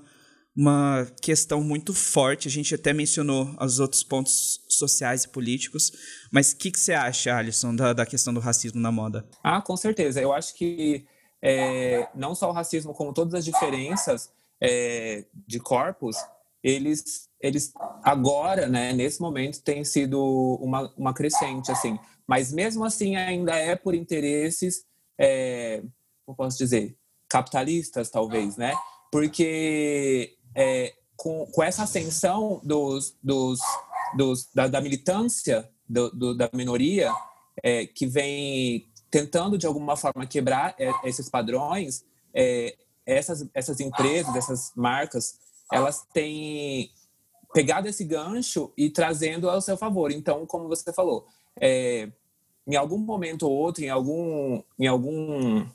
uma 0.58 1.06
questão 1.22 1.62
muito 1.62 1.94
forte. 1.94 2.48
A 2.48 2.50
gente 2.50 2.74
até 2.74 2.92
mencionou 2.92 3.54
os 3.60 3.78
outros 3.78 4.02
pontos 4.02 4.60
sociais 4.68 5.22
e 5.22 5.28
políticos. 5.28 5.92
Mas 6.32 6.50
o 6.50 6.56
que, 6.56 6.72
que 6.72 6.80
você 6.80 6.92
acha, 6.92 7.32
Alisson, 7.32 7.76
da, 7.76 7.92
da 7.92 8.04
questão 8.04 8.34
do 8.34 8.40
racismo 8.40 8.80
na 8.80 8.90
moda? 8.90 9.24
Ah, 9.40 9.62
com 9.62 9.76
certeza. 9.76 10.20
Eu 10.20 10.32
acho 10.32 10.56
que 10.56 11.06
é, 11.40 12.08
não 12.12 12.34
só 12.34 12.50
o 12.50 12.52
racismo, 12.52 12.92
como 12.92 13.14
todas 13.14 13.34
as 13.34 13.44
diferenças 13.44 14.32
é, 14.60 15.26
de 15.46 15.60
corpos, 15.60 16.16
eles, 16.60 17.28
eles 17.40 17.72
agora, 18.02 18.66
né, 18.66 18.92
nesse 18.92 19.20
momento, 19.20 19.62
tem 19.62 19.84
sido 19.84 20.20
uma, 20.60 20.92
uma 20.96 21.14
crescente, 21.14 21.70
assim. 21.70 21.96
Mas 22.26 22.52
mesmo 22.52 22.84
assim 22.84 23.14
ainda 23.14 23.54
é 23.54 23.76
por 23.76 23.94
interesses, 23.94 24.84
é, 25.16 25.84
como 26.26 26.36
posso 26.36 26.58
dizer, 26.58 26.96
capitalistas, 27.28 28.10
talvez, 28.10 28.56
né? 28.56 28.74
Porque 29.12 30.36
é, 30.54 30.94
com, 31.16 31.46
com 31.46 31.62
essa 31.62 31.82
ascensão 31.82 32.60
dos, 32.62 33.16
dos, 33.22 33.58
dos, 34.16 34.48
da, 34.54 34.68
da 34.68 34.80
militância 34.80 35.68
do, 35.88 36.10
do, 36.10 36.36
da 36.36 36.48
minoria, 36.52 37.12
é, 37.62 37.86
que 37.86 38.06
vem 38.06 38.88
tentando, 39.10 39.58
de 39.58 39.66
alguma 39.66 39.96
forma, 39.96 40.26
quebrar 40.26 40.74
é, 40.78 40.90
esses 41.04 41.28
padrões, 41.28 42.04
é, 42.34 42.76
essas, 43.06 43.48
essas 43.54 43.80
empresas, 43.80 44.34
essas 44.36 44.72
marcas, 44.76 45.38
elas 45.72 46.06
têm 46.12 46.90
pegado 47.52 47.88
esse 47.88 48.04
gancho 48.04 48.72
e 48.76 48.90
trazendo 48.90 49.48
ao 49.48 49.60
seu 49.60 49.76
favor. 49.76 50.10
Então, 50.12 50.46
como 50.46 50.68
você 50.68 50.92
falou, 50.92 51.26
é, 51.60 52.10
em 52.66 52.76
algum 52.76 52.98
momento 52.98 53.48
ou 53.48 53.52
outro, 53.52 53.82
em 53.82 53.88
algum, 53.88 54.62
em 54.78 54.86
algum 54.86 55.66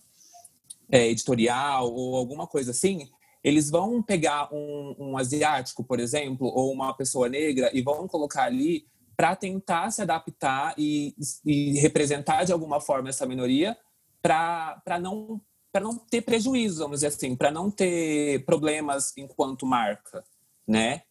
é, 0.91 1.07
editorial 1.07 1.91
ou 1.91 2.15
alguma 2.15 2.45
coisa 2.45 2.71
assim, 2.71 3.09
eles 3.43 3.69
vão 3.69 4.01
pegar 4.01 4.47
um, 4.53 4.95
um 4.97 5.17
asiático, 5.17 5.83
por 5.83 5.99
exemplo, 5.99 6.47
ou 6.47 6.71
uma 6.71 6.93
pessoa 6.93 7.27
negra 7.27 7.69
e 7.73 7.81
vão 7.81 8.07
colocar 8.07 8.43
ali 8.45 8.87
para 9.17 9.35
tentar 9.35 9.91
se 9.91 10.01
adaptar 10.01 10.73
e, 10.77 11.13
e, 11.45 11.79
representar 11.79 12.45
de 12.45 12.53
alguma 12.53 12.79
forma 12.79 13.09
essa 13.09 13.25
minoria 13.25 13.77
para 14.21 14.99
não 14.99 15.41
para 15.71 15.81
não 15.81 15.97
ter 15.97 16.21
prejuízo, 16.21 16.83
vamos 16.83 16.97
dizer 16.97 17.07
assim, 17.07 17.35
para 17.35 17.49
não 17.49 17.71
ter 17.71 18.45
problemas 18.45 19.11
enquanto 19.17 19.65
marca, 19.65 20.23
né? 20.67 21.01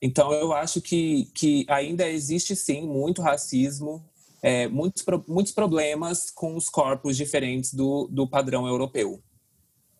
Então 0.00 0.32
eu 0.32 0.52
acho 0.52 0.80
que, 0.80 1.24
que 1.34 1.66
ainda 1.68 2.08
existe 2.08 2.54
sim 2.54 2.86
muito 2.86 3.20
racismo, 3.20 4.08
é, 4.40 4.68
muitos, 4.68 5.04
muitos 5.26 5.52
problemas 5.52 6.30
com 6.30 6.54
os 6.54 6.68
corpos 6.68 7.16
diferentes 7.16 7.74
do, 7.74 8.06
do 8.08 8.24
padrão 8.24 8.68
europeu, 8.68 9.20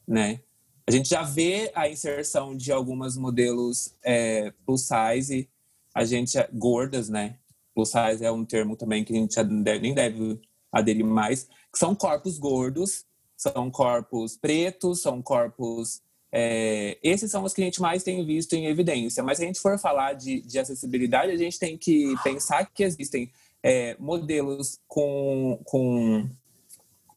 né? 0.07 0.41
A 0.87 0.91
gente 0.91 1.09
já 1.09 1.23
vê 1.23 1.71
a 1.75 1.89
inserção 1.89 2.57
de 2.57 2.73
algumas 2.73 3.17
modelos 3.17 3.95
é, 4.03 4.53
plus 4.67 4.89
size, 4.89 5.49
a 5.95 6.05
gente 6.05 6.37
gordas, 6.53 7.09
né? 7.09 7.37
Plus 7.75 7.91
size 7.91 8.25
é 8.25 8.31
um 8.31 8.45
termo 8.45 8.77
também 8.77 9.05
que 9.05 9.13
a 9.13 9.17
gente 9.17 9.43
nem 9.81 9.95
deve 9.95 10.41
aderir 10.73 11.05
mais, 11.05 11.45
que 11.73 11.79
são 11.79 11.95
corpos 11.95 12.39
gordos, 12.39 13.05
são 13.37 13.71
corpos 13.71 14.37
pretos, 14.37 15.03
são 15.03 15.23
corpos. 15.23 16.01
É, 16.31 16.99
esses 17.03 17.31
são 17.31 17.45
os 17.45 17.53
que 17.53 17.61
a 17.61 17.65
gente 17.65 17.81
mais 17.81 18.03
tem 18.03 18.25
visto 18.25 18.55
em 18.55 18.67
evidência. 18.67 19.23
Mas 19.23 19.39
se 19.39 19.45
a 19.45 19.47
gente 19.47 19.61
for 19.61 19.79
falar 19.79 20.15
de, 20.15 20.41
de 20.43 20.59
acessibilidade, 20.59 21.33
a 21.33 21.37
gente 21.37 21.59
tem 21.59 21.77
que 21.77 22.15
pensar 22.25 22.65
que 22.67 22.83
existem 22.83 23.31
é, 23.63 23.97
modelos 23.99 24.81
com, 24.89 25.61
com. 25.65 26.29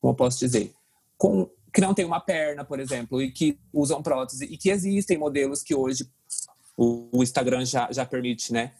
Como 0.01 0.11
eu 0.11 0.15
posso 0.15 0.39
dizer? 0.39 0.73
Com, 1.17 1.49
que 1.75 1.81
não 1.81 1.93
tem 1.93 2.05
uma 2.05 2.21
perna, 2.21 2.63
por 2.63 2.79
exemplo, 2.79 3.21
e 3.21 3.29
que 3.29 3.59
usam 3.73 4.01
prótese, 4.01 4.45
e 4.45 4.57
que 4.57 4.69
existem 4.69 5.17
modelos 5.17 5.61
que 5.61 5.75
hoje 5.75 6.09
o, 6.77 7.21
Instagram 7.21 7.65
já, 7.65 7.91
já 7.91 8.05
permite, 8.05 8.53
né? 8.53 8.71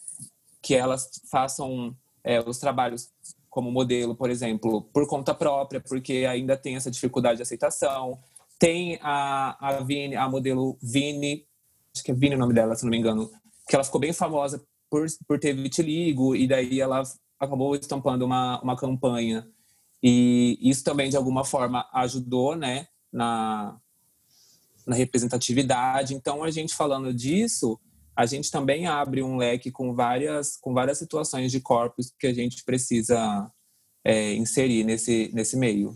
Que 0.62 0.76
elas 0.76 1.22
façam 1.30 1.94
é, 2.24 2.40
os 2.40 2.58
trabalhos 2.58 3.10
como 3.50 3.70
modelo, 3.70 4.16
por 4.16 4.30
exemplo, 4.30 4.84
por 4.94 5.06
conta 5.10 5.36
própria, 5.36 5.82
porque 5.82 6.26
ainda 6.26 6.56
tem 6.56 6.78
essa 6.78 6.90
dificuldade 6.90 7.36
de 7.36 7.44
aceitação. 7.44 8.18
Tem 8.58 8.98
a, 9.02 9.58
a 9.60 9.82
Vini, 9.82 10.16
a 10.16 10.30
modelo 10.30 10.78
Vini, 10.82 11.46
acho 11.94 12.02
que 12.02 12.12
é 12.12 12.14
Vini 12.14 12.36
o 12.36 12.40
nome 12.40 12.54
dela, 12.54 12.76
se 12.76 12.86
não 12.86 12.92
me 12.92 12.98
engano, 12.98 13.30
que 13.68 13.76
ela 13.76 13.84
ficou 13.84 14.00
bem 14.00 14.14
famosa 14.14 14.66
por, 14.90 15.06
por 15.28 15.38
ter 15.38 15.54
vitiligo, 15.54 16.34
e 16.34 16.48
daí 16.48 16.80
ela 16.80 17.04
acabou 17.38 17.76
estampando 17.76 18.24
uma, 18.24 18.62
uma 18.62 18.78
campanha. 18.78 19.46
E 20.08 20.60
isso 20.62 20.84
também, 20.84 21.10
de 21.10 21.18
alguma 21.18 21.44
forma, 21.44 21.90
ajudou 21.92 22.56
né, 22.56 22.88
na, 23.12 23.76
na 24.86 24.96
representatividade. 24.96 26.14
Então, 26.14 26.44
a 26.44 26.52
gente 26.52 26.76
falando 26.76 27.12
disso, 27.12 27.80
a 28.16 28.28
gente 28.28 28.52
também 28.52 28.86
abre 28.86 29.24
um 29.24 29.36
leque 29.36 29.72
com 29.72 29.96
várias, 29.96 30.58
com 30.58 30.76
várias 30.76 31.00
situações 31.00 31.52
de 31.52 31.60
corpos 31.60 32.14
que 32.20 32.28
a 32.28 32.34
gente 32.34 32.64
precisa 32.64 33.52
é, 34.04 34.36
inserir 34.36 34.84
nesse, 34.84 35.32
nesse 35.34 35.58
meio. 35.58 35.92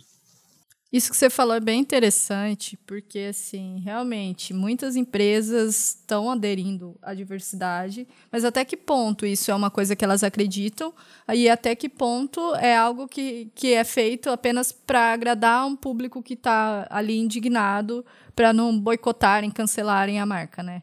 Isso 0.92 1.12
que 1.12 1.18
você 1.18 1.30
falou 1.30 1.56
é 1.56 1.60
bem 1.60 1.80
interessante, 1.80 2.76
porque, 2.88 3.20
assim, 3.30 3.80
realmente, 3.86 4.56
muitas 4.56 4.96
empresas 4.96 5.96
estão 5.96 6.32
aderindo 6.32 6.98
à 7.00 7.14
diversidade, 7.14 8.08
mas 8.32 8.44
até 8.44 8.66
que 8.66 8.76
ponto 8.76 9.24
isso 9.24 9.52
é 9.52 9.56
uma 9.56 9.70
coisa 9.70 9.96
que 9.96 10.04
elas 10.04 10.24
acreditam, 10.24 10.92
e 11.32 11.48
até 11.48 11.76
que 11.76 11.88
ponto 11.88 12.56
é 12.56 12.76
algo 12.76 13.08
que, 13.08 13.52
que 13.54 13.74
é 13.74 13.84
feito 13.84 14.32
apenas 14.32 14.72
para 14.72 15.14
agradar 15.14 15.68
um 15.68 15.76
público 15.76 16.24
que 16.24 16.34
está 16.34 16.88
ali 16.90 17.20
indignado, 17.20 18.04
para 18.36 18.52
não 18.52 18.78
boicotarem, 18.80 19.52
cancelarem 19.52 20.20
a 20.20 20.26
marca, 20.26 20.64
né? 20.64 20.82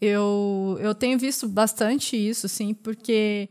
Eu, 0.00 0.76
eu 0.80 0.96
tenho 0.96 1.16
visto 1.16 1.48
bastante 1.48 2.16
isso, 2.16 2.46
assim, 2.46 2.74
porque 2.74 3.48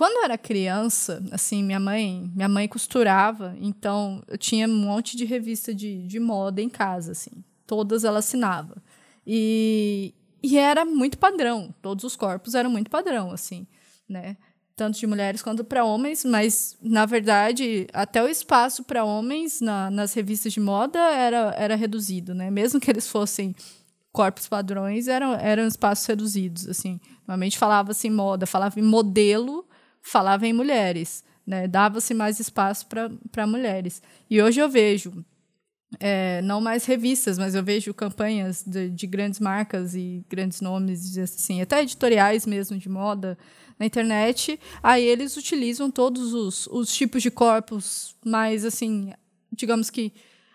quando 0.00 0.16
eu 0.16 0.24
era 0.24 0.38
criança, 0.38 1.22
assim, 1.30 1.62
minha 1.62 1.78
mãe, 1.78 2.32
minha 2.34 2.48
mãe 2.48 2.66
costurava, 2.66 3.54
então 3.60 4.22
eu 4.28 4.38
tinha 4.38 4.66
um 4.66 4.74
monte 4.74 5.14
de 5.14 5.26
revista 5.26 5.74
de, 5.74 6.06
de 6.06 6.18
moda 6.18 6.62
em 6.62 6.70
casa, 6.70 7.12
assim. 7.12 7.44
Todas 7.66 8.02
ela 8.02 8.20
assinava. 8.20 8.82
E, 9.26 10.14
e 10.42 10.56
era 10.56 10.86
muito 10.86 11.18
padrão, 11.18 11.74
todos 11.82 12.02
os 12.02 12.16
corpos 12.16 12.54
eram 12.54 12.70
muito 12.70 12.90
padrão, 12.90 13.30
assim, 13.30 13.66
né? 14.08 14.38
Tanto 14.74 14.98
de 14.98 15.06
mulheres 15.06 15.42
quanto 15.42 15.62
para 15.62 15.84
homens, 15.84 16.24
mas, 16.24 16.78
na 16.80 17.04
verdade, 17.04 17.86
até 17.92 18.22
o 18.22 18.26
espaço 18.26 18.82
para 18.84 19.04
homens 19.04 19.60
na, 19.60 19.90
nas 19.90 20.14
revistas 20.14 20.54
de 20.54 20.60
moda 20.60 20.98
era, 20.98 21.54
era 21.58 21.76
reduzido, 21.76 22.34
né? 22.34 22.50
Mesmo 22.50 22.80
que 22.80 22.90
eles 22.90 23.06
fossem 23.06 23.54
corpos 24.10 24.48
padrões 24.48 25.08
eram, 25.08 25.34
eram 25.34 25.66
espaços 25.66 26.06
reduzidos, 26.06 26.66
assim. 26.66 26.98
Normalmente 27.28 27.58
falava 27.58 27.90
assim 27.90 28.08
moda, 28.08 28.46
falava 28.46 28.80
em 28.80 28.82
modelo, 28.82 29.68
falava 30.02 30.46
em 30.46 30.52
mulheres, 30.52 31.24
né? 31.46 31.66
Dava-se 31.66 32.14
mais 32.14 32.40
espaço 32.40 32.86
para 32.86 33.46
mulheres. 33.46 34.02
E 34.28 34.40
hoje 34.40 34.60
eu 34.60 34.68
vejo, 34.68 35.24
é, 35.98 36.40
não 36.42 36.60
mais 36.60 36.84
revistas, 36.84 37.38
mas 37.38 37.54
eu 37.54 37.62
vejo 37.62 37.92
campanhas 37.92 38.62
de, 38.64 38.88
de, 38.90 39.06
grandes 39.06 39.40
marcas 39.40 39.94
e 39.94 40.24
grandes 40.28 40.60
nomes, 40.60 41.18
assim, 41.18 41.60
até 41.60 41.82
editoriais 41.82 42.46
mesmo 42.46 42.78
de 42.78 42.88
moda 42.88 43.36
na 43.78 43.86
internet. 43.86 44.58
Aí 44.82 45.04
eles 45.04 45.36
utilizam 45.36 45.90
todos 45.90 46.32
os, 46.32 46.66
os 46.68 46.92
tipos 46.94 47.22
de 47.22 47.30
corpos 47.30 48.14
mais, 48.24 48.64
assim, 48.64 49.12
digamos 49.52 49.90
que 49.90 50.12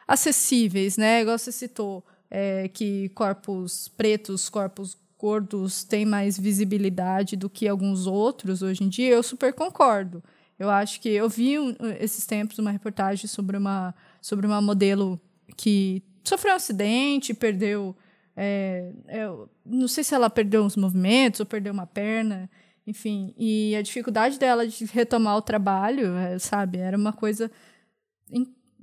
acessíveis, 0.08 0.98
né? 0.98 1.22
Igual 1.22 1.38
você 1.38 1.52
citou 1.52 2.06
é, 2.30 2.68
que 2.70 3.10
corpos 3.10 3.88
pretos, 3.90 4.50
corpos 4.50 4.98
gordos 5.18 5.84
têm 5.84 6.06
mais 6.06 6.38
visibilidade 6.38 7.36
do 7.36 7.50
que 7.50 7.68
alguns 7.68 8.08
outros 8.08 8.62
hoje 8.62 8.84
em 8.84 8.90
dia, 8.90 9.10
eu 9.10 9.24
super 9.24 9.54
concordo. 9.54 10.24
Eu 10.58 10.70
acho 10.70 11.02
que 11.02 11.10
eu 11.10 11.28
vi 11.28 11.60
um, 11.60 11.76
esses 12.00 12.26
tempos 12.26 12.58
uma 12.60 12.72
reportagem 12.72 13.28
sobre 13.28 13.58
uma, 13.58 13.94
sobre 14.22 14.48
uma 14.48 14.62
modelo 14.62 15.20
que 15.58 16.02
sofreu 16.24 16.54
um 16.54 16.56
acidente, 16.56 17.34
perdeu. 17.34 17.96
É, 18.38 18.92
é, 19.08 19.28
não 19.66 19.88
sei 19.88 20.04
se 20.04 20.14
ela 20.14 20.30
perdeu 20.30 20.66
os 20.66 20.76
movimentos 20.76 21.40
ou 21.40 21.46
perdeu 21.46 21.74
uma 21.74 21.86
perna, 21.86 22.50
enfim. 22.88 23.34
E 23.38 23.76
a 23.76 23.82
dificuldade 23.82 24.40
dela 24.40 24.68
de 24.68 24.86
retomar 24.86 25.38
o 25.38 25.42
trabalho, 25.42 26.16
é, 26.16 26.40
sabe, 26.40 26.78
era 26.78 26.98
uma 26.98 27.14
coisa 27.14 27.52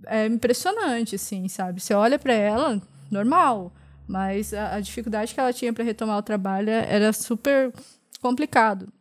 é, 0.07 0.27
impressionante, 0.27 1.15
assim, 1.15 1.49
sabe? 1.49 1.81
Você 1.81 1.95
olha 1.95 2.19
para 2.19 2.35
ela, 2.35 2.81
normal. 3.11 3.73
Mas 4.13 4.53
a, 4.53 4.75
a 4.75 4.81
dificuldade 4.81 5.33
que 5.33 5.41
ela 5.41 5.55
tinha 5.55 5.73
para 5.73 5.83
retomar 5.83 6.19
o 6.19 6.23
trabalho 6.23 6.69
era 6.69 7.15
super 7.15 7.73
complicado. 8.21 8.93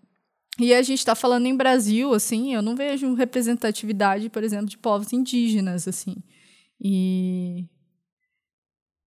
E 0.58 0.74
a 0.74 0.82
gente 0.82 1.00
está 1.00 1.16
falando 1.16 1.48
em 1.48 1.56
Brasil, 1.56 2.14
assim, 2.14 2.56
eu 2.56 2.62
não 2.62 2.78
vejo 2.78 3.14
representatividade, 3.14 4.30
por 4.30 4.42
exemplo, 4.42 4.68
de 4.68 4.78
povos 4.78 5.12
indígenas, 5.12 5.86
assim. 5.86 6.16
E 6.80 7.66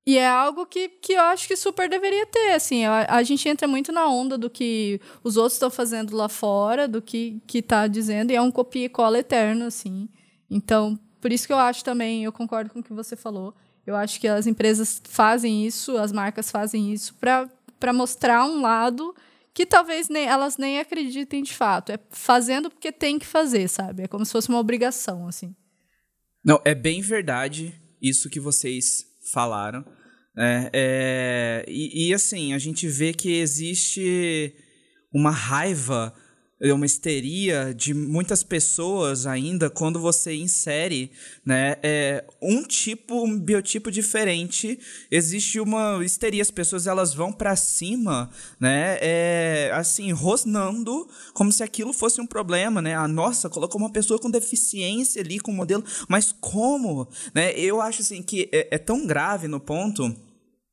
e 0.07 0.19
é 0.19 0.29
algo 0.29 0.67
que, 0.67 0.91
que 0.91 1.15
eu 1.15 1.23
acho 1.23 1.49
que 1.49 1.57
super 1.57 1.89
deveria 1.89 2.27
ter, 2.27 2.53
assim. 2.53 2.85
A, 2.85 3.07
a 3.09 3.23
gente 3.23 3.49
entra 3.49 3.67
muito 3.67 3.91
na 3.91 4.07
onda 4.07 4.37
do 4.37 4.51
que 4.51 5.01
os 5.23 5.39
outros 5.39 5.55
estão 5.55 5.71
fazendo 5.71 6.15
lá 6.15 6.29
fora, 6.29 6.87
do 6.87 7.01
que 7.01 7.41
que 7.47 7.63
tá 7.63 7.87
dizendo, 7.87 8.31
e 8.31 8.37
é 8.37 8.43
um 8.43 8.51
copia 8.51 8.85
e 8.85 8.91
cola 8.91 9.21
eterno, 9.21 9.65
assim. 9.65 10.07
Então, 10.51 10.99
por 11.19 11.33
isso 11.33 11.47
que 11.47 11.53
eu 11.55 11.59
acho 11.59 11.83
também, 11.83 12.25
eu 12.25 12.33
concordo 12.33 12.69
com 12.69 12.81
o 12.81 12.83
que 12.83 12.93
você 12.93 13.17
falou, 13.17 13.55
eu 13.87 13.95
acho 13.95 14.21
que 14.21 14.27
as 14.27 14.47
empresas 14.47 15.01
fazem 15.05 15.67
isso, 15.67 15.97
as 15.97 16.13
marcas 16.13 16.51
fazem 16.51 16.93
isso 16.93 17.15
para 17.17 17.93
mostrar 17.93 18.45
um 18.45 18.61
lado 18.61 19.15
que 19.53 19.65
talvez 19.65 20.09
nem, 20.09 20.27
elas 20.27 20.57
nem 20.57 20.81
acreditem 20.81 21.43
de 21.43 21.53
fato. 21.53 21.93
É 21.93 21.99
fazendo 22.11 22.71
porque 22.71 22.91
tem 22.91 23.19
que 23.19 23.27
fazer, 23.27 23.69
sabe? 23.69 24.03
É 24.03 24.09
como 24.09 24.25
se 24.25 24.33
fosse 24.33 24.49
uma 24.49 24.59
obrigação, 24.59 25.29
assim. 25.29 25.55
Não, 26.45 26.61
é 26.65 26.75
bem 26.75 27.01
verdade 27.01 27.81
isso 28.03 28.29
que 28.29 28.41
vocês 28.41 29.05
falaram. 29.33 29.85
É, 30.37 30.71
é, 30.73 31.65
e, 31.69 32.09
e 32.09 32.15
assim, 32.15 32.53
a 32.53 32.59
gente 32.59 32.89
vê 32.89 33.13
que 33.13 33.39
existe 33.39 34.55
uma 35.13 35.31
raiva 35.31 36.13
uma 36.61 36.87
histeria 36.87 37.75
de 37.75 37.93
muitas 37.93 38.43
pessoas 38.43 39.27
ainda 39.27 39.69
quando 39.69 40.01
você 40.01 40.35
insere 40.35 41.11
né, 41.45 41.77
é, 41.83 42.25
um 42.41 42.63
tipo, 42.63 43.25
um 43.25 43.39
biotipo 43.39 43.91
diferente. 43.91 44.79
Existe 45.11 45.61
uma 45.61 46.03
histeria, 46.05 46.43
as 46.43 46.51
pessoas 46.51 46.87
elas 46.87 47.13
vão 47.13 47.33
para 47.33 47.57
cima, 47.57 48.31
né, 48.59 48.99
é, 49.01 49.71
assim, 49.75 50.13
rosnando 50.13 51.09
como 51.33 51.53
se 51.53 51.63
aquilo 51.63 51.93
fosse 51.93 52.21
um 52.21 52.27
problema, 52.27 52.81
né? 52.81 52.95
A 52.95 53.09
nossa, 53.09 53.51
colocou 53.51 53.81
uma 53.81 53.91
pessoa 53.91 54.19
com 54.19 54.31
deficiência 54.31 55.21
ali 55.21 55.41
com 55.41 55.53
modelo, 55.53 55.85
mas 56.09 56.35
como? 56.41 57.09
Né? 57.35 57.53
Eu 57.59 57.81
acho 57.81 58.03
assim 58.03 58.23
que 58.23 58.49
é, 58.53 58.69
é 58.77 58.79
tão 58.79 59.07
grave 59.07 59.49
no 59.49 59.61
ponto 59.61 60.15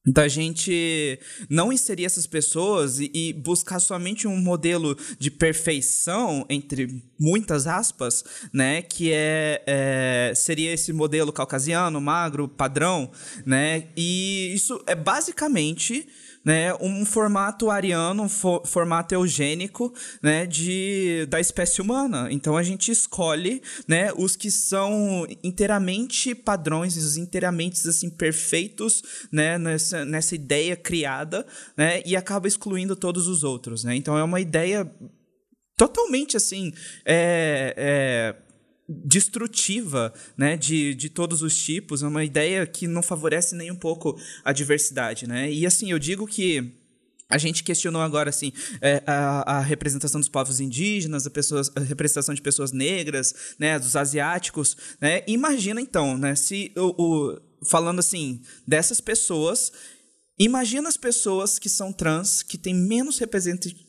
da 0.06 0.28
gente 0.28 1.20
não 1.48 1.72
inserir 1.72 2.06
essas 2.06 2.26
pessoas 2.26 3.00
e, 3.00 3.12
e, 3.14 3.34
buscar 3.34 3.80
somente 3.80 4.28
um 4.28 4.38
modelo 4.38 4.98
de 5.20 5.30
perfeição, 5.30 6.46
entre 6.50 7.04
muitas 7.20 7.68
aspas, 7.68 8.24
né? 8.52 8.82
Que 8.82 9.12
é, 9.14 9.64
é, 9.68 10.34
seria 10.36 10.74
esse 10.74 10.92
modelo 10.92 11.32
caucasiano, 11.32 12.02
magro, 12.02 12.48
padrão, 12.48 13.12
né? 13.46 13.90
E 13.96 14.52
isso 14.56 14.84
é 14.88 14.96
basicamente 14.96 16.08
né, 16.44 16.74
um 16.76 17.06
formato 17.06 17.70
ariano, 17.70 18.24
um 18.24 18.30
fo 18.30 18.62
formato 18.66 19.14
eugênico, 19.14 19.94
né, 20.22 20.46
de, 20.46 21.26
da 21.30 21.40
espécie 21.40 21.82
humana. 21.82 22.28
Então 22.32 22.58
a 22.58 22.64
gente 22.64 22.92
escolhe, 22.92 23.62
né, 23.88 24.12
os 24.18 24.36
que 24.36 24.50
são 24.50 25.26
inteiramente 25.44 26.34
padrões, 26.34 26.98
os 26.98 27.18
inteiramente 27.18 27.88
assim 27.88 28.10
perfeitos, 28.10 29.04
né, 29.32 29.58
nessa, 29.58 30.06
nessa 30.06 30.36
ideia 30.36 30.76
criada, 30.76 31.46
né, 31.78 32.02
e 32.06 32.16
acaba 32.16 32.48
excluindo 32.48 32.96
todos 32.96 33.28
os 33.28 33.44
outros, 33.44 33.84
né. 33.84 33.96
Então 33.96 34.18
é 34.18 34.24
uma 34.24 34.40
ideia 34.40 34.90
totalmente 35.78 36.38
assim 36.38 36.72
é, 37.06 37.74
é, 37.76 38.51
destrutiva 39.04 40.14
né, 40.38 40.58
de, 40.58 40.94
de 40.94 41.10
todos 41.10 41.42
os 41.42 41.58
tipos, 41.58 42.04
é 42.04 42.08
uma 42.08 42.24
ideia 42.24 42.66
que 42.68 42.88
não 42.88 43.02
favorece 43.02 43.56
nem 43.56 43.72
um 43.72 43.76
pouco 43.76 44.20
a 44.44 44.52
diversidade. 44.52 45.28
Né? 45.28 45.52
E 45.52 45.66
assim, 45.66 45.92
eu 45.92 46.00
digo 46.00 46.28
que 46.28 46.74
a 47.30 47.38
gente 47.38 47.64
questionou 47.64 48.02
agora 48.02 48.30
assim 48.30 48.52
é, 48.82 49.02
a, 49.08 49.58
a, 49.58 49.62
representação 49.62 50.20
dos 50.20 50.28
povos 50.28 50.60
indígenas, 50.60 51.26
a, 51.26 51.30
pessoas, 51.30 51.72
a 51.76 51.80
representação 51.80 52.36
de 52.36 52.42
pessoas 52.42 52.74
negras, 52.74 53.56
né, 53.58 53.80
dos 53.80 53.96
asiáticos, 53.96 54.76
né? 55.00 55.24
Imagina 55.26 55.80
então, 55.80 56.18
né, 56.18 56.36
se 56.36 56.74
o, 56.76 56.94
o 57.02 57.42
falando 57.64 58.00
assim 58.00 58.42
dessas 58.68 59.00
pessoas 59.00 59.72
Imagina 60.44 60.90
as 60.90 60.98
pessoas 60.98 61.60
que 61.60 61.70
são 61.70 61.94
trans, 61.94 62.42
que 62.42 62.58
têm 62.58 62.74
menos 62.74 63.20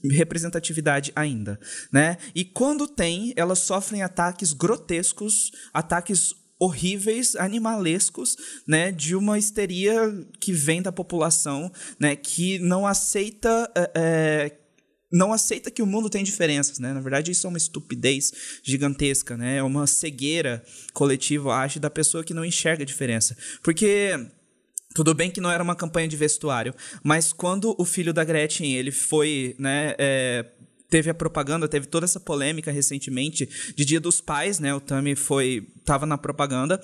representatividade 0.04 1.10
ainda, 1.16 1.58
né? 1.90 2.18
E 2.34 2.44
quando 2.44 2.86
tem, 2.86 3.32
elas 3.36 3.60
sofrem 3.60 4.02
ataques 4.02 4.52
grotescos, 4.52 5.50
ataques 5.72 6.34
horríveis, 6.58 7.34
animalescos, 7.36 8.36
né, 8.68 8.92
de 8.92 9.16
uma 9.16 9.38
histeria 9.38 9.92
que 10.38 10.52
vem 10.52 10.82
da 10.82 10.92
população, 10.92 11.72
né, 11.98 12.14
que 12.14 12.58
não 12.58 12.86
aceita 12.86 13.68
é, 13.96 14.52
não 15.10 15.32
aceita 15.32 15.70
que 15.70 15.82
o 15.82 15.86
mundo 15.86 16.08
tem 16.08 16.22
diferenças, 16.22 16.78
né? 16.78 16.92
Na 16.92 17.00
verdade, 17.00 17.30
isso 17.30 17.46
é 17.46 17.48
uma 17.48 17.58
estupidez 17.58 18.32
gigantesca, 18.62 19.36
né? 19.36 19.56
É 19.56 19.62
uma 19.62 19.86
cegueira 19.86 20.64
coletiva, 20.94 21.54
acho, 21.54 21.78
da 21.78 21.90
pessoa 21.90 22.24
que 22.24 22.32
não 22.32 22.44
enxerga 22.44 22.82
a 22.82 22.86
diferença. 22.86 23.36
Porque 23.62 24.18
tudo 24.94 25.14
bem 25.14 25.30
que 25.30 25.40
não 25.40 25.50
era 25.50 25.62
uma 25.62 25.74
campanha 25.74 26.08
de 26.08 26.16
vestuário, 26.16 26.74
mas 27.02 27.32
quando 27.32 27.74
o 27.78 27.84
filho 27.84 28.12
da 28.12 28.24
Gretchen 28.24 28.74
ele 28.74 28.90
foi, 28.90 29.54
né, 29.58 29.94
é, 29.98 30.44
teve 30.92 31.08
a 31.08 31.14
propaganda, 31.14 31.66
teve 31.66 31.86
toda 31.86 32.04
essa 32.04 32.20
polêmica 32.20 32.70
recentemente 32.70 33.48
de 33.74 33.82
Dia 33.82 33.98
dos 33.98 34.20
Pais, 34.20 34.60
né? 34.60 34.74
O 34.74 34.80
Tami 34.80 35.16
foi 35.16 35.66
tava 35.86 36.04
na 36.04 36.18
propaganda 36.18 36.78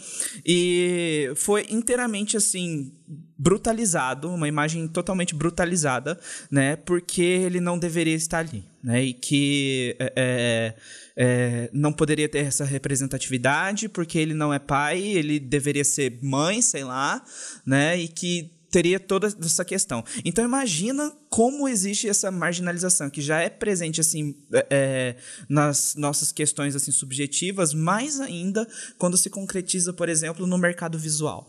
e 0.47 1.31
foi 1.37 1.67
inteiramente 1.69 2.35
assim 2.35 2.91
brutalizado, 3.39 4.31
uma 4.31 4.49
imagem 4.49 4.89
totalmente 4.89 5.35
brutalizada, 5.35 6.19
né? 6.51 6.75
Porque 6.75 7.21
ele 7.21 7.61
não 7.61 7.79
deveria 7.79 8.15
estar 8.15 8.39
ali, 8.39 8.65
né? 8.83 9.05
E 9.05 9.13
que 9.13 9.95
é, 9.99 10.13
é, 10.17 10.75
é 11.15 11.71
não 11.71 11.93
poderia 11.93 12.31
ter 12.31 12.39
essa 12.39 12.65
representatividade 12.65 13.91
porque 13.91 14.19
ele 14.19 14.33
não 14.33 14.55
é 14.55 14.59
pai, 14.59 15.03
ele 15.03 15.39
deveria 15.39 15.85
ser 15.85 16.19
mãe, 16.23 16.63
sei 16.63 16.83
lá, 16.83 17.23
né? 17.67 17.99
E 17.99 18.09
que 18.09 18.58
teria 18.71 19.01
toda 19.01 19.27
essa 19.27 19.65
questão. 19.65 20.05
Então 20.25 20.45
imagina 20.45 21.13
como 21.29 21.69
existe 21.69 22.09
essa 22.09 22.31
marginalização 22.31 23.11
que 23.11 23.21
já 23.21 23.41
é 23.41 23.49
presente 23.49 24.01
assim 24.01 24.35
é, 24.53 24.67
é, 24.71 25.17
nas 25.49 25.95
nossas 25.97 26.33
questões 26.33 26.77
assim 26.77 26.93
subjetivas, 26.93 27.75
mais 27.75 28.21
ainda 28.21 28.67
quando 28.99 29.17
se 29.17 29.31
concretiza, 29.31 29.93
por 29.93 30.09
exemplo, 30.09 30.47
no 30.47 30.59
mercado 30.59 30.99
visual, 30.99 31.47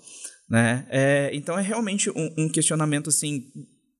né? 0.49 0.85
É, 0.89 1.29
então 1.33 1.57
é 1.57 1.61
realmente 1.61 2.09
um, 2.09 2.33
um 2.37 2.49
questionamento 2.49 3.09
assim 3.09 3.51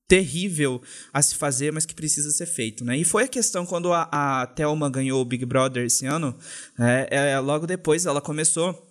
terrível 0.08 0.82
a 1.12 1.22
se 1.22 1.36
fazer, 1.36 1.72
mas 1.72 1.86
que 1.86 1.94
precisa 1.94 2.32
ser 2.32 2.46
feito, 2.46 2.84
né? 2.84 2.96
E 2.96 3.04
foi 3.04 3.24
a 3.24 3.28
questão 3.28 3.64
quando 3.64 3.92
a, 3.92 4.08
a 4.10 4.46
Thelma 4.46 4.90
ganhou 4.90 5.20
o 5.20 5.24
Big 5.24 5.44
Brother 5.44 5.84
esse 5.84 6.04
ano, 6.04 6.36
é, 6.78 7.30
é 7.30 7.38
logo 7.38 7.64
depois 7.64 8.06
ela 8.06 8.20
começou 8.20 8.89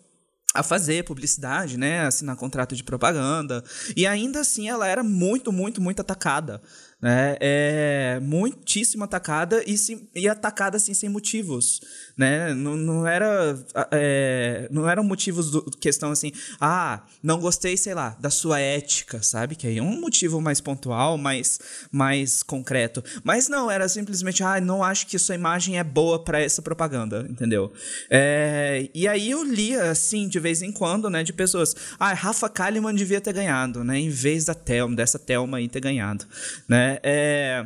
a 0.54 0.64
fazer 0.64 1.04
publicidade, 1.04 1.78
né, 1.78 2.06
assinar 2.06 2.36
contrato 2.36 2.76
de 2.76 2.84
propaganda, 2.84 3.64
e 3.95 4.08
ainda 4.08 4.39
assim 4.39 4.68
ela 4.68 4.88
era 4.88 5.04
muito, 5.04 5.52
muito, 5.52 5.82
muito 5.82 6.02
atacada 6.02 6.62
né? 7.02 7.38
É 7.39 8.20
muitíssimo 8.22 9.04
atacada 9.04 9.64
e, 9.66 9.78
sim, 9.78 10.08
e 10.14 10.28
atacada 10.28 10.78
assim 10.78 10.93
sem 10.93 11.10
motivos, 11.10 11.82
né? 12.20 12.53
Não, 12.53 12.76
não 12.76 13.07
era 13.07 13.57
é, 13.91 14.67
não 14.70 14.89
eram 14.89 15.05
motivos 15.05 15.49
do 15.51 15.61
questão 15.78 16.11
assim, 16.11 16.34
ah, 16.59 17.01
não 17.24 17.39
gostei, 17.39 17.78
sei 17.78 17.93
lá, 17.93 18.09
da 18.20 18.30
sua 18.30 18.59
ética, 18.59 19.24
sabe? 19.24 19.55
Que 19.55 19.67
aí 19.67 19.78
é 19.78 19.82
um 19.82 20.01
motivo 20.01 20.41
mais 20.41 20.59
pontual, 20.59 21.17
mais 21.17 21.61
mais 21.89 22.43
concreto. 22.43 23.01
Mas 23.24 23.47
não, 23.47 23.72
era 23.72 23.88
simplesmente, 23.88 24.43
ah, 24.43 24.59
não 24.59 24.84
acho 24.84 25.07
que 25.07 25.17
sua 25.17 25.34
imagem 25.34 25.80
é 25.80 25.84
boa 25.84 26.22
para 26.22 26.41
essa 26.41 26.61
propaganda, 26.61 27.26
entendeu? 27.30 27.72
É, 28.09 28.89
e 28.93 29.07
aí 29.07 29.32
eu 29.32 29.41
lia 29.41 29.89
assim 29.89 30.28
de 30.28 30.41
vez 30.41 30.61
em 30.61 30.74
quando, 30.74 31.09
né, 31.09 31.24
de 31.24 31.32
pessoas, 31.32 31.74
ah, 31.97 32.11
Rafa 32.11 32.49
Kalimann 32.49 32.95
devia 32.95 33.22
ter 33.22 33.32
ganhado, 33.32 33.82
né, 33.82 33.97
em 33.97 34.09
vez 34.09 34.43
da 34.43 34.53
Thelma, 34.53 34.93
dessa 34.93 35.17
Thelma 35.17 35.59
aí 35.59 35.70
ter 35.70 35.80
ganhado, 35.80 36.26
né? 36.67 36.99
É, 37.01 37.65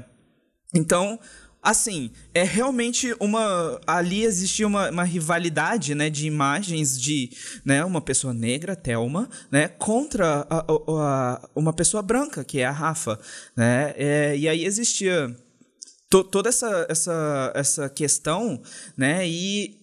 então, 0.75 1.19
assim, 1.63 2.11
é 2.33 2.43
realmente 2.43 3.15
uma. 3.19 3.79
Ali 3.87 4.23
existia 4.23 4.67
uma, 4.67 4.91
uma 4.91 5.03
rivalidade 5.03 5.95
né, 5.95 6.09
de 6.09 6.27
imagens 6.27 6.99
de 6.99 7.31
né, 7.63 7.85
uma 7.85 8.01
pessoa 8.01 8.33
negra, 8.33 8.75
Thelma, 8.75 9.29
né, 9.49 9.69
contra 9.69 10.45
a, 10.49 10.65
a, 10.69 11.49
uma 11.55 11.71
pessoa 11.71 12.03
branca, 12.03 12.43
que 12.43 12.59
é 12.59 12.65
a 12.65 12.71
Rafa. 12.71 13.17
Né? 13.55 13.93
É, 13.95 14.37
e 14.37 14.49
aí 14.49 14.65
existia 14.65 15.33
to, 16.09 16.23
toda 16.23 16.49
essa, 16.49 16.85
essa, 16.89 17.51
essa 17.55 17.89
questão, 17.89 18.61
né? 18.97 19.27
E 19.27 19.82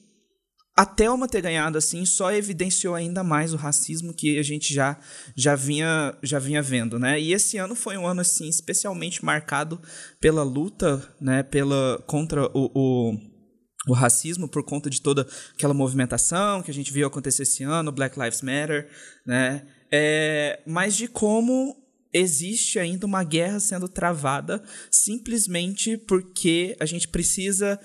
a 0.80 0.86
Thelma 0.86 1.28
ter 1.28 1.42
ganhado 1.42 1.76
assim 1.76 2.06
só 2.06 2.32
evidenciou 2.32 2.94
ainda 2.94 3.22
mais 3.22 3.52
o 3.52 3.58
racismo 3.58 4.14
que 4.14 4.38
a 4.38 4.42
gente 4.42 4.72
já, 4.72 4.98
já, 5.36 5.54
vinha, 5.54 6.16
já 6.22 6.38
vinha 6.38 6.62
vendo, 6.62 6.98
né? 6.98 7.20
E 7.20 7.34
esse 7.34 7.58
ano 7.58 7.74
foi 7.74 7.98
um 7.98 8.06
ano 8.06 8.22
assim 8.22 8.48
especialmente 8.48 9.22
marcado 9.22 9.78
pela 10.18 10.42
luta, 10.42 11.06
né, 11.20 11.42
pela 11.42 12.02
contra 12.06 12.46
o, 12.56 12.70
o, 12.74 13.14
o 13.88 13.92
racismo 13.92 14.48
por 14.48 14.64
conta 14.64 14.88
de 14.88 15.02
toda 15.02 15.26
aquela 15.52 15.74
movimentação 15.74 16.62
que 16.62 16.70
a 16.70 16.74
gente 16.74 16.90
viu 16.90 17.06
acontecer 17.06 17.42
esse 17.42 17.62
ano, 17.62 17.92
Black 17.92 18.18
Lives 18.18 18.40
Matter, 18.40 18.88
né? 19.26 19.66
É, 19.92 20.60
mas 20.66 20.96
de 20.96 21.08
como 21.08 21.76
existe 22.10 22.78
ainda 22.78 23.04
uma 23.04 23.22
guerra 23.22 23.60
sendo 23.60 23.86
travada 23.86 24.62
simplesmente 24.90 25.98
porque 25.98 26.74
a 26.80 26.86
gente 26.86 27.06
precisa 27.06 27.78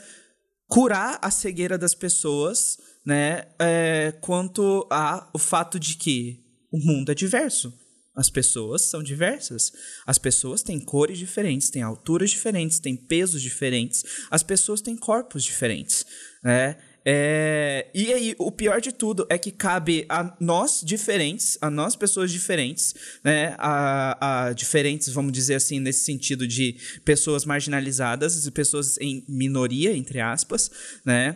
curar 0.68 1.20
a 1.22 1.32
cegueira 1.32 1.78
das 1.78 1.94
pessoas, 1.94 2.78
né? 3.06 3.44
É, 3.60 4.14
quanto 4.22 4.88
a 4.90 5.30
o 5.34 5.40
fato 5.40 5.80
de 5.80 5.96
que 5.96 6.44
o 6.72 6.78
mundo 6.78 7.12
é 7.12 7.16
diverso. 7.16 7.74
As 8.16 8.30
pessoas 8.30 8.84
são 8.84 9.04
diversas. 9.04 9.72
As 10.06 10.18
pessoas 10.18 10.64
têm 10.64 10.80
cores 10.80 11.18
diferentes, 11.18 11.70
têm 11.70 11.82
alturas 11.82 12.30
diferentes, 12.30 12.80
têm 12.80 12.96
pesos 12.96 13.42
diferentes. 13.42 14.04
As 14.32 14.42
pessoas 14.42 14.82
têm 14.82 14.96
corpos 14.96 15.44
diferentes, 15.44 16.06
né? 16.42 16.78
É, 17.08 17.88
e 17.94 18.12
aí, 18.12 18.36
o 18.40 18.52
pior 18.52 18.82
de 18.82 18.92
tudo 18.92 19.28
é 19.30 19.38
que 19.38 19.52
cabe 19.52 20.08
a 20.10 20.36
nós 20.40 20.82
diferentes, 20.84 21.56
a 21.62 21.70
nós 21.70 21.96
pessoas 21.96 22.32
diferentes, 22.32 22.96
né? 23.24 23.56
A, 23.60 24.48
a 24.48 24.54
diferentes, 24.54 25.10
vamos 25.10 25.32
dizer 25.32 25.54
assim, 25.54 25.80
nesse 25.80 26.04
sentido 26.04 26.48
de 26.48 26.76
pessoas 27.06 27.46
marginalizadas, 27.46 28.50
pessoas 28.50 28.98
em 28.98 29.24
minoria, 29.30 29.96
entre 29.96 30.20
aspas, 30.20 30.72
né? 31.06 31.36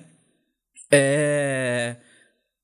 É, 0.91 1.97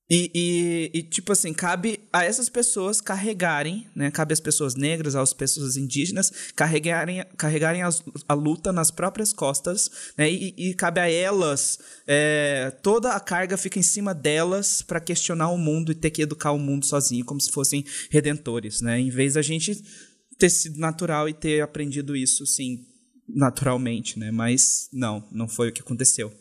e, 0.07 0.31
e, 0.35 0.99
e, 0.99 1.03
tipo 1.03 1.31
assim, 1.31 1.51
cabe 1.51 1.99
a 2.13 2.23
essas 2.23 2.47
pessoas 2.47 3.01
carregarem, 3.01 3.87
né? 3.95 4.11
Cabe 4.11 4.33
às 4.33 4.39
pessoas 4.39 4.75
negras, 4.75 5.15
às 5.15 5.33
pessoas 5.33 5.77
indígenas, 5.77 6.31
carregarem, 6.55 7.23
carregarem 7.35 7.81
as, 7.81 8.03
a 8.27 8.35
luta 8.35 8.71
nas 8.71 8.91
próprias 8.91 9.33
costas, 9.33 9.89
né? 10.15 10.31
E, 10.31 10.53
e 10.55 10.73
cabe 10.75 10.99
a 10.99 11.09
elas, 11.09 11.79
é, 12.05 12.69
toda 12.83 13.13
a 13.13 13.19
carga 13.19 13.57
fica 13.57 13.79
em 13.79 13.83
cima 13.83 14.13
delas 14.13 14.83
para 14.83 14.99
questionar 14.99 15.49
o 15.49 15.57
mundo 15.57 15.91
e 15.91 15.95
ter 15.95 16.11
que 16.11 16.21
educar 16.21 16.51
o 16.51 16.59
mundo 16.59 16.85
sozinho, 16.85 17.25
como 17.25 17.41
se 17.41 17.51
fossem 17.51 17.83
redentores, 18.11 18.81
né? 18.81 18.99
Em 18.99 19.09
vez 19.09 19.33
da 19.33 19.41
gente 19.41 19.83
ter 20.37 20.51
sido 20.51 20.77
natural 20.77 21.27
e 21.27 21.33
ter 21.33 21.61
aprendido 21.61 22.15
isso, 22.15 22.45
sim, 22.45 22.85
naturalmente, 23.27 24.19
né? 24.19 24.29
Mas 24.29 24.87
não, 24.93 25.27
não 25.31 25.47
foi 25.47 25.69
o 25.69 25.73
que 25.73 25.81
aconteceu. 25.81 26.31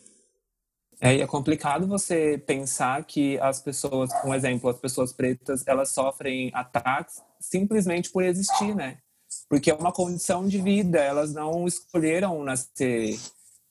É, 1.01 1.19
é 1.19 1.27
complicado 1.27 1.87
você 1.87 2.37
pensar 2.37 3.03
que 3.03 3.37
as 3.39 3.59
pessoas, 3.61 4.09
um 4.23 4.33
exemplo, 4.33 4.69
as 4.69 4.79
pessoas 4.79 5.11
pretas, 5.11 5.63
elas 5.67 5.89
sofrem 5.89 6.51
ataques 6.53 7.21
simplesmente 7.39 8.09
por 8.09 8.23
existir, 8.23 8.73
né? 8.75 8.97
Porque 9.49 9.69
é 9.69 9.73
uma 9.73 9.91
condição 9.91 10.47
de 10.47 10.59
vida, 10.61 10.99
elas 10.99 11.33
não 11.33 11.67
escolheram 11.67 12.43
nascer 12.43 13.19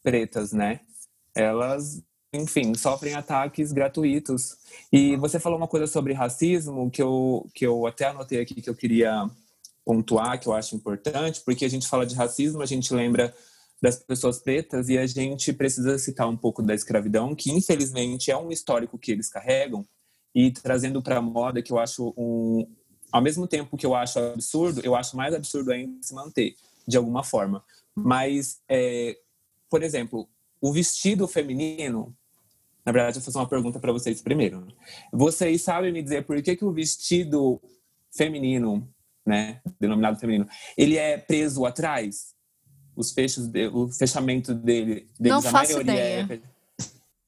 pretas, 0.02 0.52
né? 0.52 0.80
Elas, 1.34 2.02
enfim, 2.32 2.74
sofrem 2.74 3.14
ataques 3.14 3.72
gratuitos. 3.72 4.56
E 4.92 5.16
você 5.16 5.40
falou 5.40 5.58
uma 5.58 5.68
coisa 5.68 5.86
sobre 5.86 6.12
racismo 6.12 6.90
que 6.90 7.02
eu, 7.02 7.46
que 7.54 7.66
eu 7.66 7.86
até 7.86 8.06
anotei 8.06 8.40
aqui 8.40 8.60
que 8.60 8.70
eu 8.70 8.74
queria 8.74 9.28
pontuar, 9.84 10.38
que 10.38 10.46
eu 10.46 10.52
acho 10.52 10.76
importante, 10.76 11.40
porque 11.44 11.64
a 11.64 11.70
gente 11.70 11.88
fala 11.88 12.06
de 12.06 12.14
racismo, 12.14 12.62
a 12.62 12.66
gente 12.66 12.94
lembra 12.94 13.34
das 13.84 13.96
pessoas 13.96 14.38
pretas 14.38 14.88
e 14.88 14.96
a 14.96 15.06
gente 15.06 15.52
precisa 15.52 15.98
citar 15.98 16.26
um 16.26 16.38
pouco 16.38 16.62
da 16.62 16.74
escravidão, 16.74 17.34
que 17.34 17.52
infelizmente 17.52 18.30
é 18.30 18.36
um 18.36 18.50
histórico 18.50 18.98
que 18.98 19.12
eles 19.12 19.28
carregam, 19.28 19.86
e 20.34 20.50
trazendo 20.50 21.02
para 21.02 21.18
a 21.18 21.22
moda, 21.22 21.60
que 21.60 21.70
eu 21.70 21.78
acho 21.78 22.14
um. 22.16 22.66
Ao 23.12 23.20
mesmo 23.20 23.46
tempo 23.46 23.76
que 23.76 23.84
eu 23.84 23.94
acho 23.94 24.18
absurdo, 24.18 24.80
eu 24.82 24.96
acho 24.96 25.14
mais 25.18 25.34
absurdo 25.34 25.70
ainda 25.70 26.02
se 26.02 26.14
manter, 26.14 26.56
de 26.88 26.96
alguma 26.96 27.22
forma. 27.22 27.62
Mas, 27.94 28.58
é, 28.70 29.18
por 29.68 29.82
exemplo, 29.82 30.26
o 30.62 30.72
vestido 30.72 31.28
feminino. 31.28 32.16
Na 32.86 32.90
verdade, 32.90 33.18
eu 33.18 33.22
fazer 33.22 33.36
uma 33.36 33.48
pergunta 33.48 33.78
para 33.78 33.92
vocês 33.92 34.22
primeiro. 34.22 34.66
Vocês 35.12 35.60
sabem 35.60 35.92
me 35.92 36.02
dizer 36.02 36.24
por 36.24 36.40
que, 36.42 36.56
que 36.56 36.64
o 36.64 36.72
vestido 36.72 37.60
feminino, 38.10 38.88
né, 39.26 39.60
denominado 39.78 40.18
feminino, 40.18 40.48
ele 40.76 40.96
é 40.96 41.18
preso 41.18 41.66
atrás? 41.66 42.33
Os 42.96 43.10
fechos, 43.10 43.46
de, 43.48 43.68
o 43.68 43.88
fechamento 43.88 44.54
dele, 44.54 45.08
deles, 45.18 45.32
Não 45.32 45.38
a 45.38 45.42
faço 45.42 45.72
maioria 45.72 45.92
ideia. 45.92 46.28
é 46.30 46.40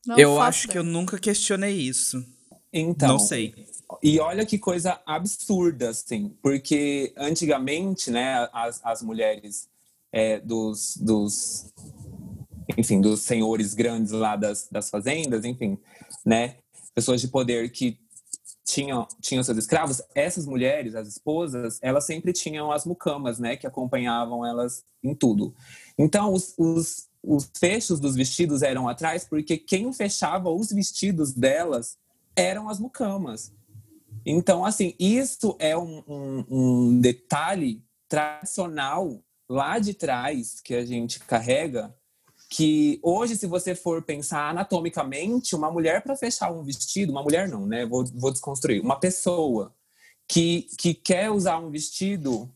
Não 0.07 0.19
eu 0.19 0.37
faço 0.37 0.49
acho 0.49 0.63
que 0.69 0.73
ideia. 0.75 0.81
eu 0.81 0.85
nunca 0.85 1.19
questionei 1.19 1.75
isso. 1.75 2.25
Então, 2.73 3.09
Não 3.09 3.19
sei. 3.19 3.55
E 4.03 4.19
olha 4.19 4.45
que 4.45 4.59
coisa 4.59 5.01
absurda, 5.07 5.91
assim, 5.91 6.37
porque 6.43 7.13
antigamente, 7.17 8.11
né, 8.11 8.49
as, 8.53 8.81
as 8.85 9.03
mulheres 9.03 9.69
é, 10.13 10.41
dos, 10.41 10.97
dos, 10.97 11.73
enfim, 12.77 13.01
dos 13.01 13.21
senhores 13.23 13.75
grandes 13.75 14.11
lá 14.13 14.35
das, 14.37 14.69
das 14.71 14.91
fazendas, 14.91 15.45
enfim, 15.45 15.79
né, 16.25 16.57
pessoas 16.95 17.21
de 17.21 17.29
poder 17.29 17.71
que 17.71 17.99
tinham, 18.67 19.07
tinham 19.21 19.45
seus 19.45 19.57
escravos, 19.57 20.03
essas 20.13 20.45
mulheres, 20.45 20.97
as 20.97 21.07
esposas, 21.07 21.79
elas 21.81 22.05
sempre 22.05 22.33
tinham 22.33 22.73
as 22.73 22.85
mucamas, 22.85 23.39
né, 23.39 23.57
que 23.57 23.67
acompanhavam 23.67 24.45
elas 24.45 24.85
em 25.03 25.15
tudo. 25.15 25.55
Então, 25.97 26.33
os, 26.33 26.53
os, 26.59 27.09
os 27.23 27.49
fechos 27.57 28.01
dos 28.01 28.17
vestidos 28.17 28.63
eram 28.63 28.89
atrás, 28.89 29.25
porque 29.25 29.57
quem 29.57 29.91
fechava 29.93 30.51
os 30.51 30.73
vestidos 30.73 31.33
delas 31.33 31.97
eram 32.35 32.69
as 32.69 32.81
mucamas. 32.81 33.53
Então, 34.25 34.65
assim, 34.65 34.95
isso 34.99 35.55
é 35.61 35.79
um, 35.79 36.03
um, 36.09 36.45
um 36.51 37.01
detalhe 37.01 37.81
tradicional 38.09 39.23
lá 39.49 39.79
de 39.79 39.95
trás 39.95 40.61
que 40.61 40.75
a 40.75 40.85
gente 40.85 41.21
carrega, 41.21 41.95
que 42.49 43.01
hoje, 43.03 43.37
se 43.37 43.47
você 43.47 43.75
for 43.75 44.03
pensar 44.03 44.51
anatomicamente, 44.51 45.57
uma 45.57 45.71
mulher 45.71 46.03
para 46.03 46.17
fechar 46.17 46.53
um 46.53 46.63
vestido, 46.63 47.11
uma 47.11 47.23
mulher 47.23 47.49
não, 47.49 47.67
né? 47.67 47.85
Vou, 47.85 48.05
vou 48.15 48.31
desconstruir. 48.31 48.81
Uma 48.81 48.99
pessoa 48.99 49.75
que, 50.29 50.69
que 50.79 50.95
quer 50.95 51.31
usar 51.31 51.59
um 51.59 51.71
vestido, 51.71 52.51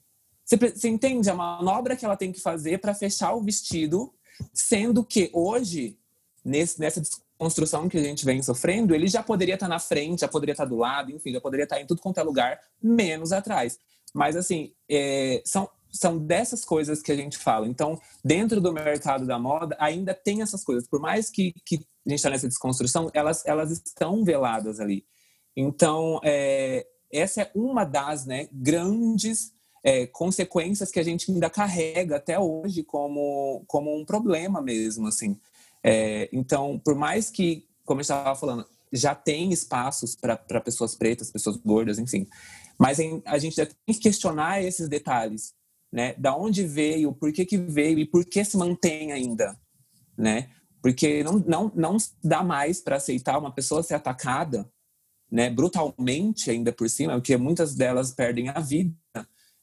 você, 0.45 0.57
você 0.57 0.88
entende 0.88 1.28
a 1.28 1.34
manobra 1.34 1.97
que 1.97 2.05
ela 2.05 2.16
tem 2.16 2.32
que 2.32 2.41
fazer 2.41 2.78
para 2.78 2.95
fechar 2.95 3.34
o 3.34 3.43
vestido, 3.43 4.12
sendo 4.55 5.05
que 5.05 5.28
hoje, 5.32 5.99
nesse, 6.45 6.78
nessa 6.78 7.01
desconstrução 7.01 7.88
que 7.88 7.99
a 7.99 8.03
gente 8.03 8.24
vem 8.24 8.43
sofrendo, 8.43 8.95
ele 8.95 9.09
já 9.09 9.22
poderia 9.22 9.55
estar 9.55 9.68
na 9.68 9.78
frente, 9.78 10.20
já 10.20 10.28
poderia 10.28 10.53
estar 10.53 10.66
do 10.66 10.76
lado, 10.76 11.11
enfim, 11.11 11.32
já 11.32 11.41
poderia 11.41 11.64
estar 11.64 11.80
em 11.80 11.86
tudo 11.86 12.01
quanto 12.01 12.18
é 12.18 12.22
lugar, 12.22 12.61
menos 12.80 13.32
atrás. 13.32 13.78
Mas, 14.14 14.36
assim, 14.36 14.72
é, 14.88 15.43
são, 15.45 15.68
são 15.93 16.18
dessas 16.18 16.64
coisas 16.64 17.03
que 17.03 17.12
a 17.12 17.16
gente 17.16 17.38
fala. 17.38 17.66
Então, 17.66 18.01
dentro 18.24 18.61
do 18.61 18.72
mercado 18.72 19.26
da 19.26 19.38
moda, 19.38 19.76
ainda 19.78 20.14
tem 20.14 20.43
essas 20.43 20.64
coisas. 20.64 20.88
Por 20.88 21.01
mais 21.01 21.30
que, 21.30 21.53
que 21.64 21.76
a 21.76 22.11
gente 22.11 22.18
está 22.18 22.30
nessa 22.30 22.49
desconstrução, 22.49 23.11
elas, 23.12 23.45
elas 23.47 23.70
estão 23.70 24.24
veladas 24.24 24.80
ali. 24.80 25.05
Então, 25.57 26.20
é, 26.22 26.86
essa 27.12 27.43
é 27.43 27.51
uma 27.55 27.84
das 27.84 28.24
né, 28.24 28.49
grandes 28.53 29.53
é, 29.82 30.07
consequências 30.07 30.91
que 30.91 31.01
a 31.01 31.03
gente 31.03 31.30
ainda 31.30 31.51
carrega 31.51 32.16
até 32.16 32.38
hoje 32.38 32.82
como, 32.82 33.64
como 33.66 33.95
um 33.97 34.05
problema 34.05 34.61
mesmo, 34.61 35.07
assim. 35.07 35.38
É, 35.82 36.28
então, 36.32 36.78
por 36.84 36.95
mais 36.95 37.30
que, 37.30 37.66
como 37.84 38.01
eu 38.01 38.03
estava 38.03 38.34
falando, 38.36 38.66
já 38.93 39.14
tem 39.14 39.53
espaços 39.53 40.16
para 40.16 40.61
pessoas 40.61 40.95
pretas, 40.95 41.30
pessoas 41.30 41.57
gordas, 41.57 41.99
enfim. 41.99 42.26
Mas 42.78 42.99
em- 42.99 43.22
a 43.24 43.38
gente 43.38 43.57
já 43.57 43.66
tem 43.66 43.76
que 43.95 44.01
questionar 44.01 44.62
esses 44.62 44.88
detalhes, 44.88 45.55
né? 45.93 46.14
Da 46.14 46.36
onde 46.36 46.64
veio, 46.64 47.12
por 47.12 47.32
que 47.32 47.45
que 47.45 47.57
veio 47.57 47.99
e 47.99 48.07
por 48.07 48.24
que 48.24 48.45
se 48.45 48.57
mantém 48.57 49.12
ainda, 49.12 49.59
né? 50.16 50.51
Porque 50.82 51.22
não, 51.22 51.38
não, 51.47 51.72
não 51.74 51.97
dá 52.22 52.43
mais 52.43 52.80
para 52.80 52.97
aceitar 52.97 53.38
uma 53.38 53.53
pessoa 53.53 53.82
ser 53.82 53.95
atacada, 53.95 54.70
né? 55.30 55.51
Brutalmente, 55.51 56.51
ainda 56.51 56.72
por 56.72 56.88
cima, 56.88 57.14
porque 57.14 57.36
muitas 57.36 57.74
delas 57.74 58.12
perdem 58.12 58.49
a 58.49 58.61
vida 58.61 58.95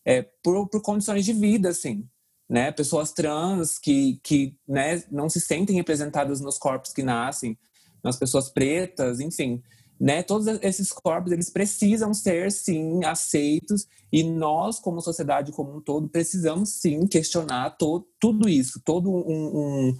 é, 0.05 0.21
por, 0.41 0.69
por 0.69 0.81
condições 0.81 1.25
de 1.25 1.33
vida, 1.33 1.69
assim, 1.69 2.07
né? 2.49 2.71
Pessoas 2.71 3.11
trans 3.11 3.77
que, 3.77 4.19
que 4.23 4.55
né, 4.67 5.03
não 5.11 5.29
se 5.29 5.41
sentem 5.41 5.75
representadas 5.75 6.39
nos 6.39 6.57
corpos 6.57 6.93
que 6.93 7.03
nascem, 7.03 7.57
nas 8.03 8.17
pessoas 8.17 8.49
pretas, 8.49 9.19
enfim, 9.19 9.61
né? 9.99 10.21
Todos 10.23 10.47
esses 10.61 10.91
corpos 10.91 11.31
eles 11.31 11.49
precisam 11.49 12.13
ser 12.13 12.51
sim 12.51 13.03
aceitos 13.03 13.87
e 14.11 14.23
nós 14.23 14.79
como 14.79 15.01
sociedade 15.01 15.51
como 15.51 15.75
um 15.75 15.81
todo 15.81 16.07
precisamos 16.07 16.69
sim 16.73 17.07
questionar 17.07 17.71
to, 17.71 18.07
tudo 18.19 18.47
isso, 18.47 18.81
todo 18.85 19.09
um, 19.09 19.89
um, 19.89 19.97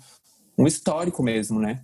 um 0.60 0.68
histórico 0.68 1.24
mesmo, 1.24 1.60
né? 1.60 1.82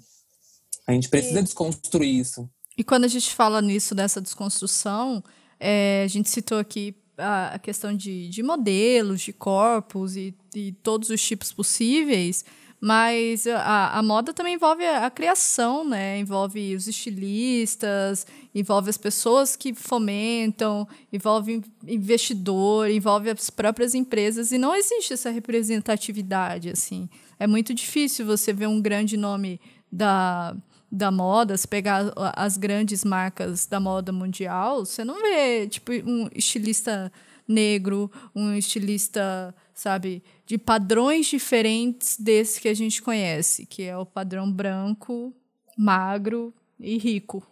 A 0.85 0.91
gente 0.91 1.09
precisa 1.09 1.41
desconstruir 1.41 2.19
isso. 2.19 2.49
E 2.77 2.83
quando 2.83 3.05
a 3.05 3.07
gente 3.07 3.33
fala 3.33 3.61
nisso, 3.61 3.95
dessa 3.95 4.21
desconstrução, 4.21 5.23
é, 5.59 6.03
a 6.03 6.07
gente 6.07 6.29
citou 6.29 6.57
aqui 6.57 6.95
a, 7.17 7.55
a 7.55 7.59
questão 7.59 7.95
de, 7.95 8.29
de 8.29 8.43
modelos, 8.43 9.21
de 9.21 9.31
corpos 9.31 10.15
e, 10.15 10.35
e 10.55 10.71
todos 10.71 11.09
os 11.09 11.21
tipos 11.21 11.53
possíveis, 11.53 12.43
mas 12.85 13.47
a, 13.47 13.97
a 13.97 14.03
moda 14.03 14.33
também 14.33 14.55
envolve 14.55 14.83
a, 14.83 15.05
a 15.05 15.09
criação, 15.09 15.87
né? 15.87 16.19
Envolve 16.19 16.75
os 16.75 16.85
estilistas, 16.85 18.27
envolve 18.53 18.89
as 18.89 18.97
pessoas 18.97 19.55
que 19.55 19.73
fomentam, 19.73 20.85
envolve 21.09 21.61
investidor, 21.87 22.89
envolve 22.89 23.29
as 23.29 23.49
próprias 23.49 23.95
empresas, 23.95 24.51
e 24.51 24.57
não 24.57 24.75
existe 24.75 25.13
essa 25.13 25.29
representatividade, 25.29 26.69
assim. 26.69 27.07
É 27.39 27.47
muito 27.47 27.73
difícil 27.73 28.25
você 28.25 28.51
ver 28.51 28.67
um 28.67 28.81
grande 28.81 29.15
nome 29.15 29.61
da, 29.89 30.53
da 30.91 31.09
moda, 31.09 31.55
se 31.55 31.65
pegar 31.65 32.11
as 32.35 32.57
grandes 32.57 33.05
marcas 33.05 33.65
da 33.65 33.79
moda 33.79 34.11
mundial, 34.11 34.85
você 34.85 35.05
não 35.05 35.21
vê, 35.21 35.69
tipo, 35.69 35.93
um 36.05 36.27
estilista 36.35 37.09
negro, 37.47 38.11
um 38.35 38.53
estilista, 38.53 39.55
sabe, 39.73 40.21
de 40.45 40.57
padrões 40.57 41.27
diferentes 41.27 42.17
desse 42.17 42.59
que 42.59 42.67
a 42.67 42.73
gente 42.73 43.01
conhece, 43.01 43.65
que 43.65 43.83
é 43.83 43.97
o 43.97 44.05
padrão 44.05 44.51
branco, 44.51 45.33
magro 45.77 46.53
e 46.79 46.97
rico. 46.97 47.45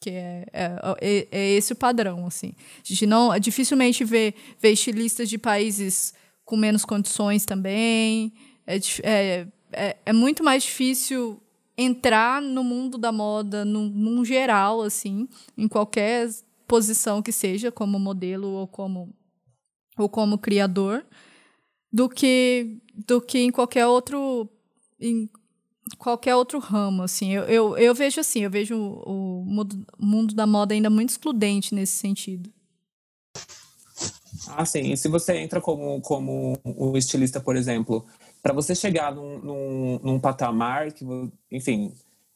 Que 0.00 0.10
é, 0.10 0.46
é, 0.52 0.72
é, 1.00 1.28
é 1.32 1.50
esse 1.54 1.72
o 1.72 1.76
padrão, 1.76 2.26
assim. 2.26 2.52
A 2.78 2.82
gente 2.84 3.06
não, 3.06 3.36
dificilmente 3.38 4.04
vê, 4.04 4.34
vê 4.60 4.70
estilistas 4.70 5.28
de 5.28 5.38
países 5.38 6.14
com 6.44 6.56
menos 6.56 6.84
condições 6.84 7.44
também. 7.44 8.32
É, 8.66 8.76
é, 9.02 9.46
é, 9.72 9.96
é 10.06 10.12
muito 10.12 10.44
mais 10.44 10.62
difícil 10.62 11.40
entrar 11.76 12.40
no 12.40 12.62
mundo 12.62 12.96
da 12.96 13.12
moda 13.12 13.64
num, 13.64 13.88
num 13.88 14.24
geral, 14.24 14.80
assim, 14.80 15.28
em 15.58 15.68
qualquer 15.68 16.28
posição 16.66 17.20
que 17.20 17.32
seja, 17.32 17.70
como 17.70 17.98
modelo 17.98 18.48
ou 18.48 18.66
como, 18.66 19.14
ou 19.98 20.08
como 20.08 20.38
criador, 20.38 21.04
do 21.92 22.08
que, 22.08 22.78
do 23.06 23.20
que 23.20 23.38
em 23.38 23.50
qualquer 23.50 23.86
outro. 23.86 24.48
Em 25.00 25.28
qualquer 25.98 26.34
outro 26.34 26.58
ramo, 26.58 27.02
assim. 27.02 27.32
Eu, 27.32 27.44
eu, 27.44 27.78
eu 27.78 27.94
vejo 27.94 28.20
assim, 28.20 28.40
eu 28.40 28.50
vejo 28.50 28.76
o, 28.76 29.42
o 29.42 29.44
mundo, 29.98 30.34
da 30.34 30.46
moda 30.46 30.74
ainda 30.74 30.90
muito 30.90 31.10
excludente 31.10 31.74
nesse 31.74 31.98
sentido. 31.98 32.50
Ah, 34.48 34.64
sim. 34.64 34.92
E 34.92 34.96
se 34.96 35.08
você 35.08 35.36
entra 35.38 35.60
como, 35.60 36.00
como 36.00 36.58
um 36.64 36.96
estilista, 36.96 37.40
por 37.40 37.56
exemplo, 37.56 38.04
para 38.42 38.52
você 38.52 38.74
chegar 38.74 39.14
num, 39.14 39.38
num, 39.38 40.00
num 40.02 40.20
patamar 40.20 40.92
que, 40.92 41.04
enfim, 41.50 41.92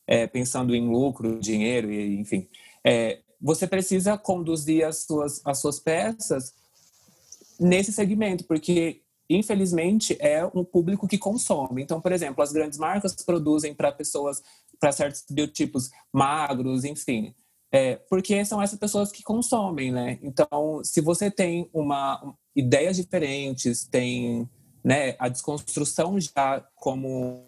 é, 0.07 0.26
pensando 0.26 0.74
em 0.74 0.88
lucro, 0.88 1.38
dinheiro, 1.38 1.90
e, 1.90 2.18
enfim, 2.18 2.48
é, 2.84 3.20
você 3.40 3.66
precisa 3.66 4.18
conduzir 4.18 4.84
as 4.84 5.05
suas, 5.05 5.40
as 5.44 5.59
suas 5.59 5.78
peças 5.78 6.53
nesse 7.59 7.92
segmento, 7.92 8.44
porque 8.44 8.99
infelizmente 9.30 10.16
é 10.20 10.44
um 10.54 10.64
público 10.64 11.06
que 11.06 11.16
consome. 11.16 11.82
Então, 11.82 12.00
por 12.00 12.12
exemplo, 12.12 12.42
as 12.42 12.52
grandes 12.52 12.78
marcas 12.78 13.14
produzem 13.14 13.72
para 13.72 13.92
pessoas, 13.92 14.42
para 14.78 14.92
certos 14.92 15.24
biotipos 15.30 15.90
magros, 16.12 16.84
enfim, 16.84 17.34
é, 17.72 17.96
porque 18.10 18.44
são 18.44 18.60
essas 18.60 18.78
pessoas 18.78 19.12
que 19.12 19.22
consomem, 19.22 19.92
né? 19.92 20.18
Então, 20.22 20.82
se 20.82 21.00
você 21.00 21.30
tem 21.30 21.70
uma 21.72 22.34
ideias 22.54 22.96
diferentes, 22.96 23.86
tem 23.86 24.48
né, 24.82 25.14
a 25.18 25.28
desconstrução 25.28 26.18
já 26.18 26.66
como 26.74 27.46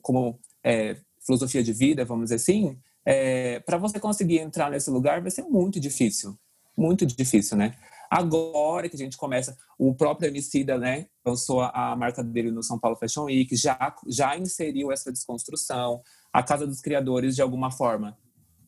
como 0.00 0.38
é, 0.64 0.96
filosofia 1.20 1.62
de 1.62 1.70
vida, 1.70 2.02
vamos 2.02 2.26
dizer 2.26 2.36
assim, 2.36 2.78
é, 3.04 3.60
para 3.60 3.76
você 3.76 4.00
conseguir 4.00 4.38
entrar 4.38 4.70
nesse 4.70 4.88
lugar 4.88 5.20
vai 5.20 5.30
ser 5.30 5.42
muito 5.42 5.78
difícil, 5.78 6.34
muito 6.74 7.04
difícil, 7.04 7.58
né? 7.58 7.74
Agora 8.10 8.88
que 8.88 8.96
a 8.96 8.98
gente 8.98 9.16
começa, 9.16 9.56
o 9.78 9.94
próprio 9.94 10.28
Emicida, 10.28 10.78
né, 10.78 11.06
lançou 11.24 11.62
a, 11.62 11.94
marca 11.96 12.22
dele 12.22 12.50
no 12.50 12.62
São 12.62 12.78
Paulo 12.78 12.96
Fashion 12.96 13.24
Week, 13.24 13.54
já, 13.56 13.94
já 14.06 14.36
inseriu 14.36 14.92
essa 14.92 15.12
desconstrução, 15.12 16.02
a 16.32 16.42
Casa 16.42 16.66
dos 16.66 16.80
Criadores, 16.80 17.34
de 17.34 17.42
alguma 17.42 17.70
forma, 17.70 18.16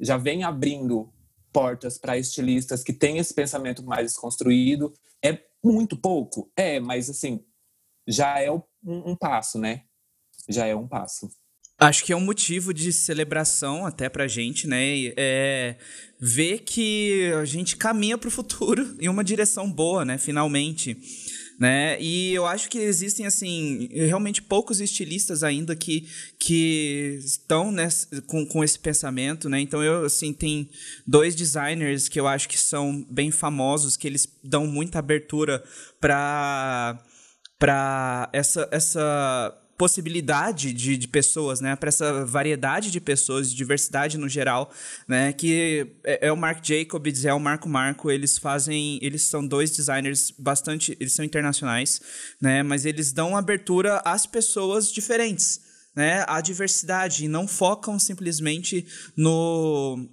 já 0.01 0.17
vem 0.17 0.45
abrindo 0.45 1.13
portas 1.53 1.99
para 1.99 2.19
estilistas 2.19 2.83
que 2.83 2.93
têm 2.93 3.19
esse 3.19 3.35
pensamento 3.35 3.85
mais 3.85 4.13
desconstruído. 4.13 4.93
É 5.25 5.39
muito 5.63 5.97
pouco? 5.97 6.51
É, 6.57 6.79
mas 6.79 7.11
assim, 7.11 7.45
já 8.07 8.41
é 8.41 8.51
um, 8.51 8.63
um 8.85 9.17
passo, 9.17 9.59
né? 9.59 9.83
Já 10.49 10.67
é 10.67 10.75
um 10.75 10.87
passo. 10.87 11.29
Acho 11.81 12.05
que 12.05 12.13
é 12.13 12.17
um 12.17 12.21
motivo 12.21 12.75
de 12.75 12.93
celebração 12.93 13.87
até 13.87 14.09
pra 14.09 14.27
gente, 14.27 14.67
né? 14.67 15.13
É 15.17 15.77
ver 16.21 16.61
que 16.61 17.31
a 17.41 17.45
gente 17.45 17.77
caminha 17.77 18.19
pro 18.19 18.33
futuro 18.33 18.95
em 18.99 19.09
uma 19.09 19.23
direção 19.23 19.71
boa, 19.71 20.05
né? 20.05 20.19
Finalmente. 20.19 20.97
Né? 21.57 22.01
E 22.01 22.33
eu 22.35 22.47
acho 22.47 22.69
que 22.69 22.79
existem, 22.79 23.27
assim, 23.27 23.89
realmente 23.93 24.41
poucos 24.41 24.81
estilistas 24.81 25.43
ainda 25.43 25.75
que, 25.75 26.09
que 26.39 27.19
estão 27.21 27.73
nessa, 27.73 28.23
com, 28.23 28.47
com 28.47 28.63
esse 28.63 28.79
pensamento, 28.79 29.49
né? 29.49 29.61
Então, 29.61 29.83
eu, 29.83 30.05
assim, 30.05 30.33
tem 30.33 30.71
dois 31.05 31.35
designers 31.35 32.09
que 32.09 32.19
eu 32.19 32.29
acho 32.29 32.49
que 32.49 32.59
são 32.59 33.05
bem 33.11 33.33
famosos, 33.33 33.97
que 33.97 34.07
eles 34.07 34.29
dão 34.43 34.67
muita 34.67 34.99
abertura 34.99 35.63
para 36.01 37.05
para 37.59 38.31
essa, 38.33 38.69
essa 38.71 39.53
possibilidade 39.79 40.73
de, 40.73 40.97
de 40.97 41.07
pessoas, 41.07 41.61
né? 41.61 41.77
Para 41.77 41.89
essa 41.89 42.27
variedade 42.27 42.91
de 42.91 43.01
pessoas, 43.01 43.55
diversidade 43.55 44.19
no 44.19 44.29
geral, 44.29 44.71
né? 45.07 45.33
Que 45.33 45.87
é, 46.05 46.27
é, 46.27 46.33
o 46.33 46.37
Mark 46.37 46.63
Jacobs, 46.63 47.25
é 47.25 47.33
o 47.33 47.39
Marco 47.39 47.69
Marco, 47.69 48.11
eles 48.11 48.37
fazem, 48.37 48.99
eles 49.01 49.23
são 49.23 49.47
dois 49.47 49.71
designers 49.71 50.33
bastante, 50.37 50.97
eles 51.01 51.13
são 51.13 51.25
internacionais, 51.25 52.01
né? 52.41 52.65
Mas 52.65 52.85
eles 52.85 53.13
dão 53.13 53.37
abertura 53.37 54.03
às 54.05 54.27
pessoas 54.27 54.93
diferentes, 54.93 55.61
né? 55.95 56.25
À 56.27 56.41
diversidade 56.41 57.25
e 57.25 57.29
não 57.29 57.47
focam 57.47 57.99
simplesmente 58.01 58.85
no 59.17 60.09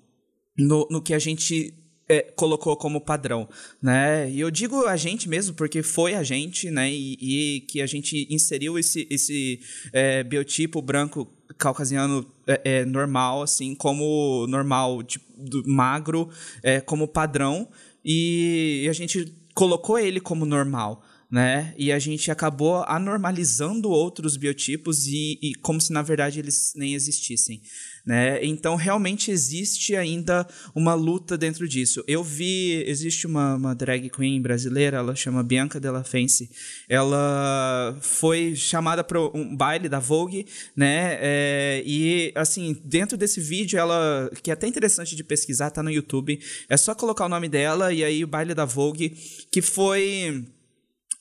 no, 0.58 0.88
no 0.90 1.02
que 1.02 1.14
a 1.14 1.20
gente 1.20 1.74
é, 2.08 2.22
colocou 2.22 2.76
como 2.78 3.02
padrão, 3.02 3.48
né? 3.82 4.30
E 4.30 4.40
eu 4.40 4.52
digo 4.52 4.86
a 4.86 4.96
gente 4.96 5.28
mesmo 5.28 5.56
porque 5.56 5.82
foi 5.82 6.14
a 6.14 6.24
gente, 6.24 6.70
né? 6.70 6.92
E, 6.92 7.18
e 7.20 7.62
que 7.62 7.82
a 7.82 7.86
gente 7.86 8.28
inseriu 8.30 8.78
esse, 8.78 9.08
esse 9.10 9.60
é, 9.92 10.24
biotipo 10.24 10.82
branco 10.82 11.28
caucasiano 11.58 12.26
é, 12.48 12.62
é 12.64 12.86
normal, 12.86 13.42
assim, 13.42 13.74
como 13.76 14.46
normal, 14.48 15.04
tipo, 15.04 15.26
magro, 15.66 16.30
é, 16.62 16.80
como 16.82 17.08
padrão, 17.08 17.68
e 18.04 18.86
a 18.90 18.94
gente 18.94 19.34
colocou 19.54 19.98
ele 19.98 20.20
como 20.20 20.46
normal 20.46 21.04
né? 21.30 21.74
E 21.78 21.92
a 21.92 22.00
gente 22.00 22.30
acabou 22.32 22.84
anormalizando 22.88 23.90
outros 23.90 24.38
biotipos 24.38 25.08
e, 25.08 25.40
e, 25.42 25.56
como 25.56 25.82
se 25.82 25.92
na 25.92 26.02
verdade 26.02 26.40
eles 26.40 26.74
nem 26.76 26.94
existissem, 26.94 27.62
né? 28.06 28.44
Então 28.46 28.76
realmente 28.76 29.32
existe 29.32 29.96
ainda 29.96 30.48
uma 30.76 30.94
luta 30.94 31.38
dentro 31.38 31.68
disso. 31.68 32.04
Eu 32.08 32.24
vi, 32.24 32.84
existe 32.86 33.26
uma, 33.26 33.56
uma 33.56 33.74
drag 33.74 34.10
queen 34.10 34.42
brasileira, 34.42 34.98
ela 34.98 35.16
chama 35.16 35.44
Bianca 35.44 35.80
Della 35.80 36.04
Fence. 36.04 36.50
Ela 36.88 37.98
foi 38.02 38.56
chamada 38.56 39.04
para 39.04 39.20
um 39.20 39.56
baile 39.56 39.90
da 39.90 40.00
Vogue, 40.00 40.46
né? 40.76 41.18
É, 41.20 41.84
e 41.86 42.32
assim 42.36 42.80
dentro 42.84 43.18
desse 43.18 43.42
vídeo 43.42 43.80
ela, 43.80 44.30
que 44.44 44.52
é 44.52 44.54
até 44.54 44.68
interessante 44.68 45.16
de 45.16 45.24
pesquisar, 45.24 45.72
tá 45.72 45.82
no 45.82 45.92
YouTube. 45.92 46.40
É 46.70 46.78
só 46.78 46.94
colocar 46.94 47.26
o 47.26 47.30
nome 47.30 47.50
dela 47.50 47.92
e 47.92 48.04
aí 48.04 48.24
o 48.24 48.28
baile 48.28 48.54
da 48.54 48.66
Vogue, 48.66 49.10
que 49.52 49.62
foi 49.62 50.46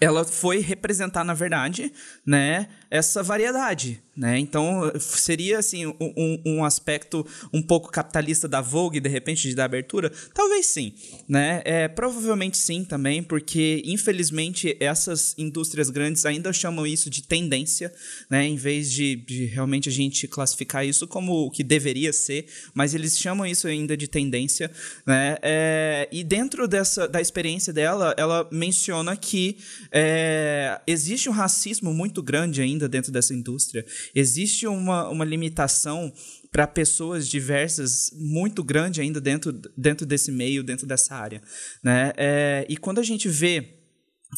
ela 0.01 0.25
foi 0.25 0.59
representar, 0.59 1.25
na 1.25 1.35
verdade, 1.35 1.93
né, 2.27 2.69
essa 2.95 3.25
variedade, 3.25 4.01
né? 4.17 4.39
Então, 4.39 4.93
seria, 5.01 5.59
assim, 5.59 5.85
um, 5.85 6.41
um 6.47 6.65
aspecto 6.65 7.27
um 7.53 7.61
pouco 7.61 7.91
capitalista 7.91 8.47
da 8.47 8.61
Vogue, 8.61 9.01
de 9.01 9.09
repente, 9.09 9.49
de 9.49 9.55
dar 9.57 9.65
abertura? 9.65 10.13
Talvez 10.33 10.67
sim, 10.67 10.93
né? 11.29 11.61
É, 11.65 11.89
provavelmente 11.89 12.57
sim 12.57 12.85
também, 12.85 13.21
porque, 13.21 13.83
infelizmente, 13.85 14.77
essas 14.79 15.35
indústrias 15.37 15.91
grandes 15.91 16.25
ainda 16.25 16.53
chamam 16.53 16.87
isso 16.87 17.11
de 17.11 17.25
tendência, 17.25 17.93
né? 18.31 18.47
Em 18.47 18.55
vez 18.55 18.93
de, 18.93 19.17
de 19.17 19.47
realmente 19.47 19.89
a 19.89 19.93
gente 19.93 20.29
classificar 20.29 20.87
isso 20.87 21.09
como 21.09 21.33
o 21.33 21.51
que 21.51 21.65
deveria 21.65 22.13
ser, 22.13 22.47
mas 22.73 22.95
eles 22.95 23.19
chamam 23.19 23.45
isso 23.45 23.67
ainda 23.67 23.97
de 23.97 24.07
tendência, 24.07 24.71
né? 25.05 25.37
É, 25.43 26.09
e 26.13 26.23
dentro 26.23 26.69
dessa, 26.69 27.09
da 27.09 27.21
experiência 27.21 27.73
dela, 27.73 28.15
ela 28.17 28.49
menciona 28.53 29.17
que 29.17 29.57
é, 29.91 30.81
existe 30.87 31.29
um 31.29 31.33
racismo 31.33 31.93
muito 31.93 32.23
grande 32.23 32.63
ainda 32.63 32.84
dentro 32.89 33.13
dessa 33.13 33.35
indústria 33.35 33.85
existe 34.15 34.67
uma, 34.67 35.09
uma 35.09 35.25
limitação 35.25 36.13
para 36.51 36.67
pessoas 36.67 37.29
diversas 37.29 38.11
muito 38.15 38.63
grande 38.63 39.01
ainda 39.01 39.21
dentro, 39.21 39.53
dentro 39.77 40.07
desse 40.07 40.31
meio, 40.31 40.63
dentro 40.63 40.87
dessa 40.87 41.15
área. 41.15 41.43
Né? 41.83 42.13
É, 42.17 42.67
e 42.69 42.77
quando 42.77 43.01
a 43.01 43.03
gente 43.03 43.29
vê 43.29 43.84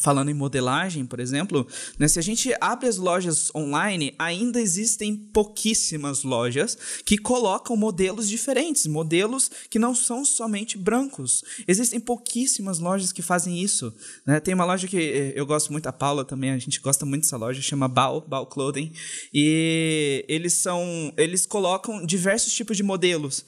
Falando 0.01 0.29
em 0.29 0.33
modelagem, 0.33 1.05
por 1.05 1.19
exemplo, 1.19 1.67
né, 1.97 2.07
se 2.07 2.19
a 2.19 2.21
gente 2.21 2.53
abre 2.59 2.87
as 2.87 2.97
lojas 2.97 3.53
online, 3.55 4.13
ainda 4.17 4.61
existem 4.61 5.15
pouquíssimas 5.15 6.23
lojas 6.23 6.77
que 7.05 7.17
colocam 7.17 7.75
modelos 7.75 8.29
diferentes, 8.29 8.85
modelos 8.85 9.49
que 9.69 9.79
não 9.79 9.95
são 9.95 10.23
somente 10.23 10.77
brancos. 10.77 11.43
Existem 11.67 11.99
pouquíssimas 11.99 12.79
lojas 12.79 13.11
que 13.11 13.21
fazem 13.21 13.61
isso. 13.61 13.93
Né? 14.25 14.39
Tem 14.39 14.53
uma 14.53 14.65
loja 14.65 14.87
que 14.87 14.97
eh, 14.97 15.33
eu 15.35 15.45
gosto 15.45 15.71
muito, 15.71 15.87
a 15.87 15.93
Paula 15.93 16.23
também, 16.23 16.51
a 16.51 16.57
gente 16.57 16.79
gosta 16.79 17.05
muito 17.05 17.23
dessa 17.23 17.37
loja, 17.37 17.61
chama 17.61 17.87
Bao, 17.87 18.21
Bao 18.21 18.45
Clothing, 18.45 18.91
e 19.33 20.25
eles 20.27 20.53
são, 20.53 21.13
eles 21.17 21.45
colocam 21.45 22.05
diversos 22.05 22.53
tipos 22.53 22.77
de 22.77 22.83
modelos 22.83 23.45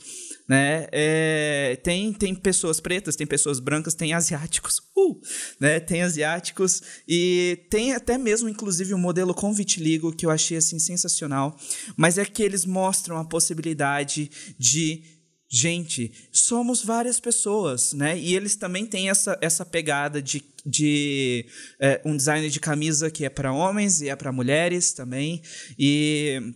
né? 0.50 0.88
É, 0.92 1.80
tem, 1.84 2.12
tem 2.12 2.34
pessoas 2.34 2.80
pretas, 2.80 3.16
tem 3.16 3.28
pessoas 3.28 3.60
brancas, 3.60 3.94
tem 3.94 4.14
asiáticos, 4.14 4.80
uh, 4.98 5.22
né? 5.60 5.80
Tem 5.80 6.02
asiáticos 6.02 6.82
e 7.08 7.68
tem 7.70 7.94
até 7.94 8.18
mesmo, 8.18 8.50
inclusive, 8.50 8.96
um 8.96 8.98
modelo 8.98 9.32
com 9.32 9.54
vitiligo 9.54 10.12
que 10.12 10.26
eu 10.26 10.32
achei 10.32 10.58
assim 10.58 10.80
sensacional. 10.80 11.56
Mas 11.96 12.18
é 12.18 12.26
que 12.26 12.42
eles 12.42 12.66
mostram 12.66 13.18
a 13.18 13.26
possibilidade 13.26 14.32
de 14.58 15.04
gente, 15.52 16.12
somos 16.32 16.84
várias 16.84 17.20
pessoas, 17.20 17.94
né? 17.94 18.18
E 18.18 18.36
eles 18.36 18.56
também 18.56 18.88
têm 18.88 19.10
essa, 19.10 19.38
essa 19.42 19.64
pegada 19.64 20.22
de, 20.22 20.44
de 20.66 21.46
é, 21.80 22.02
um 22.06 22.18
design 22.18 22.50
de 22.50 22.60
camisa 22.60 23.12
que 23.12 23.24
é 23.24 23.30
para 23.30 23.54
homens 23.54 24.02
e 24.02 24.10
é 24.10 24.16
para 24.16 24.32
mulheres 24.32 24.94
também. 24.94 25.44
E 25.78 26.54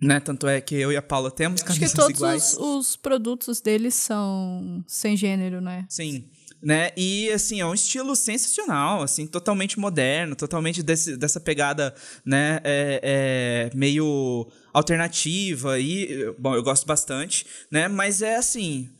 né? 0.00 0.20
Tanto 0.20 0.46
é 0.46 0.60
que 0.60 0.74
eu 0.74 0.92
e 0.92 0.96
a 0.96 1.02
Paula 1.02 1.30
temos 1.30 1.62
Acho 1.62 1.74
camisas 1.74 1.92
iguais. 1.92 2.42
Acho 2.42 2.52
que 2.52 2.58
todos 2.58 2.76
os, 2.76 2.88
os, 2.88 2.96
produtos 2.96 3.60
deles 3.60 3.94
são 3.94 4.84
sem 4.86 5.16
gênero, 5.16 5.60
né? 5.60 5.86
Sim. 5.88 6.28
Né? 6.62 6.90
E 6.96 7.30
assim, 7.30 7.60
é 7.60 7.66
um 7.66 7.74
estilo 7.74 8.16
sensacional, 8.16 9.02
assim, 9.02 9.26
totalmente 9.26 9.78
moderno, 9.78 10.34
totalmente 10.34 10.82
desse, 10.82 11.16
dessa 11.16 11.38
pegada, 11.38 11.94
né, 12.24 12.60
é, 12.64 13.70
é 13.72 13.76
meio 13.76 14.50
alternativa 14.72 15.78
e 15.78 16.34
bom, 16.38 16.54
eu 16.54 16.62
gosto 16.62 16.86
bastante, 16.86 17.46
né? 17.70 17.88
Mas 17.88 18.20
é 18.22 18.36
assim, 18.36 18.90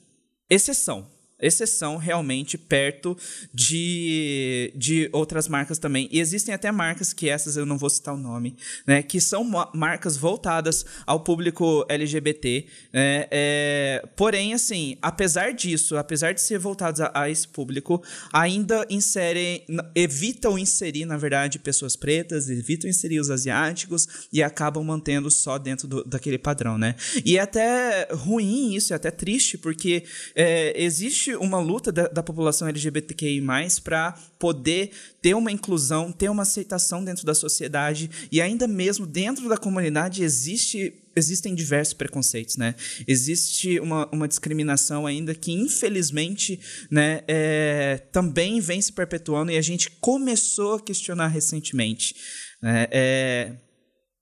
exceção, 0.48 1.08
exceção 1.40 1.96
realmente 1.96 2.56
perto 2.56 3.16
de, 3.52 4.72
de 4.74 5.08
outras 5.12 5.48
marcas 5.48 5.78
também. 5.78 6.08
E 6.10 6.20
existem 6.20 6.54
até 6.54 6.72
marcas 6.72 7.12
que 7.12 7.28
essas 7.28 7.56
eu 7.56 7.66
não 7.66 7.76
vou 7.76 7.90
citar 7.90 8.14
o 8.14 8.18
nome, 8.18 8.56
né? 8.86 9.02
Que 9.02 9.20
são 9.20 9.44
marcas 9.74 10.16
voltadas 10.16 10.84
ao 11.06 11.20
público 11.20 11.84
LGBT. 11.88 12.66
Né? 12.92 13.26
É, 13.30 14.08
porém, 14.16 14.54
assim, 14.54 14.96
apesar 15.02 15.52
disso, 15.52 15.96
apesar 15.96 16.32
de 16.32 16.40
ser 16.40 16.58
voltados 16.58 17.00
a, 17.00 17.10
a, 17.14 17.30
esse 17.30 17.46
público, 17.46 18.02
ainda 18.32 18.86
inserem, 18.88 19.64
evitam 19.94 20.58
inserir, 20.58 21.04
na 21.04 21.18
verdade, 21.18 21.58
pessoas 21.58 21.96
pretas, 21.96 22.48
evitam 22.48 22.88
inserir 22.88 23.20
os 23.20 23.30
asiáticos 23.30 24.28
e 24.32 24.42
acabam 24.42 24.82
mantendo 24.82 25.30
só 25.30 25.58
dentro 25.58 25.86
do, 25.86 26.04
daquele 26.04 26.38
padrão, 26.38 26.78
né? 26.78 26.94
E 27.24 27.36
é 27.36 27.40
até 27.40 28.08
ruim 28.10 28.74
isso, 28.74 28.92
é 28.92 28.96
até 28.96 29.10
triste, 29.10 29.58
porque 29.58 30.04
é, 30.34 30.72
existe 30.82 31.25
existe 31.26 31.34
uma 31.36 31.58
luta 31.58 31.90
da, 31.90 32.06
da 32.06 32.22
população 32.22 32.68
LGBTQI+, 32.68 33.42
para 33.82 34.12
poder 34.38 34.90
ter 35.20 35.34
uma 35.34 35.50
inclusão, 35.50 36.12
ter 36.12 36.28
uma 36.28 36.42
aceitação 36.42 37.04
dentro 37.04 37.24
da 37.24 37.34
sociedade 37.34 38.10
e 38.30 38.40
ainda 38.40 38.66
mesmo 38.66 39.06
dentro 39.06 39.48
da 39.48 39.56
comunidade 39.56 40.22
existe 40.22 41.02
existem 41.18 41.54
diversos 41.54 41.94
preconceitos, 41.94 42.58
né? 42.58 42.74
Existe 43.08 43.80
uma, 43.80 44.06
uma 44.12 44.28
discriminação 44.28 45.06
ainda 45.06 45.34
que, 45.34 45.50
infelizmente, 45.50 46.60
né, 46.90 47.22
é, 47.26 48.02
também 48.12 48.60
vem 48.60 48.82
se 48.82 48.92
perpetuando 48.92 49.50
e 49.50 49.56
a 49.56 49.62
gente 49.62 49.90
começou 49.92 50.74
a 50.74 50.80
questionar 50.80 51.28
recentemente. 51.28 52.14
Né? 52.62 52.86
É, 52.90 53.56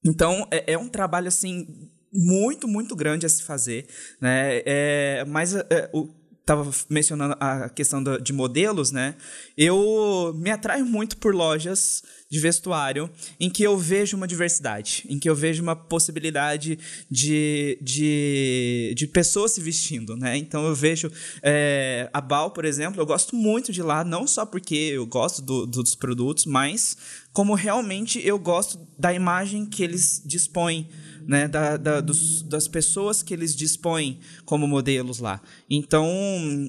então, 0.05 0.47
é, 0.53 0.75
é, 0.75 0.79
um 0.79 0.89
trabalho, 0.89 1.27
assim, 1.27 1.67
muito, 2.13 2.69
muito 2.69 2.95
grande 2.95 3.27
a 3.27 3.29
se 3.29 3.43
fazer, 3.43 3.89
né? 4.21 4.63
É, 4.65 5.25
mas 5.27 5.53
é, 5.53 5.91
o 5.93 6.09
estava 6.45 6.71
mencionando 6.91 7.35
a 7.41 7.71
questão 7.71 8.05
de 8.21 8.33
modelos, 8.33 8.93
né? 8.93 9.17
Eu 9.57 10.35
me 10.37 10.51
atraio 10.51 10.85
muito 10.85 11.17
por 11.17 11.35
lojas 11.35 12.03
de 12.31 12.39
vestuário 12.39 13.09
em 13.41 13.49
que 13.49 13.63
eu 13.63 13.79
vejo 13.79 14.15
uma 14.15 14.29
diversidade, 14.29 15.07
em 15.09 15.19
que 15.19 15.29
eu 15.29 15.35
vejo 15.35 15.63
uma 15.63 15.75
possibilidade 15.75 16.79
de, 17.11 17.79
de, 17.81 18.93
de 18.95 19.07
pessoas 19.07 19.53
se 19.53 19.61
vestindo, 19.63 20.17
né? 20.17 20.37
Então 20.37 20.67
eu 20.67 20.75
vejo 20.75 21.11
é, 21.43 22.11
a 22.13 22.21
Bal, 22.21 22.51
por 22.51 22.67
exemplo, 22.67 23.01
eu 23.01 23.07
gosto 23.07 23.35
muito 23.35 23.73
de 23.73 23.83
lá, 23.83 24.05
não 24.05 24.27
só 24.27 24.45
porque 24.45 24.75
eu 24.75 25.07
gosto 25.07 25.41
do, 25.41 25.65
dos 25.65 25.95
produtos, 25.95 26.45
mas 26.45 26.95
como 27.33 27.55
realmente 27.55 28.21
eu 28.23 28.39
gosto 28.39 28.79
da 28.99 29.15
imagem 29.15 29.65
que 29.65 29.83
eles 29.83 30.23
dispõem 30.27 30.91
né, 31.27 31.49
da, 31.49 31.77
da, 31.77 32.01
dos, 32.01 32.43
das 32.43 32.69
pessoas 32.69 33.23
que 33.23 33.33
eles 33.33 33.55
dispõem 33.55 34.21
como 34.45 34.67
modelos 34.67 35.19
lá. 35.19 35.41
Então, 35.69 36.09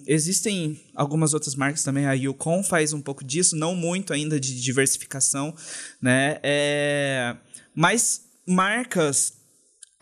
existem 0.08 0.80
algumas 0.94 1.34
outras 1.34 1.56
marcas 1.56 1.84
também, 1.84 2.06
a 2.06 2.14
Yukon 2.14 2.64
faz 2.64 2.94
um 2.94 3.02
pouco 3.02 3.24
disso, 3.24 3.56
não 3.56 3.76
muito 3.76 4.14
ainda 4.14 4.40
de 4.40 4.60
diversificação, 4.62 5.54
né, 6.02 6.40
é, 6.44 7.36
mas 7.74 8.22
marcas 8.48 9.34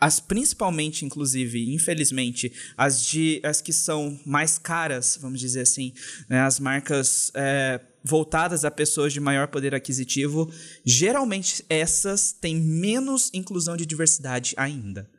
as 0.00 0.20
principalmente, 0.20 1.04
inclusive, 1.04 1.72
infelizmente, 1.72 2.52
as 2.76 3.06
de 3.06 3.40
as 3.42 3.62
que 3.62 3.72
são 3.72 4.20
mais 4.26 4.58
caras, 4.58 5.18
vamos 5.18 5.40
dizer 5.40 5.62
assim, 5.62 5.94
né, 6.28 6.40
as 6.40 6.60
marcas 6.60 7.30
é, 7.34 7.80
voltadas 8.04 8.66
a 8.66 8.70
pessoas 8.70 9.14
de 9.14 9.20
maior 9.20 9.48
poder 9.48 9.74
aquisitivo, 9.74 10.52
geralmente 10.84 11.64
essas 11.70 12.32
têm 12.32 12.56
menos 12.56 13.32
inclusão 13.32 13.76
de 13.76 13.86
diversidade 13.86 14.54
ainda. 14.58 15.10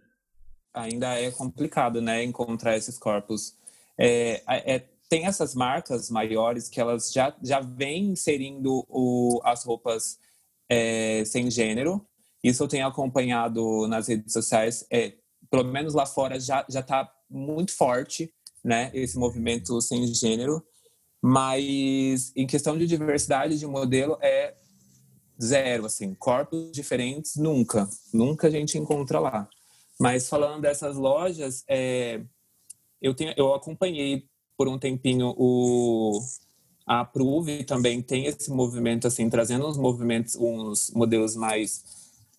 Ainda 0.72 1.20
é 1.20 1.32
complicado, 1.32 2.00
né, 2.00 2.24
encontrar 2.24 2.78
esses 2.78 2.98
corpos. 2.98 3.56
É, 3.98 4.44
é, 4.48 4.80
tem 5.10 5.26
essas 5.26 5.56
marcas 5.56 6.12
maiores 6.12 6.70
que 6.70 6.80
elas 6.80 7.12
já, 7.12 7.36
já 7.42 7.60
vêm 7.60 8.12
inserindo 8.12 8.86
o, 8.88 9.42
as 9.44 9.64
roupas 9.64 10.20
é, 10.70 11.24
sem 11.26 11.50
gênero. 11.50 12.06
Isso 12.44 12.64
eu 12.64 12.68
tenho 12.68 12.86
acompanhado 12.86 13.88
nas 13.88 14.08
redes 14.08 14.32
sociais. 14.32 14.86
É, 14.92 15.14
pelo 15.50 15.64
menos 15.64 15.94
lá 15.94 16.06
fora 16.06 16.40
já 16.40 16.66
está 16.68 17.12
muito 17.30 17.72
forte, 17.72 18.32
né, 18.64 18.92
esse 18.94 19.18
movimento 19.18 19.82
sem 19.82 20.06
gênero. 20.14 20.64
Mas 21.28 22.32
em 22.36 22.46
questão 22.46 22.78
de 22.78 22.86
diversidade 22.86 23.58
de 23.58 23.66
modelo 23.66 24.16
é 24.22 24.54
zero, 25.42 25.88
assim, 25.88 26.14
corpos 26.14 26.72
diferentes 26.72 27.36
nunca, 27.36 27.90
nunca 28.14 28.46
a 28.46 28.52
gente 28.52 28.78
encontra 28.78 29.20
lá. 29.20 29.50
Mas 30.00 30.30
falando 30.30 30.62
dessas 30.62 30.96
lojas, 30.96 31.64
é, 31.68 32.22
eu 33.02 33.16
tenho, 33.16 33.34
eu 33.36 33.56
acompanhei 33.56 34.28
por 34.56 34.68
um 34.68 34.78
tempinho 34.78 35.34
o 35.36 36.22
a 36.86 37.00
Approve 37.00 37.64
também 37.64 38.04
tem 38.04 38.28
esse 38.28 38.52
movimento 38.52 39.08
assim, 39.08 39.28
trazendo 39.28 39.68
uns 39.68 39.80
movimentos, 39.80 40.36
uns 40.36 40.92
modelos 40.92 41.36
mais 41.36 41.84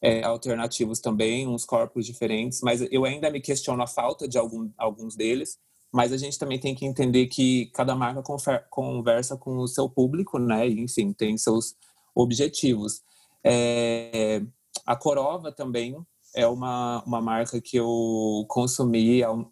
é, 0.01 0.23
alternativos 0.23 1.01
também, 1.01 1.49
uns 1.49 1.65
corpos 1.65 2.07
diferentes, 2.07 2.61
mas 2.61 2.87
eu 2.93 3.05
ainda 3.05 3.33
me 3.33 3.41
questiono 3.41 3.83
a 3.83 3.89
falta 3.89 4.29
de 4.29 4.39
algum, 4.39 4.71
alguns 4.79 5.17
deles 5.17 5.59
mas 5.93 6.13
a 6.13 6.17
gente 6.17 6.39
também 6.39 6.59
tem 6.59 6.75
que 6.75 6.85
entender 6.85 7.27
que 7.27 7.67
cada 7.73 7.95
marca 7.95 8.23
conversa 8.69 9.37
com 9.37 9.59
o 9.59 9.69
seu 9.69 9.89
público, 9.89 10.39
né? 10.39 10.69
enfim, 10.69 11.13
tem 11.13 11.37
seus 11.39 11.75
objetivos. 12.15 13.03
É, 13.45 14.43
a 14.85 14.97
Corova 14.97 15.53
também 15.53 15.97
é 16.35 16.47
uma, 16.47 17.03
uma 17.05 17.21
marca 17.21 17.61
que 17.61 17.77
eu 17.77 18.45
consumi 18.49 19.23
há, 19.23 19.33
um, 19.33 19.51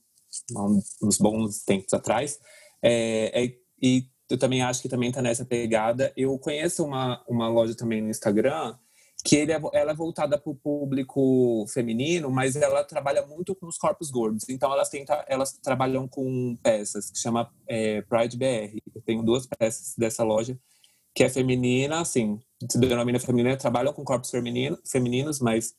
há 0.57 0.63
uns 1.03 1.19
bons 1.19 1.65
tempos 1.65 1.93
atrás, 1.95 2.39
é, 2.83 3.45
é, 3.45 3.57
e 3.81 4.07
eu 4.29 4.39
também 4.39 4.63
acho 4.63 4.83
que 4.83 4.89
também 4.89 5.11
está 5.11 5.23
nessa 5.23 5.45
pegada. 5.45 6.13
Eu 6.17 6.39
conheço 6.39 6.85
uma, 6.85 7.23
uma 7.29 7.49
loja 7.49 7.75
também 7.75 8.03
no 8.03 8.09
Instagram 8.09 8.77
que 9.25 9.37
ele 9.37 9.53
é, 9.53 9.61
ela 9.73 9.93
é 9.93 9.95
voltada 9.95 10.39
para 10.39 10.51
o 10.51 10.55
público 10.55 11.65
feminino, 11.73 12.31
mas 12.31 12.57
ela 12.57 12.85
trabalha 12.85 13.25
muito 13.25 13.55
com 13.55 13.67
os 13.67 13.79
corpos 13.79 14.11
gordos. 14.11 14.47
Então 14.51 14.71
elas 14.71 14.91
tentam, 14.91 15.17
elas 15.27 15.53
trabalham 15.53 16.07
com 16.07 16.55
peças 16.63 17.11
que 17.11 17.19
chama 17.19 17.51
é, 17.67 18.03
Pride 18.03 18.37
BR. 18.37 18.79
Eu 18.95 19.01
tenho 19.01 19.23
duas 19.23 19.47
peças 19.47 19.95
dessa 19.97 20.23
loja 20.23 20.59
que 21.15 21.23
é 21.23 21.29
feminina, 21.29 22.01
assim, 22.01 22.41
se 22.69 22.77
denomina 22.79 23.21
feminina, 23.21 23.57
trabalham 23.57 23.93
com 23.93 24.05
corpos 24.05 24.31
feminino, 24.31 24.77
femininos, 24.85 25.41
mas 25.41 25.75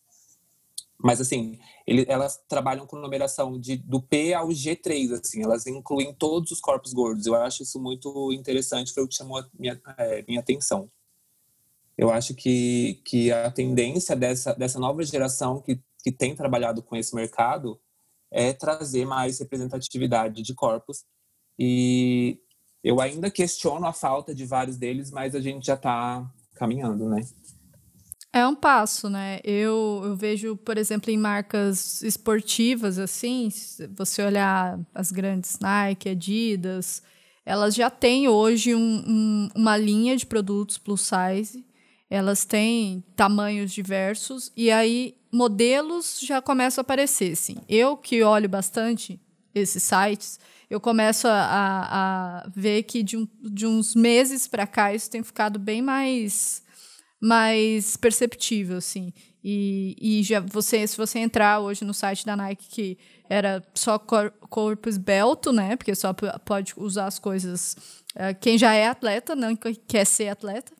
mas 0.97 1.19
assim, 1.19 1.59
ele, 1.85 2.05
elas 2.07 2.41
trabalham 2.47 2.87
com 2.87 2.95
numeração 2.95 3.59
de, 3.59 3.75
do 3.75 4.01
P 4.01 4.33
ao 4.33 4.47
G3, 4.47 5.11
assim, 5.11 5.43
elas 5.43 5.67
incluem 5.67 6.13
todos 6.13 6.51
os 6.51 6.61
corpos 6.61 6.93
gordos. 6.93 7.25
Eu 7.25 7.35
acho 7.35 7.63
isso 7.63 7.79
muito 7.79 8.31
interessante, 8.31 8.93
foi 8.93 9.03
o 9.03 9.07
que 9.07 9.13
chamou 9.13 9.37
a 9.37 9.47
minha, 9.53 9.79
é, 9.97 10.23
minha 10.25 10.39
atenção. 10.39 10.89
Eu 11.97 12.11
acho 12.11 12.33
que, 12.33 13.01
que 13.05 13.31
a 13.31 13.49
tendência 13.49 14.15
dessa, 14.15 14.53
dessa 14.53 14.79
nova 14.79 15.03
geração 15.03 15.61
que, 15.61 15.79
que 16.03 16.11
tem 16.11 16.35
trabalhado 16.35 16.83
com 16.83 16.95
esse 16.95 17.15
mercado 17.15 17.79
é 18.31 18.51
trazer 18.51 19.05
mais 19.05 19.39
representatividade 19.39 20.41
de 20.41 20.53
corpos. 20.53 21.05
E 21.57 22.37
eu 22.83 22.99
ainda 22.99 23.31
questiono 23.31 23.85
a 23.85 23.93
falta 23.93 24.35
de 24.35 24.45
vários 24.45 24.77
deles, 24.77 25.09
mas 25.09 25.33
a 25.33 25.39
gente 25.39 25.65
já 25.65 25.75
está 25.75 26.29
caminhando, 26.55 27.07
né? 27.09 27.21
É 28.33 28.45
um 28.45 28.55
passo, 28.55 29.09
né? 29.09 29.39
Eu, 29.45 30.01
eu 30.03 30.15
vejo, 30.17 30.57
por 30.57 30.77
exemplo, 30.77 31.09
em 31.09 31.17
marcas 31.17 32.01
esportivas, 32.01 32.99
assim, 32.99 33.47
você 33.95 34.21
olhar 34.21 34.77
as 34.93 35.09
grandes 35.09 35.57
Nike, 35.59 36.09
Adidas, 36.09 37.01
elas 37.45 37.73
já 37.73 37.89
têm 37.89 38.27
hoje 38.27 38.75
um, 38.75 39.03
um, 39.07 39.49
uma 39.55 39.77
linha 39.77 40.17
de 40.17 40.25
produtos 40.25 40.77
plus 40.77 41.01
size 41.01 41.65
elas 42.10 42.45
têm 42.45 43.03
tamanhos 43.16 43.72
diversos 43.72 44.51
e 44.56 44.72
aí 44.72 45.16
modelos 45.32 46.20
já 46.22 46.41
começam 46.41 46.82
a 46.82 46.84
aparecer, 46.84 47.34
assim. 47.34 47.58
Eu 47.68 47.97
que 47.97 48.24
olho 48.24 48.47
bastante 48.47 49.20
esses 49.53 49.84
sites, 49.84 50.39
eu 50.70 50.80
começo 50.80 51.28
a, 51.28 51.32
a, 51.32 52.39
a 52.39 52.49
ver 52.49 52.84
que 52.84 53.03
de, 53.03 53.18
um, 53.18 53.28
de 53.41 53.66
uns 53.66 53.95
meses 53.95 54.47
para 54.47 54.68
cá 54.68 54.93
isso 54.93 55.10
tem 55.10 55.24
ficado 55.24 55.60
bem 55.60 55.82
mais 55.82 56.64
mais 57.20 57.97
perceptível, 57.97 58.78
assim. 58.78 59.12
E, 59.43 59.95
e 59.99 60.24
já 60.24 60.39
você, 60.39 60.86
se 60.86 60.97
você 60.97 61.20
entrar 61.20 61.60
hoje 61.60 61.84
no 61.86 61.93
site 61.93 62.26
da 62.26 62.36
Nike 62.36 62.68
que 62.68 62.97
era 63.30 63.64
só 63.74 63.97
cor, 63.97 64.32
corpo 64.49 64.89
esbelto, 64.89 65.51
né? 65.51 65.76
Porque 65.76 65.95
só 65.95 66.14
pode 66.14 66.74
usar 66.78 67.06
as 67.06 67.18
coisas 67.20 67.76
uh, 68.16 68.38
quem 68.39 68.58
já 68.58 68.74
é 68.74 68.88
atleta, 68.88 69.36
não 69.36 69.56
quer 69.88 70.06
ser 70.06 70.30
atleta. 70.30 70.72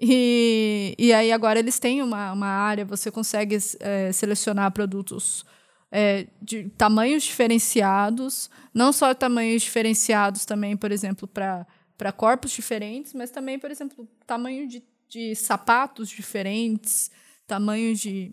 E, 0.00 0.94
e 0.96 1.12
aí 1.12 1.32
agora 1.32 1.58
eles 1.58 1.78
têm 1.78 2.02
uma, 2.02 2.32
uma 2.32 2.46
área, 2.46 2.84
você 2.84 3.10
consegue 3.10 3.58
é, 3.80 4.12
selecionar 4.12 4.70
produtos 4.70 5.44
é, 5.90 6.26
de 6.40 6.68
tamanhos 6.70 7.24
diferenciados, 7.24 8.48
não 8.72 8.92
só 8.92 9.12
tamanhos 9.12 9.62
diferenciados 9.62 10.44
também, 10.44 10.76
por 10.76 10.92
exemplo, 10.92 11.26
para 11.26 12.12
corpos 12.16 12.52
diferentes, 12.52 13.12
mas 13.12 13.30
também, 13.30 13.58
por 13.58 13.70
exemplo, 13.70 14.08
tamanho 14.26 14.68
de, 14.68 14.82
de 15.08 15.34
sapatos 15.34 16.08
diferentes, 16.08 17.10
tamanhos 17.46 17.98
de, 17.98 18.32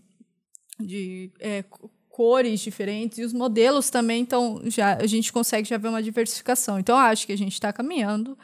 de 0.79 1.31
é, 1.39 1.63
cores 2.09 2.59
diferentes, 2.59 3.17
e 3.17 3.23
os 3.23 3.33
modelos 3.33 3.89
também, 3.89 4.21
então 4.21 4.61
já, 4.65 4.97
a 4.97 5.07
gente 5.07 5.33
consegue 5.33 5.67
já 5.67 5.77
ver 5.77 5.87
uma 5.87 6.03
diversificação. 6.03 6.77
Então, 6.77 6.97
acho 6.97 7.25
que 7.25 7.33
a 7.33 7.37
gente 7.37 7.53
está 7.53 7.73
caminhando 7.73 8.37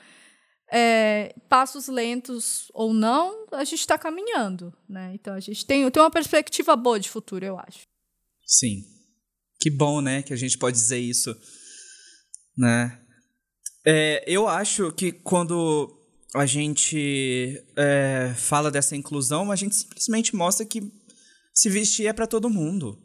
é, 0.72 1.36
passos 1.49 1.88
lentos 1.88 2.72
ou 2.74 2.93
não, 2.93 3.45
a 3.51 3.63
gente 3.65 3.82
está 3.82 3.97
caminhando, 3.97 4.74
né? 4.88 5.11
Então 5.13 5.34
a 5.34 5.39
gente 5.39 5.65
tem, 5.65 5.89
tem 5.91 6.01
uma 6.01 6.09
perspectiva 6.09 6.76
boa 6.78 6.99
de 6.99 7.09
futuro, 7.09 7.45
eu 7.45 7.59
acho. 7.59 7.82
Sim. 8.45 8.84
Que 9.59 9.69
bom, 9.69 10.01
né, 10.01 10.24
que 10.24 10.34
a 10.34 10.38
gente 10.38 10.57
pode 10.57 10.78
dizer 10.78 10.97
isso, 10.97 11.36
né? 12.57 12.99
É, 13.86 14.24
eu 14.26 14.47
acho 14.47 14.91
que 14.93 15.11
quando 15.11 15.97
a 16.34 16.45
gente 16.45 17.61
é, 17.76 18.34
fala 18.36 18.72
dessa 18.72 18.95
inclusão, 18.95 19.51
a 19.51 19.55
gente 19.55 19.76
simplesmente 19.76 20.36
mostra 20.36 20.65
que 20.65 20.82
se 21.53 21.69
vestir 21.69 22.07
é 22.07 22.13
para 22.13 22.26
todo 22.26 22.49
mundo. 22.49 22.97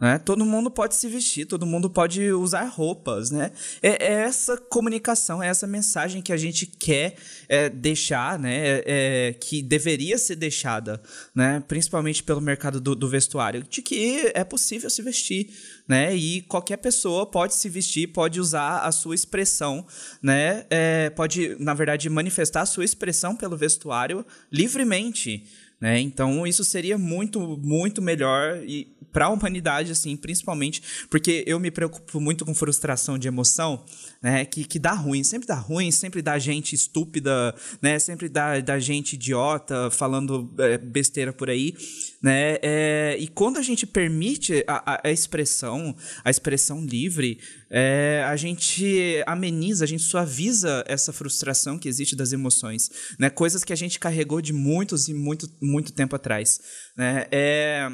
Né? 0.00 0.16
Todo 0.16 0.44
mundo 0.44 0.70
pode 0.70 0.94
se 0.94 1.08
vestir, 1.08 1.44
todo 1.44 1.66
mundo 1.66 1.90
pode 1.90 2.30
usar 2.30 2.62
roupas, 2.66 3.32
né? 3.32 3.50
É, 3.82 4.04
é 4.04 4.12
essa 4.20 4.56
comunicação, 4.56 5.42
é 5.42 5.48
essa 5.48 5.66
mensagem 5.66 6.22
que 6.22 6.32
a 6.32 6.36
gente 6.36 6.66
quer 6.66 7.16
é, 7.48 7.68
deixar, 7.68 8.38
né? 8.38 8.56
É, 8.56 8.84
é, 8.86 9.32
que 9.32 9.60
deveria 9.60 10.16
ser 10.16 10.36
deixada, 10.36 11.02
né? 11.34 11.60
Principalmente 11.66 12.22
pelo 12.22 12.40
mercado 12.40 12.80
do, 12.80 12.94
do, 12.94 13.08
vestuário, 13.08 13.64
de 13.68 13.82
que 13.82 14.30
é 14.34 14.44
possível 14.44 14.88
se 14.88 15.02
vestir, 15.02 15.50
né? 15.88 16.14
E 16.14 16.42
qualquer 16.42 16.76
pessoa 16.76 17.26
pode 17.26 17.54
se 17.54 17.68
vestir, 17.68 18.06
pode 18.06 18.38
usar 18.38 18.82
a 18.82 18.92
sua 18.92 19.16
expressão, 19.16 19.84
né? 20.22 20.64
É, 20.70 21.10
pode, 21.10 21.56
na 21.58 21.74
verdade, 21.74 22.08
manifestar 22.08 22.60
a 22.60 22.66
sua 22.66 22.84
expressão 22.84 23.34
pelo 23.34 23.56
vestuário 23.56 24.24
livremente, 24.52 25.44
né? 25.80 26.00
Então 26.00 26.46
isso 26.46 26.64
seria 26.64 26.98
muito, 26.98 27.58
muito 27.58 28.02
melhor 28.02 28.62
e 28.66 28.96
para 29.12 29.26
a 29.26 29.30
humanidade, 29.30 29.90
assim, 29.90 30.16
principalmente 30.16 30.82
porque 31.08 31.42
eu 31.46 31.58
me 31.58 31.70
preocupo 31.70 32.20
muito 32.20 32.44
com 32.44 32.54
frustração 32.54 33.18
de 33.18 33.26
emoção, 33.26 33.84
né? 34.22 34.44
Que, 34.44 34.64
que 34.64 34.78
dá 34.78 34.92
ruim, 34.92 35.24
sempre 35.24 35.46
dá 35.48 35.54
ruim, 35.54 35.90
sempre 35.90 36.20
dá 36.20 36.38
gente 36.38 36.74
estúpida, 36.74 37.54
né? 37.80 37.98
Sempre 37.98 38.28
dá, 38.28 38.60
dá 38.60 38.78
gente 38.78 39.14
idiota 39.14 39.90
falando 39.90 40.52
é, 40.58 40.78
besteira 40.78 41.32
por 41.32 41.48
aí, 41.48 41.74
né? 42.22 42.56
É, 42.62 43.16
e 43.18 43.28
quando 43.28 43.58
a 43.58 43.62
gente 43.62 43.86
permite 43.86 44.64
a, 44.66 45.00
a, 45.04 45.10
expressão, 45.10 45.96
a 46.24 46.30
expressão 46.30 46.84
livre, 46.84 47.38
é, 47.70 48.24
a 48.26 48.36
gente 48.36 49.22
ameniza, 49.26 49.84
a 49.84 49.88
gente 49.88 50.02
suaviza 50.02 50.84
essa 50.86 51.12
frustração 51.12 51.78
que 51.78 51.88
existe 51.88 52.16
das 52.16 52.32
emoções, 52.32 52.90
né? 53.18 53.30
Coisas 53.30 53.64
que 53.64 53.72
a 53.72 53.76
gente 53.76 53.98
carregou 53.98 54.40
de 54.40 54.52
muitos 54.52 55.08
e 55.08 55.14
muito, 55.14 55.48
muito 55.62 55.92
tempo 55.92 56.16
atrás, 56.16 56.60
né? 56.96 57.26
É 57.30 57.88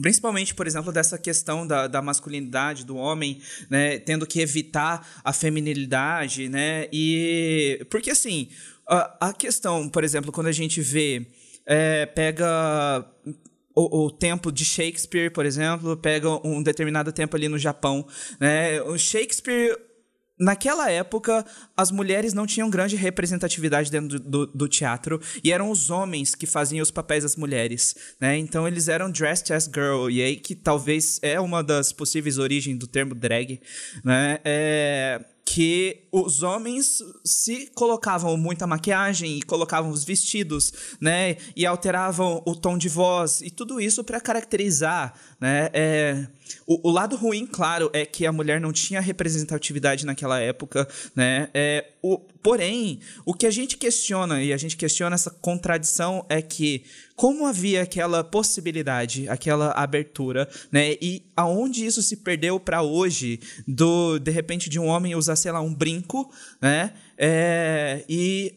Principalmente, 0.00 0.54
por 0.54 0.66
exemplo, 0.66 0.92
dessa 0.92 1.18
questão 1.18 1.66
da, 1.66 1.86
da 1.86 2.00
masculinidade, 2.00 2.86
do 2.86 2.96
homem, 2.96 3.40
né, 3.68 3.98
tendo 3.98 4.26
que 4.26 4.40
evitar 4.40 5.06
a 5.22 5.32
feminilidade, 5.32 6.48
né, 6.48 6.86
e... 6.92 7.84
Porque, 7.90 8.10
assim, 8.10 8.48
a, 8.88 9.28
a 9.28 9.32
questão, 9.32 9.88
por 9.88 10.04
exemplo, 10.04 10.32
quando 10.32 10.46
a 10.46 10.52
gente 10.52 10.80
vê, 10.80 11.26
é, 11.66 12.06
pega 12.06 13.04
o, 13.80 14.06
o, 14.06 14.10
tempo 14.10 14.50
de 14.50 14.64
Shakespeare, 14.64 15.30
por 15.30 15.46
exemplo, 15.46 15.96
pega 15.96 16.28
um 16.46 16.62
determinado 16.62 17.12
tempo 17.12 17.36
ali 17.36 17.48
no 17.48 17.58
Japão, 17.58 18.06
né, 18.38 18.80
o 18.82 18.98
Shakespeare 18.98 19.76
Naquela 20.42 20.90
época, 20.90 21.44
as 21.76 21.90
mulheres 21.90 22.32
não 22.32 22.46
tinham 22.46 22.70
grande 22.70 22.96
representatividade 22.96 23.90
dentro 23.90 24.18
do, 24.18 24.30
do, 24.30 24.46
do, 24.46 24.68
teatro 24.68 25.20
e 25.44 25.52
eram 25.52 25.70
os 25.70 25.90
homens 25.90 26.34
que 26.34 26.46
faziam 26.46 26.82
os 26.82 26.90
papéis 26.90 27.24
das 27.24 27.36
mulheres, 27.36 27.94
né? 28.18 28.38
Então 28.38 28.66
eles 28.66 28.88
eram 28.88 29.10
dressed 29.10 29.52
as 29.52 29.64
girl 29.64 30.08
e 30.08 30.22
aí 30.22 30.36
que 30.36 30.54
talvez 30.54 31.18
é 31.20 31.38
uma 31.38 31.62
das 31.62 31.92
possíveis 31.92 32.38
origens 32.38 32.78
do 32.78 32.86
termo 32.86 33.14
drag, 33.14 33.60
né? 34.02 34.38
É, 34.42 35.22
que 35.52 36.04
os 36.12 36.44
homens 36.44 37.02
se 37.24 37.66
colocavam 37.74 38.36
muita 38.36 38.68
maquiagem 38.68 39.36
e 39.36 39.42
colocavam 39.42 39.90
os 39.90 40.04
vestidos, 40.04 40.72
né, 41.00 41.36
e 41.56 41.66
alteravam 41.66 42.40
o 42.46 42.54
tom 42.54 42.78
de 42.78 42.88
voz 42.88 43.40
e 43.40 43.50
tudo 43.50 43.80
isso 43.80 44.04
para 44.04 44.20
caracterizar, 44.20 45.12
né, 45.40 45.68
é, 45.72 46.28
o, 46.68 46.88
o, 46.88 46.92
lado 46.92 47.16
ruim, 47.16 47.46
claro, 47.46 47.90
é 47.92 48.06
que 48.06 48.24
a 48.26 48.32
mulher 48.32 48.60
não 48.60 48.72
tinha 48.72 49.00
representatividade 49.00 50.06
naquela 50.06 50.38
época, 50.38 50.86
né, 51.16 51.48
é, 51.52 51.94
o, 52.00 52.16
porém, 52.16 53.00
o 53.26 53.34
que 53.34 53.44
a 53.44 53.50
gente 53.50 53.76
questiona 53.76 54.40
e 54.44 54.52
a 54.52 54.56
gente 54.56 54.76
questiona 54.76 55.16
essa 55.16 55.30
contradição 55.30 56.24
é 56.28 56.40
que 56.40 56.84
como 57.20 57.44
havia 57.44 57.82
aquela 57.82 58.24
possibilidade, 58.24 59.28
aquela 59.28 59.72
abertura, 59.72 60.48
né? 60.72 60.92
E 61.02 61.22
aonde 61.36 61.84
isso 61.84 62.02
se 62.02 62.16
perdeu 62.16 62.58
para 62.58 62.80
hoje, 62.80 63.38
do 63.68 64.18
de 64.18 64.30
repente 64.30 64.70
de 64.70 64.80
um 64.80 64.86
homem 64.86 65.14
usar, 65.14 65.36
sei 65.36 65.52
lá, 65.52 65.60
um 65.60 65.74
brinco, 65.74 66.32
né? 66.62 66.94
É, 67.18 68.02
e 68.08 68.54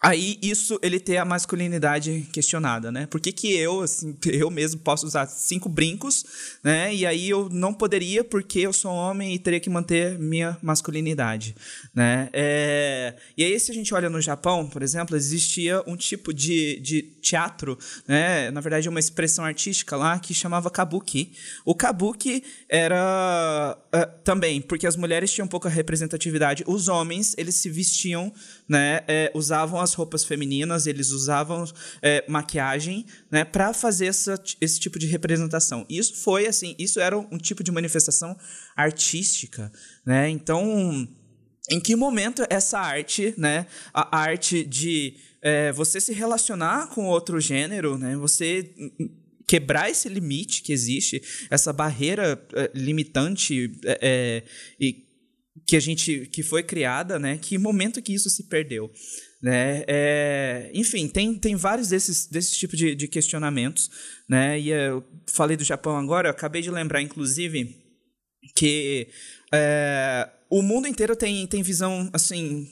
Aí 0.00 0.38
isso 0.40 0.78
ele 0.80 1.00
ter 1.00 1.16
a 1.16 1.24
masculinidade 1.24 2.28
questionada, 2.32 2.92
né? 2.92 3.06
Por 3.06 3.20
que, 3.20 3.32
que 3.32 3.52
eu, 3.52 3.80
assim, 3.80 4.16
eu 4.30 4.48
mesmo 4.48 4.80
posso 4.80 5.04
usar 5.04 5.26
cinco 5.26 5.68
brincos, 5.68 6.24
né? 6.62 6.94
E 6.94 7.04
aí 7.04 7.28
eu 7.28 7.48
não 7.50 7.74
poderia 7.74 8.22
porque 8.22 8.60
eu 8.60 8.72
sou 8.72 8.92
homem 8.92 9.34
e 9.34 9.38
teria 9.40 9.58
que 9.58 9.68
manter 9.68 10.16
minha 10.16 10.56
masculinidade, 10.62 11.56
né? 11.92 12.28
É... 12.32 13.16
E 13.36 13.42
aí 13.42 13.58
se 13.58 13.72
a 13.72 13.74
gente 13.74 13.92
olha 13.92 14.08
no 14.08 14.20
Japão, 14.20 14.68
por 14.68 14.82
exemplo, 14.82 15.16
existia 15.16 15.82
um 15.84 15.96
tipo 15.96 16.32
de, 16.32 16.78
de 16.78 17.02
teatro, 17.20 17.76
né? 18.06 18.52
Na 18.52 18.60
verdade 18.60 18.88
uma 18.88 19.00
expressão 19.00 19.44
artística 19.44 19.96
lá 19.96 20.20
que 20.20 20.32
chamava 20.32 20.70
kabuki. 20.70 21.32
O 21.64 21.74
kabuki 21.74 22.44
era 22.68 23.76
uh, 23.92 24.22
também 24.22 24.60
porque 24.60 24.86
as 24.86 24.94
mulheres 24.94 25.32
tinham 25.32 25.48
pouca 25.48 25.68
representatividade, 25.68 26.62
os 26.68 26.86
homens 26.86 27.34
eles 27.36 27.56
se 27.56 27.68
vestiam, 27.68 28.32
né? 28.68 29.00
É, 29.08 29.32
usavam 29.34 29.80
as 29.80 29.87
as 29.88 29.94
roupas 29.94 30.24
femininas, 30.24 30.86
eles 30.86 31.10
usavam 31.10 31.64
é, 32.02 32.24
maquiagem, 32.28 33.06
né, 33.30 33.44
para 33.44 33.72
fazer 33.72 34.06
essa, 34.06 34.40
esse 34.60 34.78
tipo 34.78 34.98
de 34.98 35.06
representação. 35.06 35.86
Isso 35.88 36.16
foi 36.16 36.46
assim, 36.46 36.74
isso 36.78 37.00
era 37.00 37.18
um 37.18 37.38
tipo 37.38 37.64
de 37.64 37.72
manifestação 37.72 38.36
artística, 38.76 39.72
né? 40.04 40.28
Então, 40.28 41.08
em 41.70 41.80
que 41.80 41.96
momento 41.96 42.44
essa 42.48 42.78
arte, 42.78 43.34
né, 43.36 43.66
a 43.92 44.18
arte 44.18 44.64
de 44.64 45.16
é, 45.42 45.72
você 45.72 46.00
se 46.00 46.12
relacionar 46.12 46.88
com 46.88 47.06
outro 47.06 47.40
gênero, 47.40 47.96
né, 47.96 48.16
você 48.16 48.74
quebrar 49.46 49.90
esse 49.90 50.08
limite 50.08 50.62
que 50.62 50.72
existe, 50.72 51.22
essa 51.50 51.72
barreira 51.72 52.46
é, 52.54 52.70
limitante 52.74 53.72
é, 53.84 53.98
é 54.02 54.42
e 54.78 55.08
que 55.66 55.76
a 55.76 55.80
gente 55.80 56.26
que 56.32 56.42
foi 56.42 56.62
criada, 56.62 57.18
né? 57.18 57.38
Que 57.38 57.58
momento 57.58 58.00
que 58.00 58.14
isso 58.14 58.30
se 58.30 58.44
perdeu, 58.44 58.90
né? 59.40 59.84
É, 59.86 60.70
enfim, 60.74 61.08
tem, 61.08 61.34
tem 61.34 61.54
vários 61.54 61.88
desses, 61.88 62.26
desses 62.26 62.56
tipos 62.56 62.78
de, 62.78 62.94
de 62.94 63.06
questionamentos, 63.06 63.90
né? 64.28 64.58
E 64.58 64.70
eu 64.70 65.04
falei 65.26 65.56
do 65.56 65.64
Japão 65.64 65.96
agora, 65.96 66.28
eu 66.28 66.32
acabei 66.32 66.60
de 66.60 66.70
lembrar, 66.70 67.00
inclusive, 67.00 67.76
que 68.56 69.08
é, 69.52 70.28
o 70.50 70.62
mundo 70.62 70.88
inteiro 70.88 71.14
tem, 71.14 71.46
tem 71.46 71.62
visão, 71.62 72.10
assim, 72.12 72.68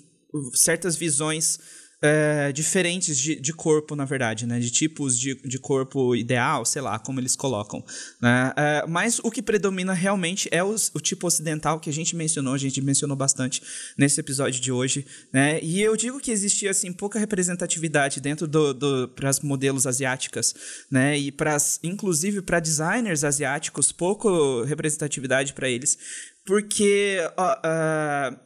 certas 0.54 0.96
visões 0.96 1.58
é, 2.03 2.53
diferentes 2.53 3.16
de, 3.16 3.36
de 3.36 3.53
corpo, 3.53 3.97
na 3.97 4.05
verdade, 4.05 4.47
né? 4.47 4.59
De 4.59 4.70
tipos 4.70 5.18
de, 5.18 5.34
de 5.34 5.59
corpo 5.59 6.14
ideal, 6.14 6.64
sei 6.64 6.82
lá, 6.82 6.99
como 6.99 7.20
eles 7.20 7.34
colocam. 7.34 7.82
Né? 8.20 8.53
É, 8.57 8.86
mas 8.86 9.18
o 9.20 9.30
que 9.30 9.40
predomina 9.40 9.94
realmente 9.94 10.49
é 10.53 10.62
os, 10.62 10.90
o 10.94 11.01
tipo 11.01 11.26
ocidental 11.26 11.80
que 11.80 11.88
a 11.88 11.92
gente 11.92 12.14
mencionou, 12.14 12.55
a 12.55 12.59
gente 12.59 12.80
mencionou 12.82 13.16
bastante 13.16 13.62
nesse 13.97 14.20
episódio 14.20 14.61
de 14.61 14.70
hoje. 14.70 15.07
Né? 15.32 15.59
E 15.62 15.80
eu 15.80 15.97
digo 15.97 16.20
que 16.20 16.30
existia, 16.30 16.70
assim, 16.70 16.92
pouca 16.92 17.18
representatividade 17.18 18.20
dentro 18.20 18.47
do, 18.47 18.74
do 18.74 19.09
para 19.09 19.30
as 19.30 19.40
modelos 19.40 19.86
asiáticas, 19.86 20.55
né? 20.90 21.18
E 21.18 21.32
para 21.32 21.57
inclusive 21.82 22.42
para 22.42 22.61
designers 22.61 23.24
asiáticos, 23.24 23.92
pouco 23.92 24.62
representatividade 24.64 25.53
para 25.53 25.68
eles, 25.68 25.99
porque 26.44 27.18
uh, 27.38 28.36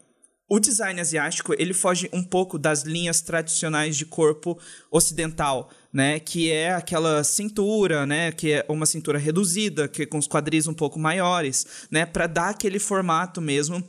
o 0.50 0.58
design 0.58 1.00
asiático 1.00 1.54
ele 1.56 1.72
foge 1.72 2.10
um 2.12 2.24
pouco 2.24 2.58
das 2.58 2.82
linhas 2.82 3.20
tradicionais 3.20 3.96
de 3.96 4.04
corpo 4.04 4.58
ocidental, 4.90 5.70
né, 5.92 6.18
que 6.18 6.50
é 6.50 6.74
aquela 6.74 7.22
cintura, 7.22 8.04
né, 8.04 8.32
que 8.32 8.52
é 8.54 8.66
uma 8.68 8.84
cintura 8.84 9.16
reduzida, 9.16 9.86
que 9.86 10.02
é 10.02 10.06
com 10.06 10.18
os 10.18 10.26
quadris 10.26 10.66
um 10.66 10.74
pouco 10.74 10.98
maiores, 10.98 11.86
né, 11.88 12.04
para 12.04 12.26
dar 12.26 12.48
aquele 12.48 12.80
formato 12.80 13.40
mesmo 13.40 13.80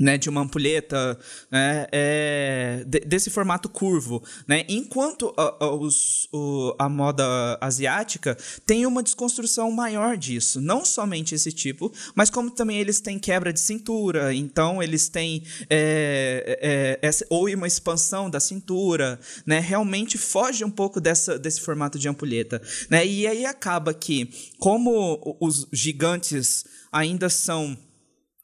né, 0.00 0.16
de 0.16 0.30
uma 0.30 0.40
ampulheta, 0.40 1.18
né, 1.50 1.86
é, 1.92 2.82
de, 2.86 3.00
desse 3.00 3.28
formato 3.28 3.68
curvo, 3.68 4.22
né, 4.48 4.64
enquanto 4.66 5.32
a, 5.36 5.64
a, 5.66 5.74
os, 5.74 6.26
o, 6.32 6.74
a 6.78 6.88
moda 6.88 7.22
asiática 7.60 8.36
tem 8.64 8.86
uma 8.86 9.02
desconstrução 9.02 9.70
maior 9.70 10.16
disso, 10.16 10.58
não 10.58 10.86
somente 10.86 11.34
esse 11.34 11.52
tipo, 11.52 11.92
mas 12.14 12.30
como 12.30 12.50
também 12.50 12.78
eles 12.78 12.98
têm 12.98 13.18
quebra 13.18 13.52
de 13.52 13.60
cintura, 13.60 14.34
então 14.34 14.82
eles 14.82 15.10
têm 15.10 15.44
é, 15.68 16.58
é, 16.62 17.06
essa, 17.06 17.26
ou 17.28 17.50
uma 17.50 17.66
expansão 17.66 18.30
da 18.30 18.40
cintura, 18.40 19.20
né, 19.44 19.60
realmente 19.60 20.16
foge 20.16 20.64
um 20.64 20.70
pouco 20.70 20.98
dessa, 20.98 21.38
desse 21.38 21.60
formato 21.60 21.98
de 21.98 22.08
ampulheta, 22.08 22.62
né, 22.88 23.06
e 23.06 23.26
aí 23.26 23.44
acaba 23.44 23.92
que 23.92 24.30
como 24.58 25.36
os 25.38 25.66
gigantes 25.70 26.64
ainda 26.90 27.28
são 27.28 27.76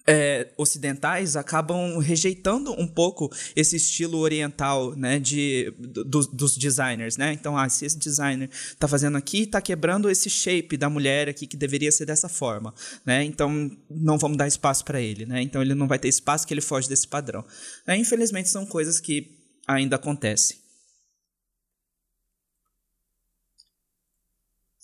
é, 0.07 0.53
ocidentais 0.57 1.35
acabam 1.35 1.99
rejeitando 1.99 2.73
um 2.79 2.87
pouco 2.87 3.31
esse 3.57 3.77
estilo 3.77 4.19
oriental, 4.19 4.95
né, 4.95 5.19
de, 5.19 5.73
do, 5.79 6.21
dos 6.27 6.57
designers, 6.57 7.17
né? 7.17 7.33
Então, 7.33 7.59
ah, 7.59 7.69
se 7.69 7.85
esse 7.85 7.99
designer 7.99 8.49
está 8.51 8.87
fazendo 8.87 9.17
aqui, 9.17 9.43
está 9.43 9.61
quebrando 9.61 10.09
esse 10.09 10.31
shape 10.31 10.77
da 10.77 10.89
mulher 10.89 11.29
aqui 11.29 11.47
que 11.47 11.57
deveria 11.57 11.91
ser 11.91 12.07
dessa 12.07 12.29
forma, 12.29 12.73
né? 13.05 13.25
Então, 13.25 13.71
não 13.91 14.17
vamos 14.17 14.37
dar 14.37 14.47
espaço 14.47 14.85
para 14.85 15.01
ele, 15.01 15.27
né? 15.27 15.43
Então, 15.43 15.61
ele 15.61 15.75
não 15.75 15.89
vai 15.89 15.99
ter 15.99 16.09
espaço 16.09 16.47
que 16.47 16.55
ele 16.55 16.61
foge 16.61 16.89
desse 16.89 17.09
padrão. 17.09 17.45
É, 17.87 17.97
infelizmente, 17.97 18.49
são 18.49 18.65
coisas 18.65 19.01
que 19.01 19.37
ainda 19.67 19.97
acontecem. 19.97 20.57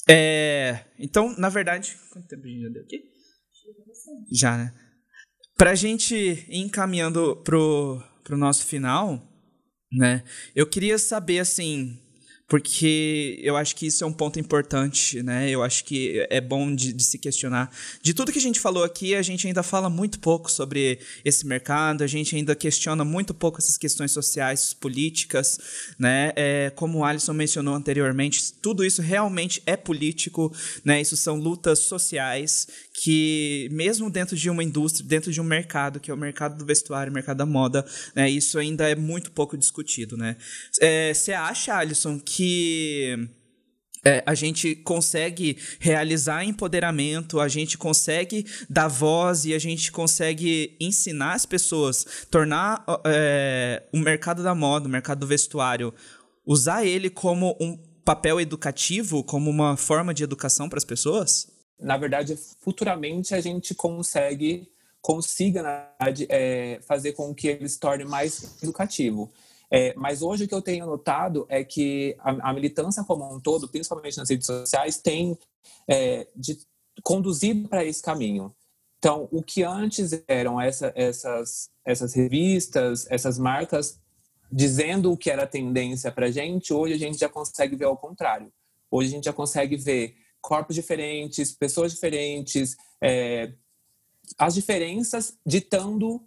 É, 0.09 0.85
então, 0.99 1.33
na 1.39 1.49
verdade, 1.49 1.97
quanto 2.11 2.27
tempo 2.27 2.45
a 2.45 2.49
gente 2.49 2.63
já 2.63 2.69
deu 2.71 2.83
aqui? 2.83 3.05
Já, 4.33 4.59
né? 4.59 4.82
Para 5.63 5.71
a 5.71 5.75
gente 5.77 6.13
ir 6.17 6.59
encaminhando 6.59 7.37
pro, 7.45 8.03
pro 8.25 8.37
nosso 8.37 8.67
final, 8.67 9.23
né? 9.93 10.25
Eu 10.57 10.67
queria 10.67 10.99
saber 10.99 11.39
assim, 11.39 11.97
porque 12.53 13.41
eu 13.43 13.57
acho 13.57 13.75
que 13.77 13.87
isso 13.87 14.05
é 14.05 14.07
um 14.07 14.13
ponto 14.13 14.39
importante, 14.39 15.23
né? 15.23 15.49
Eu 15.49 15.63
acho 15.63 15.85
que 15.85 16.27
é 16.29 16.39
bom 16.39 16.75
de, 16.75 16.93
de, 16.93 17.03
se 17.03 17.17
questionar. 17.17 17.71
De 18.03 18.13
tudo 18.13 18.31
que 18.31 18.39
a 18.39 18.43
gente 18.43 18.61
falou 18.61 18.85
aqui, 18.85 19.15
a 19.15 19.23
gente 19.23 19.47
ainda 19.47 19.63
fala 19.63 19.89
muito 19.89 20.19
pouco 20.19 20.51
sobre 20.51 20.99
esse 21.25 21.47
mercado, 21.47 22.05
a 22.05 22.07
gente 22.07 22.37
ainda 22.37 22.55
questiona 22.55 23.05
muito 23.05 23.33
pouco 23.33 23.59
essas 23.59 23.79
questões 23.79 24.11
sociais, 24.11 24.75
políticas, 24.75 25.59
né? 25.99 26.33
É, 26.37 26.71
como 26.75 26.99
o 26.99 27.05
Alisson 27.05 27.33
mencionou 27.33 27.75
anteriormente, 27.75 28.53
tudo 28.61 28.85
isso 28.85 29.01
realmente 29.01 29.63
é 29.65 29.77
político, 29.77 30.53
né? 30.85 31.01
Isso 31.01 31.17
são 31.17 31.37
lutas 31.37 31.79
sociais 31.79 32.67
que 33.03 33.69
mesmo 33.73 34.09
dentro 34.09 34.37
de 34.37 34.49
uma 34.49 34.63
indústria, 34.63 35.05
dentro 35.05 35.33
de 35.33 35.41
um 35.41 35.45
mercado, 35.45 35.99
que 35.99 36.09
é 36.09 36.15
o 36.15 36.17
mercado 36.17 36.57
do 36.57 36.65
vestuário, 36.65 37.13
mercado 37.13 37.39
da 37.39 37.47
moda, 37.47 37.85
né, 38.15 38.31
isso 38.31 38.61
ainda 38.61 38.89
é 38.89 38.95
muito 38.95 39.33
pouco 39.33 39.59
discutido, 39.59 40.17
né? 40.17 40.37
Você 41.13 41.33
é, 41.33 41.35
acha, 41.35 41.75
Alisson, 41.75 42.21
que 42.21 43.29
é, 44.05 44.23
a 44.25 44.37
gente 44.37 44.77
consegue 44.77 45.59
realizar 45.81 46.45
empoderamento, 46.45 47.41
a 47.41 47.49
gente 47.49 47.77
consegue 47.77 48.47
dar 48.71 48.87
voz 48.87 49.47
e 49.47 49.53
a 49.53 49.59
gente 49.59 49.91
consegue 49.91 50.77
ensinar 50.79 51.33
as 51.33 51.45
pessoas, 51.45 52.07
tornar 52.31 52.85
é, 53.05 53.83
o 53.93 53.99
mercado 53.99 54.45
da 54.45 54.55
moda, 54.55 54.87
o 54.87 54.89
mercado 54.89 55.19
do 55.19 55.27
vestuário, 55.27 55.93
usar 56.47 56.87
ele 56.87 57.11
como 57.11 57.57
um 57.61 57.77
papel 58.05 58.41
educativo, 58.41 59.25
como 59.25 59.51
uma 59.51 59.77
forma 59.77 60.15
de 60.15 60.23
educação 60.23 60.69
para 60.69 60.79
as 60.79 60.85
pessoas? 60.85 61.52
Na 61.83 61.97
verdade, 61.97 62.37
futuramente 62.61 63.35
a 63.35 63.41
gente 63.41 63.75
consegue 63.75 64.69
consiga 65.03 65.63
na 65.63 65.89
verdade, 66.01 66.27
é, 66.31 66.79
fazer 66.83 67.13
com 67.13 67.35
que 67.35 67.49
ele 67.49 67.69
se 67.69 67.79
torne 67.79 68.05
mais 68.05 68.63
educativo. 68.63 69.31
É, 69.69 69.93
mas 69.97 70.23
hoje 70.23 70.45
o 70.45 70.49
que 70.49 70.55
eu 70.55 70.63
tenho 70.63 70.87
notado 70.87 71.45
é 71.49 71.65
que 71.65 72.15
a, 72.21 72.51
a, 72.51 72.53
militância 72.53 73.03
como 73.03 73.35
um 73.35 73.41
todo, 73.41 73.69
principalmente 73.69 74.17
nas 74.17 74.31
redes 74.31 74.47
sociais, 74.47 74.99
tem 74.99 75.37
é, 75.89 76.29
de, 76.37 76.59
conduzido 77.03 77.69
para 77.69 77.85
esse 77.85 78.01
caminho. 78.01 78.55
Então, 78.99 79.29
o 79.33 79.43
que 79.43 79.65
antes 79.65 80.23
eram 80.29 80.61
essa, 80.61 80.93
essas, 80.95 81.69
essas 81.85 82.15
revistas, 82.15 83.07
essas 83.11 83.39
marcas 83.39 83.99
dizendo 84.53 85.11
o 85.11 85.17
que 85.17 85.31
era 85.31 85.47
tendência 85.47 86.13
para 86.13 86.31
gente, 86.31 86.73
hoje 86.73 86.93
a 86.93 86.99
gente 86.99 87.19
já 87.19 87.29
consegue 87.29 87.75
ver 87.75 87.87
ao 87.87 87.97
contrário. 87.97 88.53
Hoje 88.91 89.09
a 89.09 89.13
gente 89.13 89.25
já 89.25 89.33
consegue 89.33 89.77
ver 89.77 90.15
corpos 90.43 90.75
diferentes, 90.75 91.53
pessoas 91.53 91.93
diferentes, 91.93 92.77
é, 93.01 93.53
as 94.37 94.55
diferenças 94.55 95.39
ditando 95.47 96.21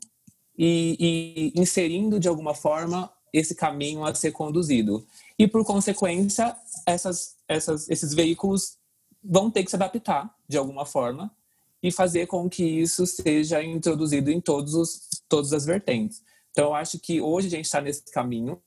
e, 0.58 1.52
e, 1.54 1.60
inserindo 1.60 2.20
de 2.20 2.28
alguma 2.28 2.56
forma 2.56 3.12
esse 3.34 3.54
caminho 3.54 4.06
a 4.06 4.16
ser 4.16 4.32
conduzido. 4.32 5.06
E 5.38 5.48
por 5.48 5.66
consequência, 5.66 6.56
essas, 6.86 7.36
essas, 7.48 7.90
esses 7.90 8.14
veículos 8.14 8.78
vão 9.22 9.52
ter 9.52 9.64
que 9.64 9.70
se 9.70 9.76
adaptar 9.76 10.34
de 10.48 10.58
alguma 10.58 10.86
forma 10.86 11.30
e 11.84 11.92
fazer 11.92 12.28
com 12.28 12.50
que 12.50 12.64
isso 12.64 13.06
seja 13.06 13.62
introduzido 13.62 14.32
em 14.32 14.40
todos 14.40 14.74
os, 14.74 15.10
todas 15.28 15.52
as 15.52 15.66
vertentes. 15.66 16.24
Então, 16.52 16.68
eu 16.68 16.74
acho 16.74 16.98
que 17.00 17.20
hoje 17.20 17.48
a 17.48 17.50
gente 17.50 17.66
está 17.66 17.82
nesse 17.82 18.10
caminho 18.12 18.62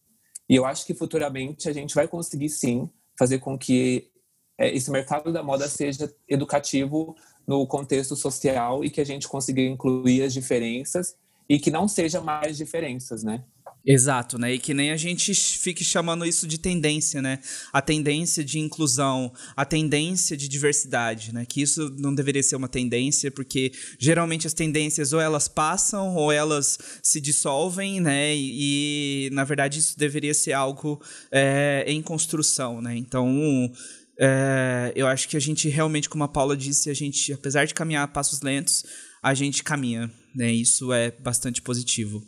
e 0.48 0.54
eu 0.54 0.66
acho 0.66 0.84
que 0.84 0.94
futuramente 0.94 1.68
a 1.68 1.72
gente 1.72 1.94
vai 1.94 2.06
conseguir 2.06 2.50
sim 2.50 2.90
fazer 3.18 3.38
com 3.38 3.56
que 3.58 4.10
é, 4.58 4.74
esse 4.74 4.90
mercado 4.90 5.32
da 5.32 5.42
moda 5.42 5.68
seja 5.68 6.12
educativo 6.28 7.16
no 7.46 7.66
contexto 7.66 8.16
social 8.16 8.84
e 8.84 8.90
que 8.90 9.00
a 9.00 9.04
gente 9.04 9.28
consiga 9.28 9.62
incluir 9.62 10.22
as 10.22 10.34
diferenças 10.34 11.16
e 11.48 11.58
que 11.58 11.70
não 11.70 11.88
seja 11.88 12.20
mais 12.20 12.58
diferenças, 12.58 13.22
né? 13.22 13.42
Exato, 13.86 14.38
né? 14.38 14.52
E 14.52 14.58
que 14.58 14.74
nem 14.74 14.90
a 14.90 14.96
gente 14.96 15.34
fique 15.34 15.82
chamando 15.82 16.26
isso 16.26 16.46
de 16.46 16.58
tendência, 16.58 17.22
né? 17.22 17.38
A 17.72 17.80
tendência 17.80 18.44
de 18.44 18.58
inclusão, 18.58 19.32
a 19.56 19.64
tendência 19.64 20.36
de 20.36 20.46
diversidade, 20.46 21.32
né? 21.32 21.46
Que 21.48 21.62
isso 21.62 21.94
não 21.98 22.14
deveria 22.14 22.42
ser 22.42 22.56
uma 22.56 22.68
tendência, 22.68 23.30
porque 23.30 23.72
geralmente 23.98 24.46
as 24.46 24.52
tendências 24.52 25.14
ou 25.14 25.20
elas 25.20 25.48
passam 25.48 26.16
ou 26.16 26.30
elas 26.30 26.78
se 27.02 27.18
dissolvem, 27.18 27.98
né? 27.98 28.34
E, 28.36 29.30
na 29.32 29.44
verdade 29.44 29.78
isso 29.78 29.98
deveria 29.98 30.34
ser 30.34 30.52
algo 30.52 31.00
é, 31.32 31.84
em 31.86 32.02
construção, 32.02 32.82
né? 32.82 32.94
Então 32.94 33.72
é, 34.20 34.92
eu 34.96 35.06
acho 35.06 35.28
que 35.28 35.36
a 35.36 35.40
gente 35.40 35.68
realmente, 35.68 36.08
como 36.08 36.24
a 36.24 36.28
Paula 36.28 36.56
disse, 36.56 36.90
a 36.90 36.94
gente, 36.94 37.32
apesar 37.32 37.64
de 37.66 37.74
caminhar 37.74 38.02
a 38.02 38.08
passos 38.08 38.42
lentos, 38.42 38.84
a 39.22 39.32
gente 39.32 39.62
caminha, 39.62 40.10
né? 40.34 40.50
Isso 40.50 40.92
é 40.92 41.10
bastante 41.10 41.62
positivo. 41.62 42.20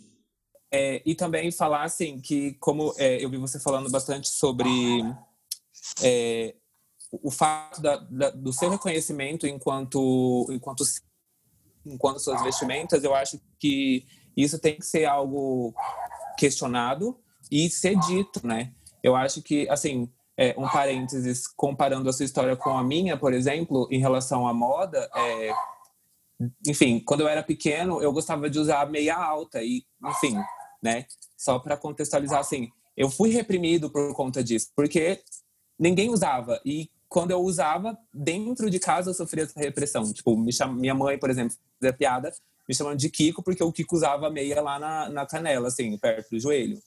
É, 0.72 1.02
e 1.04 1.16
também 1.16 1.50
falar 1.50 1.82
assim 1.82 2.20
que, 2.20 2.54
como 2.54 2.94
é, 2.96 3.24
eu 3.24 3.28
vi 3.28 3.36
você 3.36 3.58
falando 3.58 3.90
bastante 3.90 4.28
sobre 4.28 4.68
é, 6.00 6.54
o 7.10 7.30
fato 7.30 7.82
da, 7.82 7.96
da, 7.96 8.30
do 8.30 8.52
seu 8.52 8.70
reconhecimento 8.70 9.46
enquanto 9.46 10.46
enquanto 10.50 10.84
enquanto 11.84 12.20
suas 12.20 12.42
vestimentas, 12.42 13.02
eu 13.02 13.14
acho 13.14 13.40
que 13.58 14.06
isso 14.36 14.60
tem 14.60 14.76
que 14.76 14.86
ser 14.86 15.06
algo 15.06 15.74
questionado 16.38 17.18
e 17.50 17.68
ser 17.68 17.98
dito, 17.98 18.46
né? 18.46 18.72
Eu 19.02 19.16
acho 19.16 19.42
que 19.42 19.68
assim 19.68 20.08
é, 20.40 20.54
um 20.56 20.66
parênteses, 20.66 21.46
comparando 21.46 22.08
a 22.08 22.12
sua 22.14 22.24
história 22.24 22.56
com 22.56 22.70
a 22.70 22.82
minha, 22.82 23.14
por 23.14 23.34
exemplo, 23.34 23.86
em 23.90 24.00
relação 24.00 24.48
à 24.48 24.54
moda, 24.54 25.06
é, 25.14 25.52
enfim, 26.66 26.98
quando 26.98 27.20
eu 27.20 27.28
era 27.28 27.42
pequeno, 27.42 28.00
eu 28.00 28.10
gostava 28.10 28.48
de 28.48 28.58
usar 28.58 28.88
meia 28.90 29.14
alta 29.14 29.62
e, 29.62 29.84
enfim, 30.02 30.34
né? 30.82 31.04
Só 31.36 31.58
para 31.58 31.76
contextualizar 31.76 32.40
assim, 32.40 32.70
eu 32.96 33.10
fui 33.10 33.28
reprimido 33.28 33.90
por 33.90 34.14
conta 34.14 34.42
disso, 34.42 34.68
porque 34.74 35.20
ninguém 35.78 36.08
usava 36.08 36.58
e 36.64 36.88
quando 37.06 37.32
eu 37.32 37.40
usava 37.42 37.98
dentro 38.10 38.70
de 38.70 38.78
casa 38.78 39.10
eu 39.10 39.14
sofria 39.14 39.44
essa 39.44 39.60
repressão. 39.60 40.10
Tipo, 40.10 40.34
minha 40.38 40.94
mãe, 40.94 41.18
por 41.18 41.28
exemplo, 41.28 41.54
fazia 41.78 41.92
piada 41.92 42.32
me 42.66 42.74
chamando 42.74 42.96
de 42.96 43.10
Kiko 43.10 43.42
porque 43.42 43.62
o 43.62 43.70
Kiko 43.72 43.94
usava 43.94 44.30
meia 44.30 44.62
lá 44.62 44.78
na, 44.78 45.10
na 45.10 45.26
canela, 45.26 45.68
assim, 45.68 45.98
perto 45.98 46.30
do 46.30 46.40
joelho. 46.40 46.80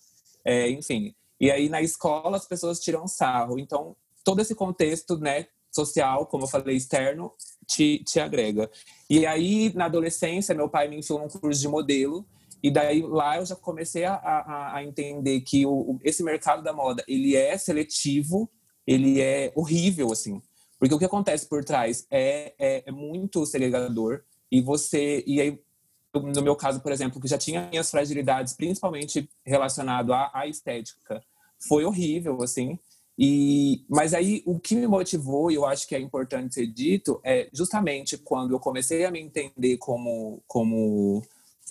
É, 0.43 0.71
enfim, 0.71 1.13
e 1.43 1.51
aí 1.51 1.67
na 1.67 1.81
escola 1.81 2.37
as 2.37 2.47
pessoas 2.47 2.79
tiram 2.79 3.05
sarro. 3.05 3.59
Então, 3.59 3.97
todo 4.23 4.39
esse 4.39 4.55
contexto, 4.55 5.17
né, 5.17 5.47
social, 5.69 6.25
como 6.25 6.45
eu 6.45 6.47
falei, 6.47 6.77
externo, 6.77 7.33
te, 7.67 8.01
te 8.05 8.17
agrega. 8.17 8.71
E 9.09 9.25
aí, 9.25 9.73
na 9.75 9.87
adolescência, 9.87 10.55
meu 10.55 10.69
pai 10.69 10.87
me 10.87 10.99
enfiou 10.99 11.19
num 11.19 11.27
curso 11.27 11.59
de 11.59 11.67
modelo. 11.67 12.25
E 12.63 12.71
daí 12.71 13.01
lá 13.01 13.35
eu 13.39 13.45
já 13.45 13.57
comecei 13.57 14.05
a, 14.05 14.13
a, 14.13 14.77
a 14.77 14.83
entender 14.85 15.41
que 15.41 15.65
o, 15.65 15.99
esse 16.01 16.23
mercado 16.23 16.63
da 16.63 16.71
moda, 16.71 17.03
ele 17.09 17.35
é 17.35 17.57
seletivo, 17.57 18.49
ele 18.87 19.19
é 19.19 19.51
horrível, 19.53 20.13
assim. 20.13 20.41
Porque 20.79 20.95
o 20.95 20.97
que 20.97 21.03
acontece 21.03 21.45
por 21.45 21.61
trás 21.65 22.07
é, 22.09 22.53
é, 22.57 22.83
é 22.85 22.91
muito 22.93 23.45
segregador. 23.45 24.21
E 24.49 24.61
você... 24.61 25.21
E 25.27 25.41
aí, 25.41 25.61
no 26.13 26.41
meu 26.41 26.55
caso, 26.55 26.79
por 26.79 26.93
exemplo, 26.93 27.19
que 27.19 27.27
já 27.27 27.37
tinha 27.37 27.67
minhas 27.69 27.91
fragilidades, 27.91 28.53
principalmente 28.53 29.29
relacionado 29.45 30.13
à, 30.13 30.31
à 30.33 30.47
estética, 30.47 31.21
foi 31.67 31.85
horrível, 31.85 32.41
assim. 32.41 32.77
E, 33.17 33.85
mas 33.87 34.13
aí 34.13 34.41
o 34.45 34.59
que 34.59 34.75
me 34.75 34.87
motivou, 34.87 35.51
e 35.51 35.55
eu 35.55 35.65
acho 35.65 35.87
que 35.87 35.95
é 35.95 35.99
importante 35.99 36.55
ser 36.55 36.67
dito, 36.67 37.19
é 37.23 37.47
justamente 37.53 38.17
quando 38.17 38.51
eu 38.51 38.59
comecei 38.59 39.05
a 39.05 39.11
me 39.11 39.19
entender 39.19 39.77
como, 39.77 40.41
como 40.47 41.21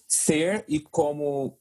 ser 0.06 0.64
e 0.68 0.78
como, 0.78 1.56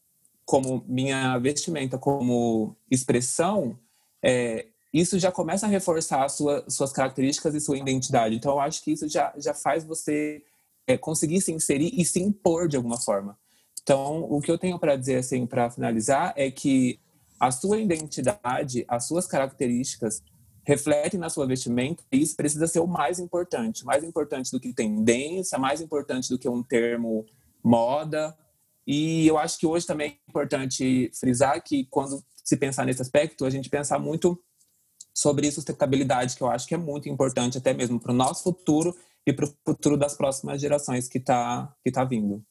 como 0.45 0.83
minha 0.87 1.37
vestimenta, 1.39 1.97
como 1.97 2.75
expressão, 2.91 3.77
é, 4.21 4.67
isso 4.93 5.17
já 5.17 5.31
começa 5.31 5.65
a 5.65 5.69
reforçar 5.69 6.29
sua, 6.29 6.63
suas 6.69 6.91
características 6.91 7.55
e 7.55 7.61
sua 7.61 7.77
identidade. 7.77 8.35
Então 8.35 8.51
eu 8.51 8.59
acho 8.59 8.83
que 8.83 8.91
isso 8.91 9.09
já, 9.09 9.33
já 9.37 9.53
faz 9.53 9.83
você 9.83 10.43
é, 10.85 10.97
conseguir 10.97 11.41
se 11.41 11.51
inserir 11.51 11.91
e 11.99 12.05
se 12.05 12.21
impor 12.21 12.67
de 12.67 12.77
alguma 12.77 12.99
forma. 12.99 13.37
Então, 13.81 14.27
o 14.29 14.39
que 14.39 14.51
eu 14.51 14.59
tenho 14.59 14.77
para 14.77 14.95
dizer, 14.95 15.15
assim, 15.15 15.45
para 15.47 15.71
finalizar, 15.71 16.33
é 16.35 16.51
que 16.51 16.99
a 17.41 17.49
sua 17.49 17.79
identidade, 17.79 18.85
as 18.87 19.07
suas 19.07 19.25
características 19.25 20.21
refletem 20.63 21.19
na 21.19 21.27
sua 21.27 21.47
vestimenta 21.47 22.03
e 22.11 22.21
isso 22.21 22.35
precisa 22.35 22.67
ser 22.67 22.79
o 22.81 22.85
mais 22.85 23.17
importante, 23.17 23.83
mais 23.83 24.03
importante 24.03 24.51
do 24.51 24.59
que 24.59 24.71
tendência, 24.71 25.57
mais 25.57 25.81
importante 25.81 26.29
do 26.29 26.37
que 26.37 26.47
um 26.47 26.61
termo 26.61 27.25
moda. 27.63 28.37
E 28.85 29.25
eu 29.25 29.39
acho 29.39 29.57
que 29.57 29.65
hoje 29.65 29.87
também 29.87 30.11
é 30.11 30.29
importante 30.29 31.09
frisar 31.19 31.63
que 31.63 31.87
quando 31.89 32.23
se 32.43 32.55
pensar 32.57 32.85
nesse 32.85 33.01
aspecto, 33.01 33.43
a 33.43 33.49
gente 33.49 33.71
pensar 33.71 33.97
muito 33.97 34.39
sobre 35.11 35.51
sustentabilidade, 35.51 36.35
que 36.35 36.43
eu 36.43 36.47
acho 36.47 36.67
que 36.67 36.75
é 36.75 36.77
muito 36.77 37.09
importante 37.09 37.57
até 37.57 37.73
mesmo 37.73 37.99
para 37.99 38.11
o 38.11 38.15
nosso 38.15 38.43
futuro 38.43 38.95
e 39.25 39.33
para 39.33 39.45
o 39.45 39.53
futuro 39.65 39.97
das 39.97 40.15
próximas 40.15 40.61
gerações 40.61 41.07
que 41.07 41.17
está 41.17 41.75
que 41.83 41.91
tá 41.91 42.03
vindo. 42.03 42.43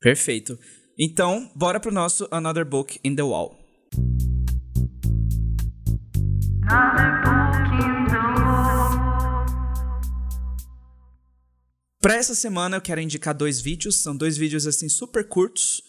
Perfeito. 0.00 0.58
Então, 0.98 1.48
bora 1.54 1.78
para 1.78 1.90
o 1.90 1.94
nosso 1.94 2.26
Another 2.32 2.64
Book 2.64 2.98
in 3.04 3.14
the 3.14 3.22
Wall. 3.22 3.63
Para 12.00 12.16
essa 12.16 12.34
semana 12.34 12.76
eu 12.76 12.82
quero 12.82 13.00
indicar 13.00 13.34
dois 13.34 13.60
vídeos, 13.60 13.96
são 13.96 14.14
dois 14.14 14.36
vídeos 14.36 14.66
assim 14.66 14.90
super 14.90 15.26
curtos 15.26 15.82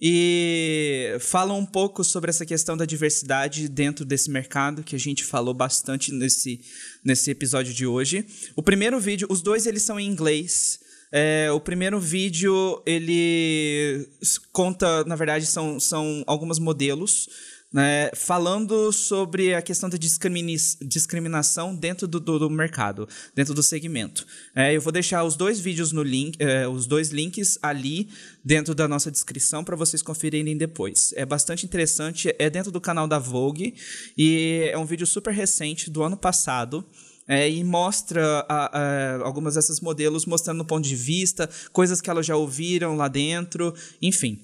e 0.00 1.16
fala 1.20 1.52
um 1.52 1.66
pouco 1.66 2.04
sobre 2.04 2.30
essa 2.30 2.46
questão 2.46 2.76
da 2.76 2.84
diversidade 2.84 3.68
dentro 3.68 4.04
desse 4.04 4.30
mercado 4.30 4.82
que 4.82 4.94
a 4.96 4.98
gente 4.98 5.24
falou 5.24 5.52
bastante 5.52 6.12
nesse, 6.12 6.60
nesse 7.04 7.30
episódio 7.30 7.74
de 7.74 7.84
hoje. 7.84 8.24
O 8.56 8.62
primeiro 8.62 8.98
vídeo, 9.00 9.26
os 9.30 9.42
dois 9.42 9.66
eles 9.66 9.82
são 9.82 9.98
em 9.98 10.06
inglês. 10.06 10.78
É, 11.10 11.50
o 11.52 11.60
primeiro 11.60 11.98
vídeo 11.98 12.82
ele 12.86 14.08
conta, 14.52 15.04
na 15.04 15.16
verdade, 15.16 15.46
são, 15.46 15.80
são 15.80 16.22
alguns 16.26 16.58
modelos 16.58 17.28
né, 17.72 18.10
falando 18.14 18.90
sobre 18.92 19.54
a 19.54 19.60
questão 19.60 19.90
da 19.90 19.98
discriminação 19.98 21.74
dentro 21.74 22.08
do, 22.08 22.18
do, 22.18 22.38
do 22.38 22.50
mercado, 22.50 23.06
dentro 23.34 23.52
do 23.52 23.62
segmento. 23.62 24.26
É, 24.54 24.74
eu 24.74 24.80
vou 24.80 24.92
deixar 24.92 25.22
os 25.24 25.36
dois 25.36 25.60
vídeos 25.60 25.92
no 25.92 26.02
link, 26.02 26.36
é, 26.40 26.66
os 26.66 26.86
dois 26.86 27.10
links 27.10 27.58
ali 27.62 28.08
dentro 28.42 28.74
da 28.74 28.88
nossa 28.88 29.10
descrição 29.10 29.62
para 29.62 29.76
vocês 29.76 30.00
conferirem 30.00 30.56
depois. 30.56 31.12
É 31.14 31.26
bastante 31.26 31.66
interessante, 31.66 32.34
é 32.38 32.48
dentro 32.48 32.72
do 32.72 32.80
canal 32.80 33.06
da 33.06 33.18
Vogue 33.18 33.74
e 34.16 34.70
é 34.72 34.78
um 34.78 34.86
vídeo 34.86 35.06
super 35.06 35.32
recente 35.32 35.90
do 35.90 36.02
ano 36.02 36.16
passado. 36.16 36.84
É, 37.28 37.48
e 37.48 37.62
mostra 37.62 38.44
a, 38.48 38.78
a, 38.78 39.16
algumas 39.22 39.54
dessas 39.54 39.80
modelos 39.80 40.24
mostrando 40.24 40.62
o 40.62 40.64
ponto 40.64 40.88
de 40.88 40.96
vista, 40.96 41.48
coisas 41.72 42.00
que 42.00 42.08
elas 42.08 42.24
já 42.24 42.34
ouviram 42.34 42.96
lá 42.96 43.06
dentro, 43.06 43.74
enfim. 44.00 44.40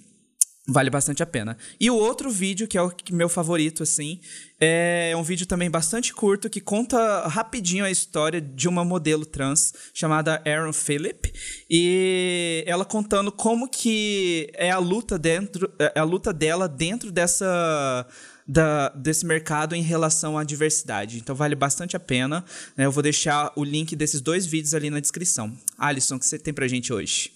Vale 0.66 0.88
bastante 0.88 1.22
a 1.22 1.26
pena. 1.26 1.58
E 1.78 1.90
o 1.90 1.94
outro 1.94 2.30
vídeo, 2.30 2.66
que 2.66 2.78
é 2.78 2.82
o 2.82 2.90
meu 3.12 3.28
favorito, 3.28 3.82
assim, 3.82 4.18
é 4.58 5.12
um 5.14 5.22
vídeo 5.22 5.44
também 5.44 5.70
bastante 5.70 6.14
curto 6.14 6.48
que 6.48 6.58
conta 6.58 7.28
rapidinho 7.28 7.84
a 7.84 7.90
história 7.90 8.40
de 8.40 8.66
uma 8.66 8.82
modelo 8.82 9.26
trans 9.26 9.74
chamada 9.92 10.42
Aaron 10.46 10.72
Phillip. 10.72 11.30
E 11.68 12.64
ela 12.66 12.82
contando 12.82 13.30
como 13.30 13.68
que 13.68 14.50
é 14.54 14.70
a 14.70 14.78
luta 14.78 15.18
dentro. 15.18 15.70
É 15.78 16.00
a 16.00 16.04
luta 16.04 16.32
dela 16.32 16.66
dentro 16.66 17.12
dessa. 17.12 18.06
Da, 18.46 18.90
desse 18.90 19.24
mercado 19.24 19.74
em 19.74 19.80
relação 19.80 20.36
à 20.36 20.44
diversidade. 20.44 21.16
Então 21.18 21.34
vale 21.34 21.54
bastante 21.54 21.96
a 21.96 22.00
pena. 22.00 22.44
Né? 22.76 22.84
Eu 22.84 22.92
vou 22.92 23.02
deixar 23.02 23.50
o 23.56 23.64
link 23.64 23.96
desses 23.96 24.20
dois 24.20 24.44
vídeos 24.44 24.74
ali 24.74 24.90
na 24.90 25.00
descrição. 25.00 25.50
Alisson, 25.78 26.16
o 26.16 26.18
que 26.18 26.26
você 26.26 26.38
tem 26.38 26.52
pra 26.52 26.68
gente 26.68 26.92
hoje? 26.92 27.32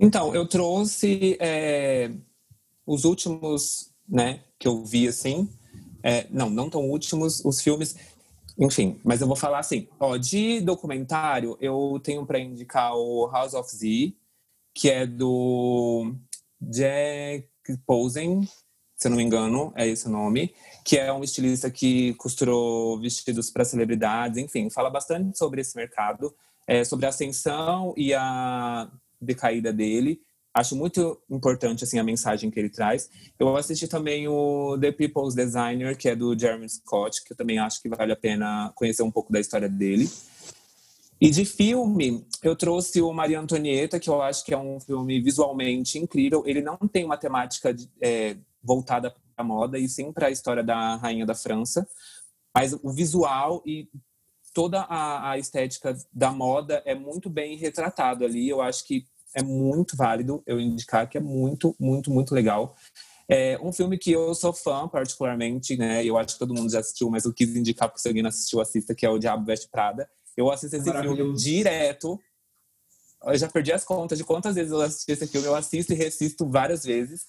Então, 0.00 0.32
eu 0.32 0.46
trouxe 0.46 1.36
é, 1.40 2.10
os 2.86 3.04
últimos, 3.04 3.90
né, 4.08 4.44
que 4.58 4.68
eu 4.68 4.84
vi 4.84 5.08
assim, 5.08 5.48
é, 6.02 6.26
não, 6.30 6.48
não 6.48 6.70
tão 6.70 6.88
últimos, 6.88 7.44
os 7.44 7.60
filmes, 7.60 7.96
enfim, 8.56 9.00
mas 9.04 9.20
eu 9.20 9.26
vou 9.26 9.36
falar 9.36 9.58
assim, 9.58 9.88
ó, 9.98 10.16
de 10.16 10.60
documentário, 10.60 11.58
eu 11.60 12.00
tenho 12.02 12.24
para 12.24 12.38
indicar 12.38 12.94
o 12.94 13.28
House 13.28 13.54
of 13.54 13.68
Z, 13.74 14.14
que 14.72 14.88
é 14.88 15.04
do 15.04 16.14
Jack 16.60 17.48
Posen, 17.84 18.48
se 18.98 19.06
eu 19.06 19.10
não 19.10 19.16
me 19.16 19.22
engano, 19.22 19.72
é 19.76 19.86
esse 19.86 20.08
o 20.08 20.10
nome, 20.10 20.52
que 20.84 20.98
é 20.98 21.12
um 21.12 21.22
estilista 21.22 21.70
que 21.70 22.14
costurou 22.14 22.98
vestidos 22.98 23.48
para 23.48 23.64
celebridades, 23.64 24.38
enfim, 24.38 24.68
fala 24.68 24.90
bastante 24.90 25.38
sobre 25.38 25.60
esse 25.60 25.76
mercado, 25.76 26.34
é, 26.66 26.82
sobre 26.82 27.06
a 27.06 27.10
ascensão 27.10 27.94
e 27.96 28.12
a 28.12 28.90
decaída 29.20 29.72
dele. 29.72 30.20
Acho 30.52 30.74
muito 30.74 31.16
importante 31.30 31.84
assim 31.84 32.00
a 32.00 32.02
mensagem 32.02 32.50
que 32.50 32.58
ele 32.58 32.70
traz. 32.70 33.08
Eu 33.38 33.56
assisti 33.56 33.86
também 33.86 34.26
o 34.26 34.76
The 34.80 34.90
People's 34.90 35.32
Designer, 35.32 35.96
que 35.96 36.08
é 36.08 36.16
do 36.16 36.36
Jeremy 36.36 36.68
Scott, 36.68 37.22
que 37.22 37.32
eu 37.32 37.36
também 37.36 37.60
acho 37.60 37.80
que 37.80 37.88
vale 37.88 38.12
a 38.12 38.16
pena 38.16 38.72
conhecer 38.74 39.04
um 39.04 39.12
pouco 39.12 39.32
da 39.32 39.38
história 39.38 39.68
dele. 39.68 40.10
E 41.20 41.30
de 41.30 41.44
filme, 41.44 42.26
eu 42.42 42.56
trouxe 42.56 43.00
o 43.00 43.12
Maria 43.12 43.38
Antonieta, 43.38 44.00
que 44.00 44.10
eu 44.10 44.20
acho 44.20 44.44
que 44.44 44.52
é 44.52 44.58
um 44.58 44.80
filme 44.80 45.20
visualmente 45.20 45.98
incrível. 45.98 46.42
Ele 46.44 46.62
não 46.62 46.76
tem 46.76 47.04
uma 47.04 47.16
temática 47.16 47.74
é, 48.00 48.36
voltada 48.62 49.14
a 49.36 49.44
moda, 49.44 49.78
e 49.78 49.88
sim 49.88 50.12
para 50.12 50.26
a 50.26 50.30
história 50.30 50.62
da 50.62 50.96
rainha 50.96 51.24
da 51.24 51.34
França. 51.34 51.88
Mas 52.54 52.72
o 52.72 52.90
visual 52.90 53.62
e 53.64 53.88
toda 54.52 54.80
a, 54.80 55.30
a 55.30 55.38
estética 55.38 55.96
da 56.12 56.32
moda 56.32 56.82
é 56.84 56.94
muito 56.94 57.30
bem 57.30 57.56
retratado 57.56 58.24
ali. 58.24 58.48
Eu 58.48 58.60
acho 58.60 58.84
que 58.84 59.06
é 59.34 59.42
muito 59.42 59.96
válido 59.96 60.42
eu 60.46 60.60
indicar 60.60 61.08
que 61.08 61.16
é 61.16 61.20
muito, 61.20 61.76
muito, 61.78 62.10
muito 62.10 62.34
legal. 62.34 62.74
É 63.28 63.58
um 63.62 63.70
filme 63.72 63.98
que 63.98 64.10
eu 64.10 64.34
sou 64.34 64.52
fã, 64.52 64.88
particularmente, 64.88 65.76
né? 65.76 66.04
Eu 66.04 66.16
acho 66.16 66.34
que 66.34 66.38
todo 66.38 66.54
mundo 66.54 66.72
já 66.72 66.80
assistiu, 66.80 67.10
mas 67.10 67.24
eu 67.24 67.32
quis 67.32 67.54
indicar 67.54 67.88
porque 67.88 68.00
se 68.00 68.08
alguém 68.08 68.22
não 68.22 68.30
assistiu, 68.30 68.60
assista, 68.60 68.94
que 68.94 69.04
é 69.04 69.10
O 69.10 69.18
Diabo 69.18 69.44
Veste 69.44 69.68
Prada. 69.68 70.08
Eu 70.36 70.50
assisto 70.50 70.76
esse 70.76 70.90
filme 70.90 71.34
direto. 71.34 72.18
Eu 73.24 73.36
já 73.36 73.48
perdi 73.48 73.72
as 73.72 73.84
contas 73.84 74.16
de 74.16 74.24
quantas 74.24 74.54
vezes 74.54 74.72
eu 74.72 74.80
assisti 74.80 75.12
esse 75.12 75.26
filme. 75.26 75.46
Eu 75.46 75.54
assisto 75.54 75.92
e 75.92 75.96
reassisto 75.96 76.48
várias 76.48 76.84
vezes. 76.84 77.26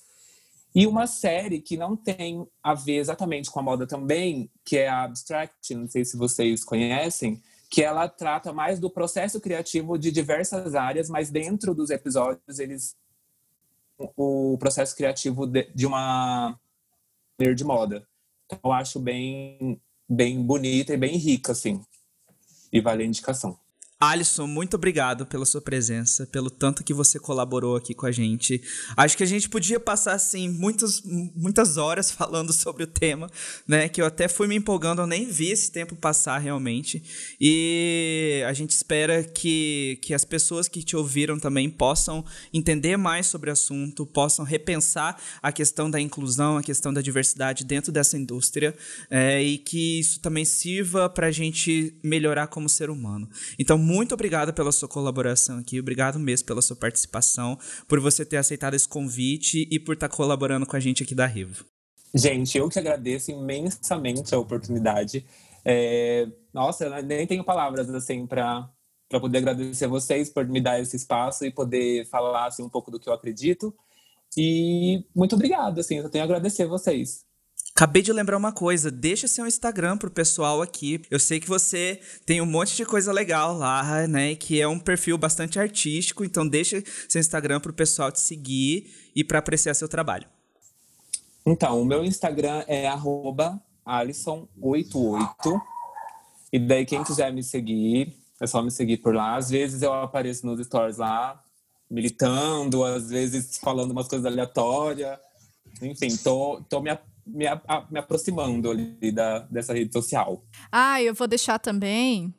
E 0.74 0.86
uma 0.86 1.08
série 1.08 1.60
que 1.60 1.76
não 1.76 1.96
tem 1.96 2.48
a 2.62 2.74
ver 2.74 2.98
exatamente 2.98 3.50
com 3.50 3.60
a 3.60 3.64
moda 3.64 3.88
também, 3.88 4.50
que 4.64 4.78
é 4.78 4.88
a 4.88 5.04
Abstract, 5.04 5.74
não 5.74 5.88
sei 5.88 6.06
se 6.06 6.16
vocês 6.16 6.64
conhecem, 6.64 7.41
que 7.70 7.84
ela 7.84 8.08
trata 8.08 8.54
mais 8.54 8.80
do 8.80 8.90
processo 8.90 9.40
criativo 9.40 9.98
de 9.98 10.12
diversas 10.12 10.76
áreas, 10.76 11.10
mas 11.10 11.30
dentro 11.30 11.74
dos 11.74 11.90
episódios 11.90 12.60
eles 12.60 12.96
o 14.16 14.58
processo 14.58 14.96
criativo 14.96 15.46
de, 15.46 15.86
uma 15.86 16.58
de 17.56 17.64
moda. 17.64 18.08
Então, 18.46 18.60
eu 18.64 18.72
acho 18.72 19.00
bem 19.00 19.80
bem 20.10 20.41
bonita 20.41 20.94
e 20.94 20.98
bem 20.98 21.18
rica 21.18 21.52
assim. 21.52 21.84
E 22.72 22.82
vale 22.82 23.04
a 23.04 23.06
indicação. 23.06 23.60
Alisson, 24.01 24.47
muito 24.47 24.76
obrigado 24.76 25.26
pela 25.26 25.45
sua 25.45 25.59
presença, 25.59 26.26
pelo 26.26 26.49
tanto 26.49 26.85
que 26.85 26.93
você 26.93 27.19
colaborou 27.19 27.76
aqui 27.76 27.93
com 27.93 28.05
a 28.05 28.11
gente. 28.13 28.61
Acho 28.95 29.17
que 29.17 29.23
a 29.23 29.26
gente 29.26 29.49
podia 29.49 29.77
passar 29.77 30.13
assim 30.13 30.47
muitas, 30.47 31.01
muitas 31.03 31.76
horas 31.76 32.09
falando 32.09 32.53
sobre 32.53 32.84
o 32.84 32.88
tema, 32.88 33.30
né? 33.67 33.89
Que 33.89 34.01
eu 34.01 34.05
até 34.05 34.30
fui 34.30 34.47
me 34.47 34.55
empolgando, 34.55 35.01
eu 35.01 35.07
nem 35.07 35.26
vi 35.26 35.51
esse 35.51 35.69
tempo 35.69 35.97
passar 35.97 36.38
realmente. 36.38 37.03
E 37.41 38.41
a 38.47 38.53
gente 38.53 38.69
espera 38.69 39.21
que, 39.21 39.99
que 40.01 40.13
as 40.13 40.23
pessoas 40.23 40.69
que 40.69 40.81
te 40.81 40.95
ouviram 40.95 41.38
também 41.38 41.69
possam 41.69 42.23
entender 42.53 42.95
mais 42.95 43.27
sobre 43.27 43.49
o 43.49 43.53
assunto, 43.53 44.05
possam 44.05 44.45
repensar 44.45 45.21
a 45.41 45.51
questão 45.51 45.91
da 45.91 45.99
inclusão, 45.99 46.55
a 46.55 46.63
questão 46.63 46.93
da 46.93 47.01
diversidade 47.01 47.65
dentro 47.65 47.91
dessa 47.91 48.17
indústria 48.17 48.73
é, 49.11 49.43
e 49.43 49.57
que 49.57 49.99
isso 49.99 50.21
também 50.21 50.45
sirva 50.45 51.09
para 51.09 51.27
a 51.27 51.31
gente 51.31 51.93
melhorar 52.01 52.47
como 52.47 52.69
ser 52.69 52.89
humano. 52.89 53.30
Então, 53.59 53.89
muito 53.90 54.14
obrigado 54.14 54.53
pela 54.53 54.72
sua 54.72 54.88
colaboração 54.88 55.57
aqui, 55.57 55.80
obrigado 55.80 56.20
mesmo 56.20 56.45
pela 56.45 56.61
sua 56.61 56.76
participação, 56.76 57.57
por 57.88 57.99
você 57.99 58.24
ter 58.24 58.38
aceitado 58.38 58.76
esse 58.76 58.88
convite 58.88 59.68
e 59.72 59.80
por 59.80 59.94
estar 59.94 60.10
colaborando 60.10 60.66
com 60.66 60.76
a 60.76 60.80
gente 60.80 61.02
aqui 61.02 61.16
da 61.16 61.26
Rivo. 61.26 61.66
Gente, 62.14 62.56
eu 62.56 62.70
que 62.70 62.78
agradeço 62.78 63.32
imensamente 63.32 64.34
a 64.34 64.40
oportunidade. 64.40 65.26
É... 65.66 66.28
Nossa, 66.53 67.02
nem 67.02 67.26
tenho 67.26 67.44
palavras 67.44 67.90
assim 67.90 68.28
para 68.28 68.70
para 69.10 69.20
poder 69.20 69.40
agradecer 69.40 69.86
a 69.86 69.88
vocês 69.88 70.30
por 70.30 70.45
me 70.48 70.61
dar 70.61 70.80
esse 70.80 70.95
espaço 70.95 71.44
e 71.44 71.52
poder 71.52 72.06
falar 72.06 72.45
assim, 72.45 72.61
um 72.61 72.70
pouco 72.70 72.91
do 72.91 72.99
que 72.99 73.10
eu 73.10 73.14
acredito. 73.14 73.74
E 74.38 75.03
muito 75.16 75.34
obrigado, 75.34 75.80
assim, 75.80 75.95
eu 75.95 76.10
tenho 76.11 76.24
a 76.24 76.26
agradecer 76.26 76.61
a 76.61 76.68
vocês. 76.68 77.26
Acabei 77.80 78.01
de 78.01 78.11
lembrar 78.11 78.35
uma 78.35 78.51
coisa, 78.51 78.91
deixa 78.91 79.26
seu 79.26 79.47
Instagram 79.47 79.97
pro 79.97 80.11
pessoal 80.11 80.61
aqui. 80.61 81.01
Eu 81.10 81.18
sei 81.18 81.39
que 81.39 81.47
você 81.47 82.01
tem 82.26 82.41
um 82.41 82.45
monte 82.45 82.76
de 82.76 82.84
coisa 82.84 83.14
legal 83.14 83.57
lá, 83.57 84.06
né? 84.06 84.35
Que 84.35 84.60
é 84.60 84.68
um 84.68 84.77
perfil 84.77 85.18
bastante 85.18 85.57
artístico, 85.57 86.26
então 86.26 86.45
deixa 86.45 86.84
seu 87.07 87.22
Instagram 87.22 87.61
pro 87.61 87.72
pessoal 87.72 88.11
te 88.11 88.19
seguir 88.19 88.93
e 89.15 89.23
para 89.23 89.39
apreciar 89.39 89.73
seu 89.76 89.88
trabalho. 89.88 90.27
Então, 91.45 91.81
o 91.81 91.85
meu 91.85 92.03
Instagram 92.03 92.65
é 92.68 92.85
@alisson88. 93.85 95.61
E 96.51 96.60
daí 96.60 96.85
quem 96.85 97.01
quiser 97.01 97.31
me 97.31 97.41
seguir, 97.41 98.14
é 98.41 98.45
só 98.45 98.61
me 98.61 98.72
seguir 98.72 98.97
por 98.97 99.15
lá. 99.15 99.38
Às 99.38 99.49
vezes 99.49 99.81
eu 99.81 99.93
apareço 99.93 100.45
nos 100.45 100.60
stories 100.65 100.97
lá, 100.97 101.41
militando, 101.89 102.84
às 102.84 103.10
vezes 103.10 103.57
falando 103.57 103.91
umas 103.91 104.10
coisas 104.10 104.26
aleatórias. 104.26 105.18
Enfim, 105.81 106.18
tô, 106.18 106.61
tô 106.68 106.81
me 106.81 106.89
me, 107.34 107.47
a, 107.47 107.88
me 107.89 107.99
aproximando 107.99 108.69
ali 108.69 109.11
da, 109.11 109.39
dessa 109.39 109.73
rede 109.73 109.93
social. 109.93 110.43
Ah, 110.72 111.01
eu 111.01 111.14
vou 111.14 111.27
deixar 111.27 111.60
também 111.60 112.34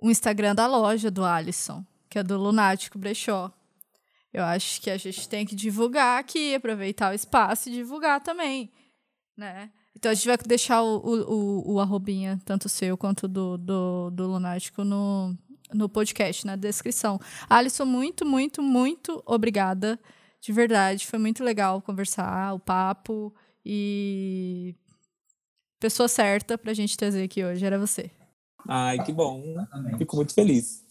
o 0.00 0.10
Instagram 0.10 0.54
da 0.54 0.66
loja 0.66 1.10
do 1.10 1.24
Alisson, 1.24 1.84
que 2.08 2.18
é 2.18 2.22
do 2.22 2.36
Lunático 2.36 2.98
Brechó. 2.98 3.52
Eu 4.32 4.42
acho 4.44 4.80
que 4.80 4.90
a 4.90 4.96
gente 4.96 5.28
tem 5.28 5.46
que 5.46 5.54
divulgar 5.54 6.18
aqui, 6.18 6.54
aproveitar 6.54 7.12
o 7.12 7.14
espaço 7.14 7.68
e 7.68 7.72
divulgar 7.72 8.20
também, 8.20 8.72
né? 9.36 9.70
Então 9.96 10.10
a 10.10 10.14
gente 10.14 10.26
vai 10.26 10.36
deixar 10.36 10.82
o, 10.82 10.98
o, 10.98 11.74
o, 11.74 11.80
arrobinha, 11.80 12.40
tanto 12.44 12.68
seu 12.68 12.96
quanto 12.96 13.28
do, 13.28 13.56
do, 13.56 14.10
do 14.10 14.26
Lunático, 14.26 14.82
no, 14.82 15.36
no 15.72 15.88
podcast, 15.88 16.44
na 16.44 16.56
descrição. 16.56 17.20
Alisson, 17.48 17.84
muito, 17.84 18.26
muito, 18.26 18.60
muito 18.60 19.22
obrigada. 19.24 19.98
De 20.40 20.52
verdade, 20.52 21.06
foi 21.06 21.18
muito 21.18 21.42
legal 21.42 21.80
conversar, 21.80 22.54
o 22.54 22.58
papo. 22.58 23.32
E 23.64 24.74
pessoa 25.80 26.08
certa 26.08 26.58
pra 26.58 26.74
gente 26.74 26.96
trazer 26.96 27.24
aqui 27.24 27.44
hoje 27.44 27.64
era 27.64 27.78
você. 27.78 28.10
Ai, 28.68 29.02
que 29.04 29.12
bom. 29.12 29.42
Fico 29.98 30.16
muito 30.16 30.34
feliz. 30.34 30.83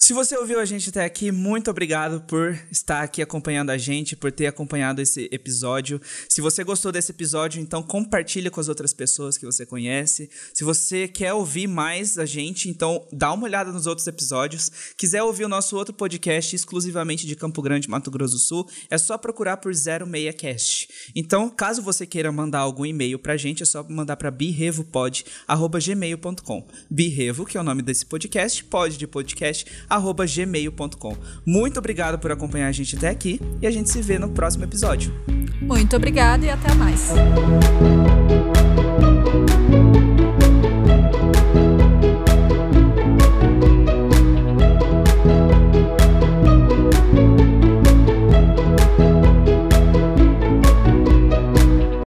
Se 0.00 0.12
você 0.12 0.38
ouviu 0.38 0.60
a 0.60 0.64
gente 0.64 0.90
até 0.90 1.04
aqui, 1.04 1.32
muito 1.32 1.72
obrigado 1.72 2.20
por 2.20 2.56
estar 2.70 3.02
aqui 3.02 3.20
acompanhando 3.20 3.70
a 3.70 3.76
gente, 3.76 4.14
por 4.14 4.30
ter 4.30 4.46
acompanhado 4.46 5.02
esse 5.02 5.28
episódio. 5.32 6.00
Se 6.28 6.40
você 6.40 6.62
gostou 6.62 6.92
desse 6.92 7.10
episódio, 7.10 7.60
então 7.60 7.82
compartilha 7.82 8.48
com 8.48 8.60
as 8.60 8.68
outras 8.68 8.94
pessoas 8.94 9.36
que 9.36 9.44
você 9.44 9.66
conhece. 9.66 10.30
Se 10.54 10.62
você 10.62 11.08
quer 11.08 11.32
ouvir 11.32 11.66
mais 11.66 12.16
a 12.16 12.24
gente, 12.24 12.68
então 12.68 13.04
dá 13.12 13.32
uma 13.32 13.42
olhada 13.42 13.72
nos 13.72 13.88
outros 13.88 14.06
episódios. 14.06 14.70
Quiser 14.96 15.24
ouvir 15.24 15.46
o 15.46 15.48
nosso 15.48 15.76
outro 15.76 15.92
podcast 15.92 16.54
exclusivamente 16.54 17.26
de 17.26 17.34
Campo 17.34 17.60
Grande, 17.60 17.90
Mato 17.90 18.08
Grosso 18.08 18.34
do 18.34 18.38
Sul, 18.38 18.68
é 18.88 18.98
só 18.98 19.18
procurar 19.18 19.56
por 19.56 19.72
06cast. 19.72 20.88
Então, 21.12 21.50
caso 21.50 21.82
você 21.82 22.06
queira 22.06 22.30
mandar 22.30 22.60
algum 22.60 22.86
e-mail 22.86 23.18
pra 23.18 23.36
gente, 23.36 23.64
é 23.64 23.66
só 23.66 23.82
mandar 23.82 24.16
para 24.16 24.30
birrevopod@gmail.com. 24.30 26.68
Birrevo, 26.88 27.44
que 27.44 27.58
é 27.58 27.60
o 27.60 27.64
nome 27.64 27.82
desse 27.82 28.06
podcast, 28.06 28.62
pod 28.62 28.96
de 28.96 29.08
podcast 29.08 29.87
gmail.com. 30.26 31.16
Muito 31.46 31.78
obrigado 31.78 32.18
por 32.18 32.30
acompanhar 32.30 32.68
a 32.68 32.72
gente 32.72 32.96
até 32.96 33.08
aqui 33.08 33.40
e 33.60 33.66
a 33.66 33.70
gente 33.70 33.90
se 33.90 34.00
vê 34.02 34.18
no 34.18 34.28
próximo 34.30 34.64
episódio. 34.64 35.12
Muito 35.60 35.96
obrigada 35.96 36.44
e 36.44 36.50
até 36.50 36.72
mais. 36.74 37.12